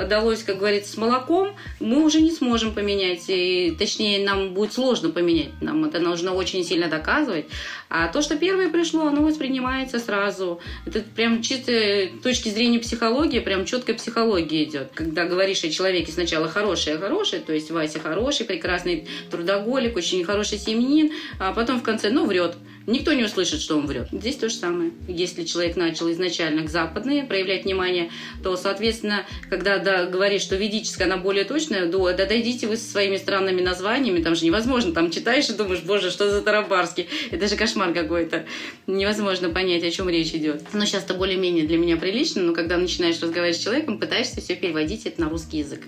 далось, 0.07 0.43
как 0.43 0.59
говорится, 0.59 0.93
с 0.93 0.97
молоком, 0.97 1.55
мы 1.81 2.05
уже 2.05 2.21
не 2.21 2.31
сможем 2.31 2.73
поменять. 2.73 3.25
И, 3.29 3.75
точнее, 3.79 4.25
нам 4.25 4.55
будет 4.55 4.73
сложно 4.73 5.11
поменять. 5.11 5.51
Нам 5.61 5.85
это 5.85 5.99
нужно 5.99 6.35
очень 6.35 6.65
сильно 6.65 6.89
доказывать. 6.89 7.47
А 7.89 8.09
то, 8.09 8.23
что 8.23 8.37
первое 8.37 8.69
пришло, 8.69 9.07
оно 9.07 9.23
воспринимается 9.23 9.99
сразу. 9.99 10.61
Это 10.87 11.01
прям 11.01 11.43
чисто 11.43 12.09
точки 12.23 12.51
зрения 12.51 12.79
психологии, 12.79 13.41
прям 13.41 13.65
четкая 13.65 13.97
психология 13.97 14.65
идет. 14.65 14.91
Когда 14.95 15.25
говоришь 15.25 15.65
о 15.65 15.71
человеке 15.71 16.13
сначала 16.13 16.49
хороший, 16.49 16.95
а 16.95 16.99
хороший, 16.99 17.41
то 17.41 17.53
есть 17.53 17.71
Вася 17.71 17.99
хороший, 18.01 18.47
прекрасный 18.47 19.09
трудоголик, 19.31 19.97
очень 19.97 20.25
хороший 20.25 20.59
семьянин, 20.59 21.13
а 21.39 21.53
потом 21.53 21.81
в 21.81 21.83
конце, 21.83 22.11
ну, 22.11 22.27
врет. 22.27 22.57
Никто 22.89 23.13
не 23.13 23.25
услышит, 23.25 23.61
что 23.61 23.77
он 23.77 23.87
врет. 23.87 24.09
Здесь 24.11 24.37
то 24.37 24.49
же 24.49 24.55
самое. 24.55 24.93
Если 25.07 25.45
человек 25.45 25.77
начал 25.77 26.11
изначально 26.11 26.63
к 26.63 26.71
западной 26.71 27.23
проявлять 27.23 27.65
внимание, 27.65 28.11
то, 28.43 28.57
соответственно, 28.57 29.27
когда 29.51 29.77
да, 29.77 30.07
говоришь, 30.07 30.41
что 30.41 30.57
ведическая, 30.57 31.05
она 31.05 31.19
более 31.19 31.45
точная, 31.45 31.85
да, 31.85 31.99
да 32.15 32.25
дойдите 32.25 32.67
вы 32.67 32.79
со 32.79 32.91
своими 32.91 33.19
странными 33.19 33.61
названиями, 33.61 34.23
там 34.23 34.35
же 34.35 34.47
невозможно, 34.47 34.95
там 34.95 35.11
читаешь 35.11 35.51
и 35.51 35.53
думаешь, 35.53 35.83
боже, 35.83 36.11
что 36.11 36.31
за 36.31 36.41
Тарабарский, 36.41 37.09
это 37.31 37.47
же 37.47 37.57
кошмар 37.57 37.93
какой-то. 37.93 38.47
Невозможно 38.87 39.51
понять, 39.51 39.85
о 39.85 39.91
чем 39.91 40.09
речь 40.09 40.33
идет. 40.33 40.63
Но 40.73 40.87
сейчас 40.87 41.05
это 41.05 41.13
более-менее 41.13 41.67
для 41.67 41.77
меня 41.77 41.99
прилично, 41.99 42.41
но 42.41 42.55
когда 42.55 42.79
начинаешь 42.79 43.21
разговаривать 43.21 43.61
с 43.61 43.63
человеком, 43.63 43.99
пытаешься 43.99 44.41
все 44.41 44.57
переводить 44.57 45.05
это 45.05 45.21
на 45.21 45.29
русский 45.29 45.59
язык. 45.59 45.83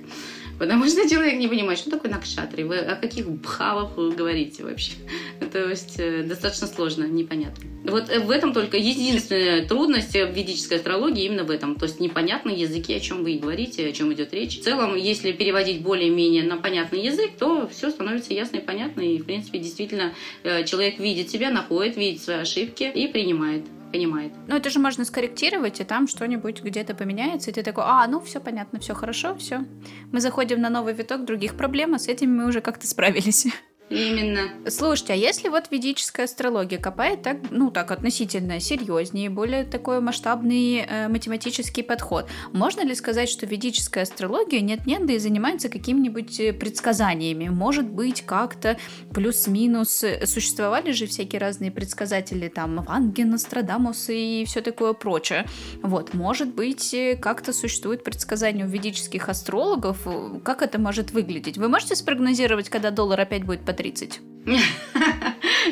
Потому 0.60 0.86
что 0.88 1.08
человек 1.08 1.38
не 1.38 1.48
понимает, 1.48 1.78
что 1.78 1.88
такое 1.88 2.10
накшатри, 2.10 2.64
вы 2.64 2.76
о 2.80 2.94
каких 2.94 3.26
бхавах 3.26 3.96
вы 3.96 4.12
говорите 4.12 4.62
вообще. 4.62 4.92
То 5.52 5.70
есть 5.70 5.98
э, 5.98 6.22
достаточно 6.22 6.66
сложно, 6.66 7.04
непонятно. 7.04 7.64
Вот 7.84 8.10
э, 8.10 8.20
в 8.20 8.30
этом 8.30 8.52
только 8.52 8.76
единственная 8.76 9.66
трудность 9.66 10.12
в 10.12 10.30
ведической 10.32 10.76
астрологии 10.76 11.24
именно 11.24 11.44
в 11.44 11.50
этом. 11.50 11.76
То 11.76 11.86
есть 11.86 11.98
непонятные 11.98 12.60
языки, 12.60 12.92
о 12.92 13.00
чем 13.00 13.24
вы 13.24 13.38
говорите, 13.38 13.88
о 13.88 13.92
чем 13.92 14.12
идет 14.12 14.34
речь. 14.34 14.60
В 14.60 14.62
целом, 14.62 14.96
если 14.96 15.32
переводить 15.32 15.80
более-менее 15.80 16.42
на 16.42 16.58
понятный 16.58 17.06
язык, 17.06 17.30
то 17.38 17.66
все 17.66 17.88
становится 17.88 18.34
ясно 18.34 18.58
и 18.58 18.60
понятно. 18.60 19.00
И, 19.00 19.16
в 19.16 19.24
принципе, 19.24 19.60
действительно, 19.60 20.12
э, 20.42 20.64
человек 20.64 20.98
видит 20.98 21.30
себя, 21.30 21.48
находит, 21.48 21.96
видит 21.96 22.20
свои 22.20 22.36
ошибки 22.36 22.82
и 22.82 23.08
принимает 23.08 23.64
понимает. 23.90 24.32
Ну, 24.46 24.56
это 24.56 24.70
же 24.70 24.78
можно 24.78 25.04
скорректировать, 25.04 25.80
и 25.80 25.84
там 25.84 26.06
что-нибудь 26.06 26.62
где-то 26.62 26.94
поменяется, 26.94 27.50
и 27.50 27.54
ты 27.54 27.62
такой, 27.62 27.84
а, 27.86 28.06
ну, 28.06 28.20
все 28.20 28.40
понятно, 28.40 28.78
все 28.80 28.94
хорошо, 28.94 29.34
все. 29.36 29.64
Мы 30.12 30.20
заходим 30.20 30.60
на 30.60 30.70
новый 30.70 30.94
виток 30.94 31.24
других 31.24 31.56
проблем, 31.56 31.94
а 31.94 31.98
с 31.98 32.08
этим 32.08 32.34
мы 32.34 32.46
уже 32.46 32.60
как-то 32.60 32.86
справились. 32.86 33.46
Именно. 33.90 34.50
Слушайте, 34.68 35.14
а 35.14 35.16
если 35.16 35.48
вот 35.48 35.64
ведическая 35.72 36.22
астрология 36.24 36.78
копает 36.78 37.22
так, 37.22 37.38
ну 37.50 37.72
так 37.72 37.90
относительно 37.90 38.60
серьезнее, 38.60 39.30
более 39.30 39.64
такой 39.64 40.00
масштабный 40.00 40.86
э, 40.88 41.08
математический 41.08 41.82
подход, 41.82 42.28
можно 42.52 42.82
ли 42.82 42.94
сказать, 42.94 43.28
что 43.28 43.46
ведическая 43.46 44.02
астрология 44.02 44.60
нет-нет, 44.60 45.06
да 45.06 45.14
и 45.14 45.18
занимается 45.18 45.68
какими-нибудь 45.68 46.38
э, 46.38 46.52
предсказаниями? 46.52 47.48
Может 47.48 47.86
быть, 47.86 48.22
как-то 48.22 48.78
плюс-минус 49.12 50.04
существовали 50.24 50.92
же 50.92 51.06
всякие 51.06 51.40
разные 51.40 51.72
предсказатели, 51.72 52.46
там, 52.46 52.84
Ванги, 52.84 53.22
Нострадамус 53.22 54.08
и 54.08 54.44
все 54.46 54.60
такое 54.60 54.92
прочее. 54.92 55.46
Вот, 55.82 56.14
может 56.14 56.54
быть, 56.54 56.94
э, 56.94 57.16
как-то 57.16 57.52
существует 57.52 58.04
предсказание 58.04 58.66
у 58.66 58.68
ведических 58.68 59.28
астрологов, 59.28 60.06
как 60.44 60.62
это 60.62 60.78
может 60.78 61.10
выглядеть? 61.10 61.58
Вы 61.58 61.66
можете 61.66 61.96
спрогнозировать, 61.96 62.68
когда 62.68 62.92
доллар 62.92 63.18
опять 63.18 63.42
будет 63.42 63.64
по 63.64 63.79
30? 63.82 64.20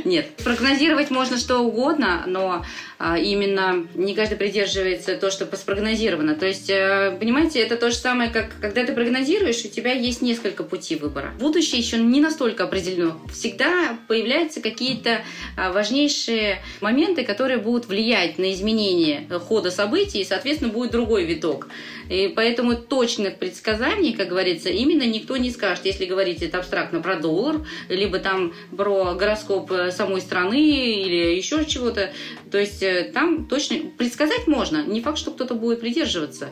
Нет, 0.09 0.37
прогнозировать 0.43 1.11
можно 1.11 1.37
что 1.37 1.59
угодно, 1.59 2.25
но 2.27 2.65
а, 2.99 3.19
именно 3.19 3.87
не 3.95 4.15
каждый 4.15 4.39
придерживается 4.39 5.19
то, 5.19 5.31
что 5.31 5.45
спрогнозировано. 5.55 6.35
То 6.35 6.47
есть, 6.47 6.71
э, 6.71 7.15
понимаете, 7.21 7.61
это 7.61 7.77
то 7.77 7.91
же 7.91 7.97
самое, 7.97 8.31
как 8.31 8.49
когда 8.59 8.85
ты 8.85 8.95
прогнозируешь, 8.95 9.63
у 9.67 9.69
тебя 9.69 9.93
есть 9.93 10.23
несколько 10.23 10.65
путей 10.65 10.97
выбора. 10.97 11.35
Будущее 11.39 11.79
еще 11.79 11.99
не 11.99 12.23
настолько 12.23 12.65
определено. 12.65 13.21
Всегда 13.31 13.99
появляются 14.09 14.63
какие-то 14.63 15.21
а, 15.59 15.73
важнейшие 15.73 16.63
моменты, 16.81 17.23
которые 17.23 17.59
будут 17.59 17.85
влиять 17.87 18.39
на 18.39 18.51
изменение 18.55 19.29
хода 19.47 19.71
событий, 19.71 20.23
и, 20.23 20.25
соответственно, 20.25 20.73
будет 20.73 20.91
другой 20.91 21.25
виток. 21.27 21.69
И 22.09 22.33
поэтому 22.35 22.75
точных 22.75 23.37
предсказаний, 23.37 24.15
как 24.15 24.29
говорится, 24.29 24.71
именно 24.71 25.03
никто 25.03 25.37
не 25.37 25.51
скажет. 25.51 25.85
Если 25.85 26.07
говорить 26.07 26.43
это 26.43 26.59
абстрактно 26.59 27.01
про 27.01 27.17
доллар, 27.17 27.67
либо 27.89 28.19
там 28.19 28.55
про 28.75 29.15
гороскоп 29.15 29.71
э, 29.71 29.91
самой 29.99 30.21
страны 30.21 30.61
или 31.03 31.37
еще 31.37 31.65
чего-то, 31.65 32.13
то 32.51 32.59
есть 32.59 32.83
э, 32.83 33.11
там 33.13 33.47
точно 33.47 33.79
предсказать 33.99 34.47
можно. 34.47 34.85
Не 34.87 35.01
факт, 35.01 35.19
что 35.19 35.33
кто-то 35.33 35.55
будет 35.55 35.81
придерживаться. 35.81 36.49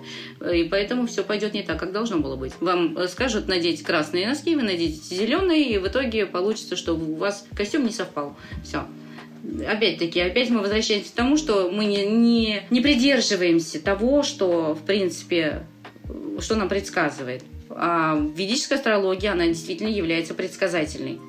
И 0.53 0.65
поэтому 0.65 1.07
все 1.07 1.23
пойдет 1.23 1.55
не 1.55 1.63
так, 1.63 1.79
как 1.79 1.93
должно 1.93 2.19
было 2.19 2.37
быть. 2.37 2.53
Вам 2.61 2.99
э, 2.99 3.09
скажут 3.09 3.49
надеть 3.49 3.83
красные 3.83 4.27
носки, 4.27 4.55
вы 4.55 4.63
наденете 4.63 5.15
зеленые, 5.15 5.63
и 5.63 5.79
в 5.79 5.87
итоге 5.87 6.27
получится, 6.27 6.77
что 6.77 6.95
у 6.95 7.15
вас 7.15 7.47
костюм 7.57 7.85
не 7.85 7.93
совпал. 7.93 8.37
Все 8.65 8.85
опять-таки, 9.69 10.21
опять 10.21 10.51
мы 10.51 10.61
возвращаемся 10.61 11.13
к 11.13 11.15
тому, 11.15 11.37
что 11.37 11.71
мы 11.71 11.85
не, 11.85 12.05
не, 12.05 12.63
не 12.71 12.81
придерживаемся 12.81 13.81
того, 13.81 14.25
что, 14.25 14.75
в 14.75 14.85
принципе, 14.85 15.67
что 16.41 16.57
нам 16.57 16.69
предсказывает. 16.69 17.45
А 17.71 18.19
ведическая 18.35 18.77
астрология, 18.77 19.33
она 19.33 19.47
действительно 19.47 19.89
является 19.89 20.35
предсказательной. 20.35 21.21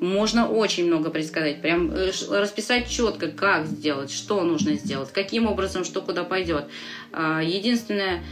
Можно 0.00 0.48
очень 0.48 0.86
много 0.86 1.10
предсказать, 1.10 1.60
прям 1.60 1.92
э, 1.92 2.10
расписать 2.30 2.88
четко, 2.88 3.28
как 3.28 3.66
сделать, 3.66 4.10
что 4.10 4.42
нужно 4.42 4.74
сделать, 4.74 5.12
каким 5.12 5.46
образом, 5.46 5.84
что 5.84 6.00
куда 6.00 6.24
пойдет. 6.24 6.64
А, 7.12 7.42
единственное, 7.42 8.24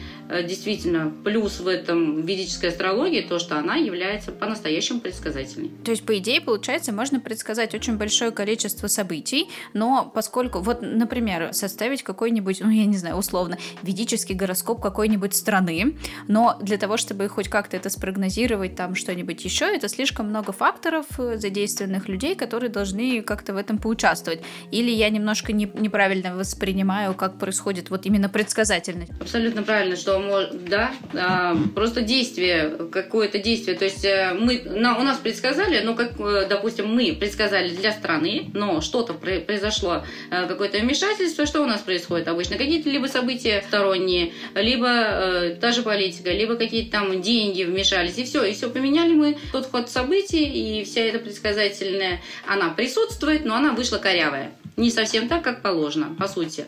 действительно 0.42 1.12
плюс 1.24 1.60
в 1.60 1.66
этом 1.66 2.22
ведической 2.22 2.70
астрологии 2.70 3.22
то, 3.22 3.38
что 3.38 3.58
она 3.58 3.76
является 3.76 4.32
по-настоящему 4.32 5.00
предсказательной. 5.00 5.70
То 5.84 5.90
есть, 5.90 6.04
по 6.04 6.16
идее, 6.18 6.40
получается, 6.40 6.92
можно 6.92 7.20
предсказать 7.20 7.74
очень 7.74 7.96
большое 7.96 8.30
количество 8.30 8.86
событий, 8.86 9.48
но 9.74 10.10
поскольку, 10.14 10.60
вот, 10.60 10.82
например, 10.82 11.52
составить 11.52 12.02
какой-нибудь, 12.02 12.60
ну, 12.60 12.70
я 12.70 12.86
не 12.86 12.96
знаю, 12.96 13.16
условно, 13.16 13.58
ведический 13.82 14.34
гороскоп 14.34 14.80
какой-нибудь 14.80 15.34
страны, 15.34 15.96
но 16.26 16.58
для 16.60 16.76
того, 16.76 16.96
чтобы 16.96 17.28
хоть 17.28 17.48
как-то 17.48 17.76
это 17.76 17.90
спрогнозировать, 17.90 18.76
там 18.76 18.94
что-нибудь 18.94 19.44
еще, 19.44 19.64
это 19.64 19.88
слишком 19.88 20.28
много 20.28 20.52
факторов 20.52 21.06
э, 21.18 21.38
задействованных 21.38 22.08
людей, 22.08 22.34
которые 22.34 22.70
должны 22.70 23.22
как-то 23.22 23.54
в 23.54 23.56
этом 23.56 23.78
поучаствовать. 23.78 24.40
Или 24.70 24.90
я 24.90 25.08
немножко 25.10 25.52
не, 25.52 25.70
неправильно 25.74 26.36
воспринимаю, 26.36 27.14
как 27.14 27.38
происходит 27.38 27.90
вот 27.90 28.06
именно 28.06 28.28
предсказательность. 28.28 29.12
Абсолютно 29.20 29.62
правильно, 29.62 29.96
что 29.96 30.17
да, 30.52 30.92
а, 31.14 31.56
просто 31.74 32.02
действие, 32.02 32.76
какое-то 32.90 33.38
действие. 33.38 33.76
То 33.76 33.84
есть 33.84 34.04
э, 34.04 34.34
мы, 34.38 34.62
на, 34.64 34.98
у 34.98 35.02
нас 35.02 35.18
предсказали, 35.18 35.82
ну, 35.84 35.94
как, 35.94 36.18
э, 36.20 36.46
допустим, 36.48 36.94
мы 36.94 37.16
предсказали 37.18 37.68
для 37.70 37.92
страны, 37.92 38.50
но 38.54 38.80
что-то 38.80 39.14
произошло, 39.14 40.04
э, 40.30 40.46
какое-то 40.46 40.78
вмешательство, 40.78 41.46
что 41.46 41.62
у 41.62 41.66
нас 41.66 41.80
происходит 41.80 42.28
обычно? 42.28 42.56
Какие-то 42.56 42.90
либо 42.90 43.06
события 43.06 43.62
сторонние, 43.66 44.32
либо 44.54 44.88
э, 44.88 45.56
та 45.60 45.72
же 45.72 45.82
политика, 45.82 46.30
либо 46.30 46.56
какие-то 46.56 46.92
там 46.92 47.20
деньги 47.20 47.64
вмешались, 47.64 48.18
и 48.18 48.24
все, 48.24 48.44
и 48.44 48.54
все 48.54 48.70
поменяли 48.70 49.14
мы 49.14 49.38
тот 49.52 49.70
ход 49.70 49.90
событий, 49.90 50.44
и 50.80 50.84
вся 50.84 51.02
эта 51.02 51.18
предсказательная, 51.18 52.20
она 52.46 52.70
присутствует, 52.70 53.44
но 53.44 53.56
она 53.56 53.72
вышла 53.72 53.98
корявая. 53.98 54.52
Не 54.76 54.90
совсем 54.90 55.28
так, 55.28 55.42
как 55.42 55.62
положено, 55.62 56.14
по 56.18 56.28
сути. 56.28 56.66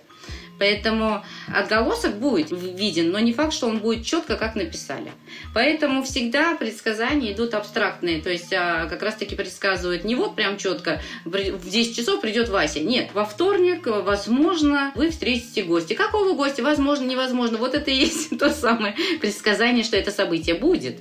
Поэтому 0.61 1.25
отголосок 1.49 2.19
будет 2.19 2.51
виден, 2.51 3.11
но 3.11 3.19
не 3.19 3.33
факт, 3.33 3.55
что 3.55 3.67
он 3.67 3.79
будет 3.79 4.05
четко, 4.05 4.37
как 4.37 4.55
написали. 4.55 5.11
Поэтому 5.55 6.03
всегда 6.03 6.55
предсказания 6.55 7.33
идут 7.33 7.55
абстрактные. 7.55 8.21
То 8.21 8.29
есть 8.29 8.53
а, 8.53 8.87
как 8.87 9.03
раз-таки 9.03 9.35
предсказывают 9.35 10.05
не 10.05 10.15
вот 10.15 10.37
прям 10.37 10.59
четко, 10.59 11.01
в 11.25 11.71
10 11.71 11.97
часов 11.97 12.21
придет 12.21 12.51
Вася. 12.51 12.81
Нет, 12.81 13.09
во 13.15 13.25
вторник, 13.25 13.87
возможно, 13.87 14.93
вы 14.95 15.09
встретите 15.09 15.63
гостя. 15.63 15.95
Какого 15.95 16.35
гостя? 16.35 16.63
Возможно, 16.63 17.07
невозможно. 17.07 17.57
Вот 17.57 17.75
это 17.75 17.91
и 17.91 17.95
есть 17.95 18.29
то 18.39 18.51
самое 18.51 18.95
предсказание, 19.19 19.83
что 19.83 19.97
это 19.97 20.11
событие 20.11 20.57
будет. 20.57 21.01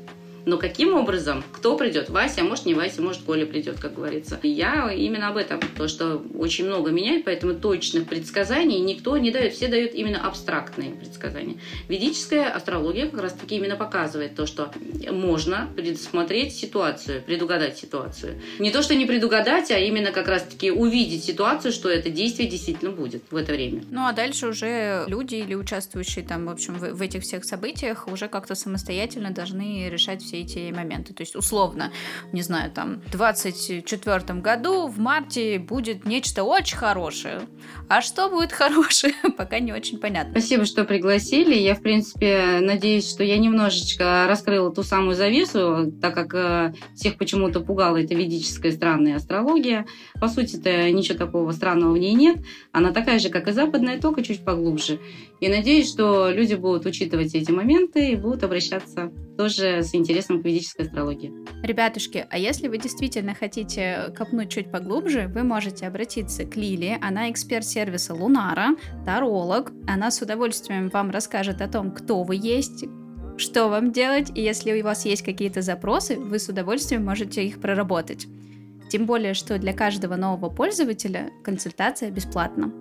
Но 0.50 0.58
каким 0.58 0.96
образом? 0.96 1.44
Кто 1.52 1.78
придет? 1.78 2.10
Вася, 2.10 2.42
а 2.42 2.44
может 2.44 2.66
не 2.66 2.74
Вася, 2.74 3.04
может 3.04 3.22
Коля 3.22 3.46
придет, 3.46 3.80
как 3.80 3.94
говорится. 3.94 4.40
Я 4.42 4.92
именно 4.92 5.28
об 5.28 5.38
этом, 5.38 5.60
то, 5.78 5.88
что 5.88 6.24
очень 6.34 6.66
много 6.66 6.90
меняет, 6.90 7.24
поэтому 7.26 7.54
точных 7.54 8.08
предсказаний 8.08 8.80
никто 8.80 9.16
не 9.20 9.30
дает. 9.30 9.54
Все 9.54 9.68
дают 9.68 9.94
именно 9.94 10.26
абстрактные 10.26 10.90
предсказания. 10.90 11.58
Ведическая 11.88 12.46
астрология 12.46 13.08
как 13.08 13.22
раз 13.22 13.34
таки 13.34 13.58
именно 13.58 13.76
показывает 13.76 14.34
то, 14.34 14.48
что 14.48 14.72
можно 15.12 15.70
предусмотреть 15.76 16.56
ситуацию, 16.56 17.22
предугадать 17.22 17.78
ситуацию. 17.78 18.42
Не 18.58 18.72
то, 18.72 18.82
что 18.82 18.96
не 18.96 19.06
предугадать, 19.06 19.70
а 19.70 19.78
именно 19.78 20.12
как 20.12 20.28
раз 20.28 20.42
таки 20.42 20.72
увидеть 20.72 21.26
ситуацию, 21.26 21.72
что 21.72 21.90
это 21.90 22.10
действие 22.10 22.50
действительно 22.50 22.90
будет 22.90 23.22
в 23.30 23.36
это 23.36 23.52
время. 23.52 23.84
Ну 23.92 24.08
а 24.08 24.14
дальше 24.14 24.48
уже 24.48 25.04
люди 25.06 25.36
или 25.36 25.54
участвующие 25.54 26.26
там, 26.26 26.48
в 26.48 26.50
общем, 26.50 26.74
в, 26.74 26.92
в 26.94 27.02
этих 27.04 27.22
всех 27.22 27.46
событиях 27.46 28.08
уже 28.08 28.28
как-то 28.28 28.56
самостоятельно 28.56 29.30
должны 29.30 29.88
решать 29.90 30.24
все 30.24 30.39
эти 30.42 30.72
моменты. 30.72 31.14
То 31.14 31.22
есть, 31.22 31.36
условно, 31.36 31.92
не 32.32 32.42
знаю, 32.42 32.72
там, 32.72 33.02
в 33.02 33.12
24 33.12 34.40
году 34.40 34.88
в 34.88 35.00
марте 35.00 35.60
будет 35.60 36.06
нечто 36.06 36.44
очень 36.44 36.78
хорошее. 36.78 37.42
А 37.88 38.02
что 38.02 38.30
будет 38.30 38.52
хорошее, 38.54 39.14
пока 39.38 39.60
не 39.60 39.74
очень 39.74 40.00
понятно. 40.00 40.32
Спасибо, 40.32 40.66
что 40.66 40.86
пригласили. 40.86 41.56
Я, 41.56 41.76
в 41.76 41.82
принципе, 41.82 42.60
надеюсь, 42.62 43.10
что 43.10 43.24
я 43.24 43.38
немножечко 43.38 44.26
раскрыла 44.28 44.74
ту 44.74 44.84
самую 44.84 45.16
завесу, 45.16 45.92
так 46.02 46.14
как 46.14 46.34
э, 46.34 46.74
всех 46.96 47.18
почему-то 47.18 47.60
пугала 47.62 47.98
эта 47.98 48.16
ведическая 48.16 48.72
странная 48.72 49.16
астрология. 49.16 49.86
По 50.20 50.28
сути-то 50.28 50.92
ничего 50.92 51.18
такого 51.18 51.52
странного 51.52 51.94
в 51.94 51.98
ней 51.98 52.14
нет. 52.14 52.38
Она 52.72 52.92
такая 52.92 53.20
же, 53.20 53.30
как 53.30 53.48
и 53.48 53.52
западная, 53.52 54.00
только 54.00 54.24
чуть 54.24 54.44
поглубже. 54.44 55.00
И 55.40 55.48
надеюсь, 55.48 55.90
что 55.90 56.30
люди 56.30 56.56
будут 56.56 56.86
учитывать 56.86 57.34
эти 57.34 57.52
моменты 57.52 58.12
и 58.12 58.16
будут 58.16 58.44
обращаться 58.44 59.12
тоже 59.38 59.84
с 59.84 59.96
интересом 59.96 60.42
к 60.42 60.46
ведической 60.46 60.86
астрологии. 60.86 61.32
Ребятушки, 61.64 62.28
а 62.30 62.38
если 62.38 62.68
вы 62.68 62.78
действительно 62.78 63.34
хотите 63.34 64.14
копнуть 64.18 64.52
чуть 64.52 64.70
поглубже, 64.70 65.32
вы 65.34 65.44
можете 65.44 65.88
обратиться 65.88 66.44
к 66.44 66.58
Лиле. 66.58 66.98
Она 67.02 67.32
эксперт 67.32 67.66
сервиса 67.66 68.14
Лунара, 68.14 68.76
таролог. 69.06 69.72
Она 69.88 70.12
с 70.12 70.22
удовольствием 70.22 70.90
вам 70.90 71.10
расскажет 71.10 71.62
о 71.62 71.70
том, 71.70 71.92
кто 71.92 72.24
вы 72.24 72.36
есть, 72.36 72.84
что 73.38 73.70
вам 73.70 73.94
делать, 73.94 74.30
и 74.36 74.42
если 74.42 74.78
у 74.78 74.84
вас 74.84 75.06
есть 75.06 75.24
какие-то 75.24 75.62
запросы, 75.62 76.18
вы 76.18 76.38
с 76.40 76.50
удовольствием 76.50 77.06
можете 77.06 77.46
их 77.46 77.62
проработать. 77.62 78.28
Тем 78.90 79.06
более, 79.06 79.34
что 79.34 79.58
для 79.58 79.72
каждого 79.72 80.18
нового 80.18 80.50
пользователя 80.50 81.30
консультация 81.44 82.12
бесплатна. 82.12 82.74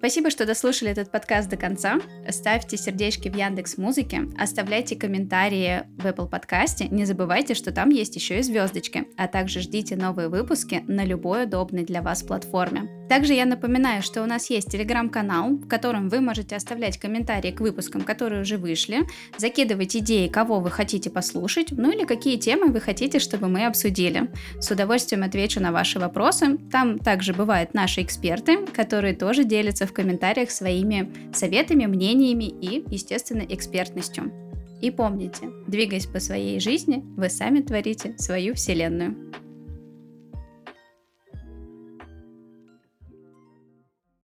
Спасибо, 0.00 0.30
что 0.30 0.46
дослушали 0.46 0.90
этот 0.90 1.12
подкаст 1.12 1.50
до 1.50 1.58
конца. 1.58 2.00
Ставьте 2.30 2.78
сердечки 2.78 3.28
в 3.28 3.36
Яндекс 3.36 3.76
Музыке, 3.76 4.22
оставляйте 4.38 4.96
комментарии 4.96 5.82
в 5.98 6.06
Apple 6.06 6.26
подкасте. 6.26 6.88
Не 6.88 7.04
забывайте, 7.04 7.52
что 7.52 7.70
там 7.70 7.90
есть 7.90 8.16
еще 8.16 8.38
и 8.38 8.42
звездочки, 8.42 9.08
а 9.18 9.28
также 9.28 9.60
ждите 9.60 9.96
новые 9.96 10.28
выпуски 10.30 10.82
на 10.88 11.04
любой 11.04 11.44
удобной 11.44 11.84
для 11.84 12.00
вас 12.00 12.22
платформе. 12.22 12.99
Также 13.10 13.34
я 13.34 13.44
напоминаю, 13.44 14.04
что 14.04 14.22
у 14.22 14.26
нас 14.26 14.50
есть 14.50 14.70
телеграм-канал, 14.70 15.54
в 15.56 15.66
котором 15.66 16.08
вы 16.08 16.20
можете 16.20 16.54
оставлять 16.54 16.96
комментарии 16.96 17.50
к 17.50 17.60
выпускам, 17.60 18.02
которые 18.02 18.42
уже 18.42 18.56
вышли, 18.56 19.00
закидывать 19.36 19.96
идеи, 19.96 20.28
кого 20.28 20.60
вы 20.60 20.70
хотите 20.70 21.10
послушать, 21.10 21.72
ну 21.72 21.90
или 21.90 22.04
какие 22.04 22.36
темы 22.36 22.68
вы 22.68 22.80
хотите, 22.80 23.18
чтобы 23.18 23.48
мы 23.48 23.66
обсудили. 23.66 24.30
С 24.60 24.70
удовольствием 24.70 25.24
отвечу 25.24 25.60
на 25.60 25.72
ваши 25.72 25.98
вопросы. 25.98 26.56
Там 26.70 27.00
также 27.00 27.32
бывают 27.32 27.74
наши 27.74 28.00
эксперты, 28.02 28.64
которые 28.66 29.16
тоже 29.16 29.42
делятся 29.42 29.88
в 29.88 29.92
комментариях 29.92 30.52
своими 30.52 31.12
советами, 31.34 31.86
мнениями 31.86 32.44
и, 32.44 32.84
естественно, 32.94 33.42
экспертностью. 33.42 34.32
И 34.80 34.92
помните, 34.92 35.50
двигаясь 35.66 36.06
по 36.06 36.20
своей 36.20 36.60
жизни, 36.60 37.02
вы 37.16 37.28
сами 37.28 37.58
творите 37.58 38.14
свою 38.18 38.54
вселенную. 38.54 39.16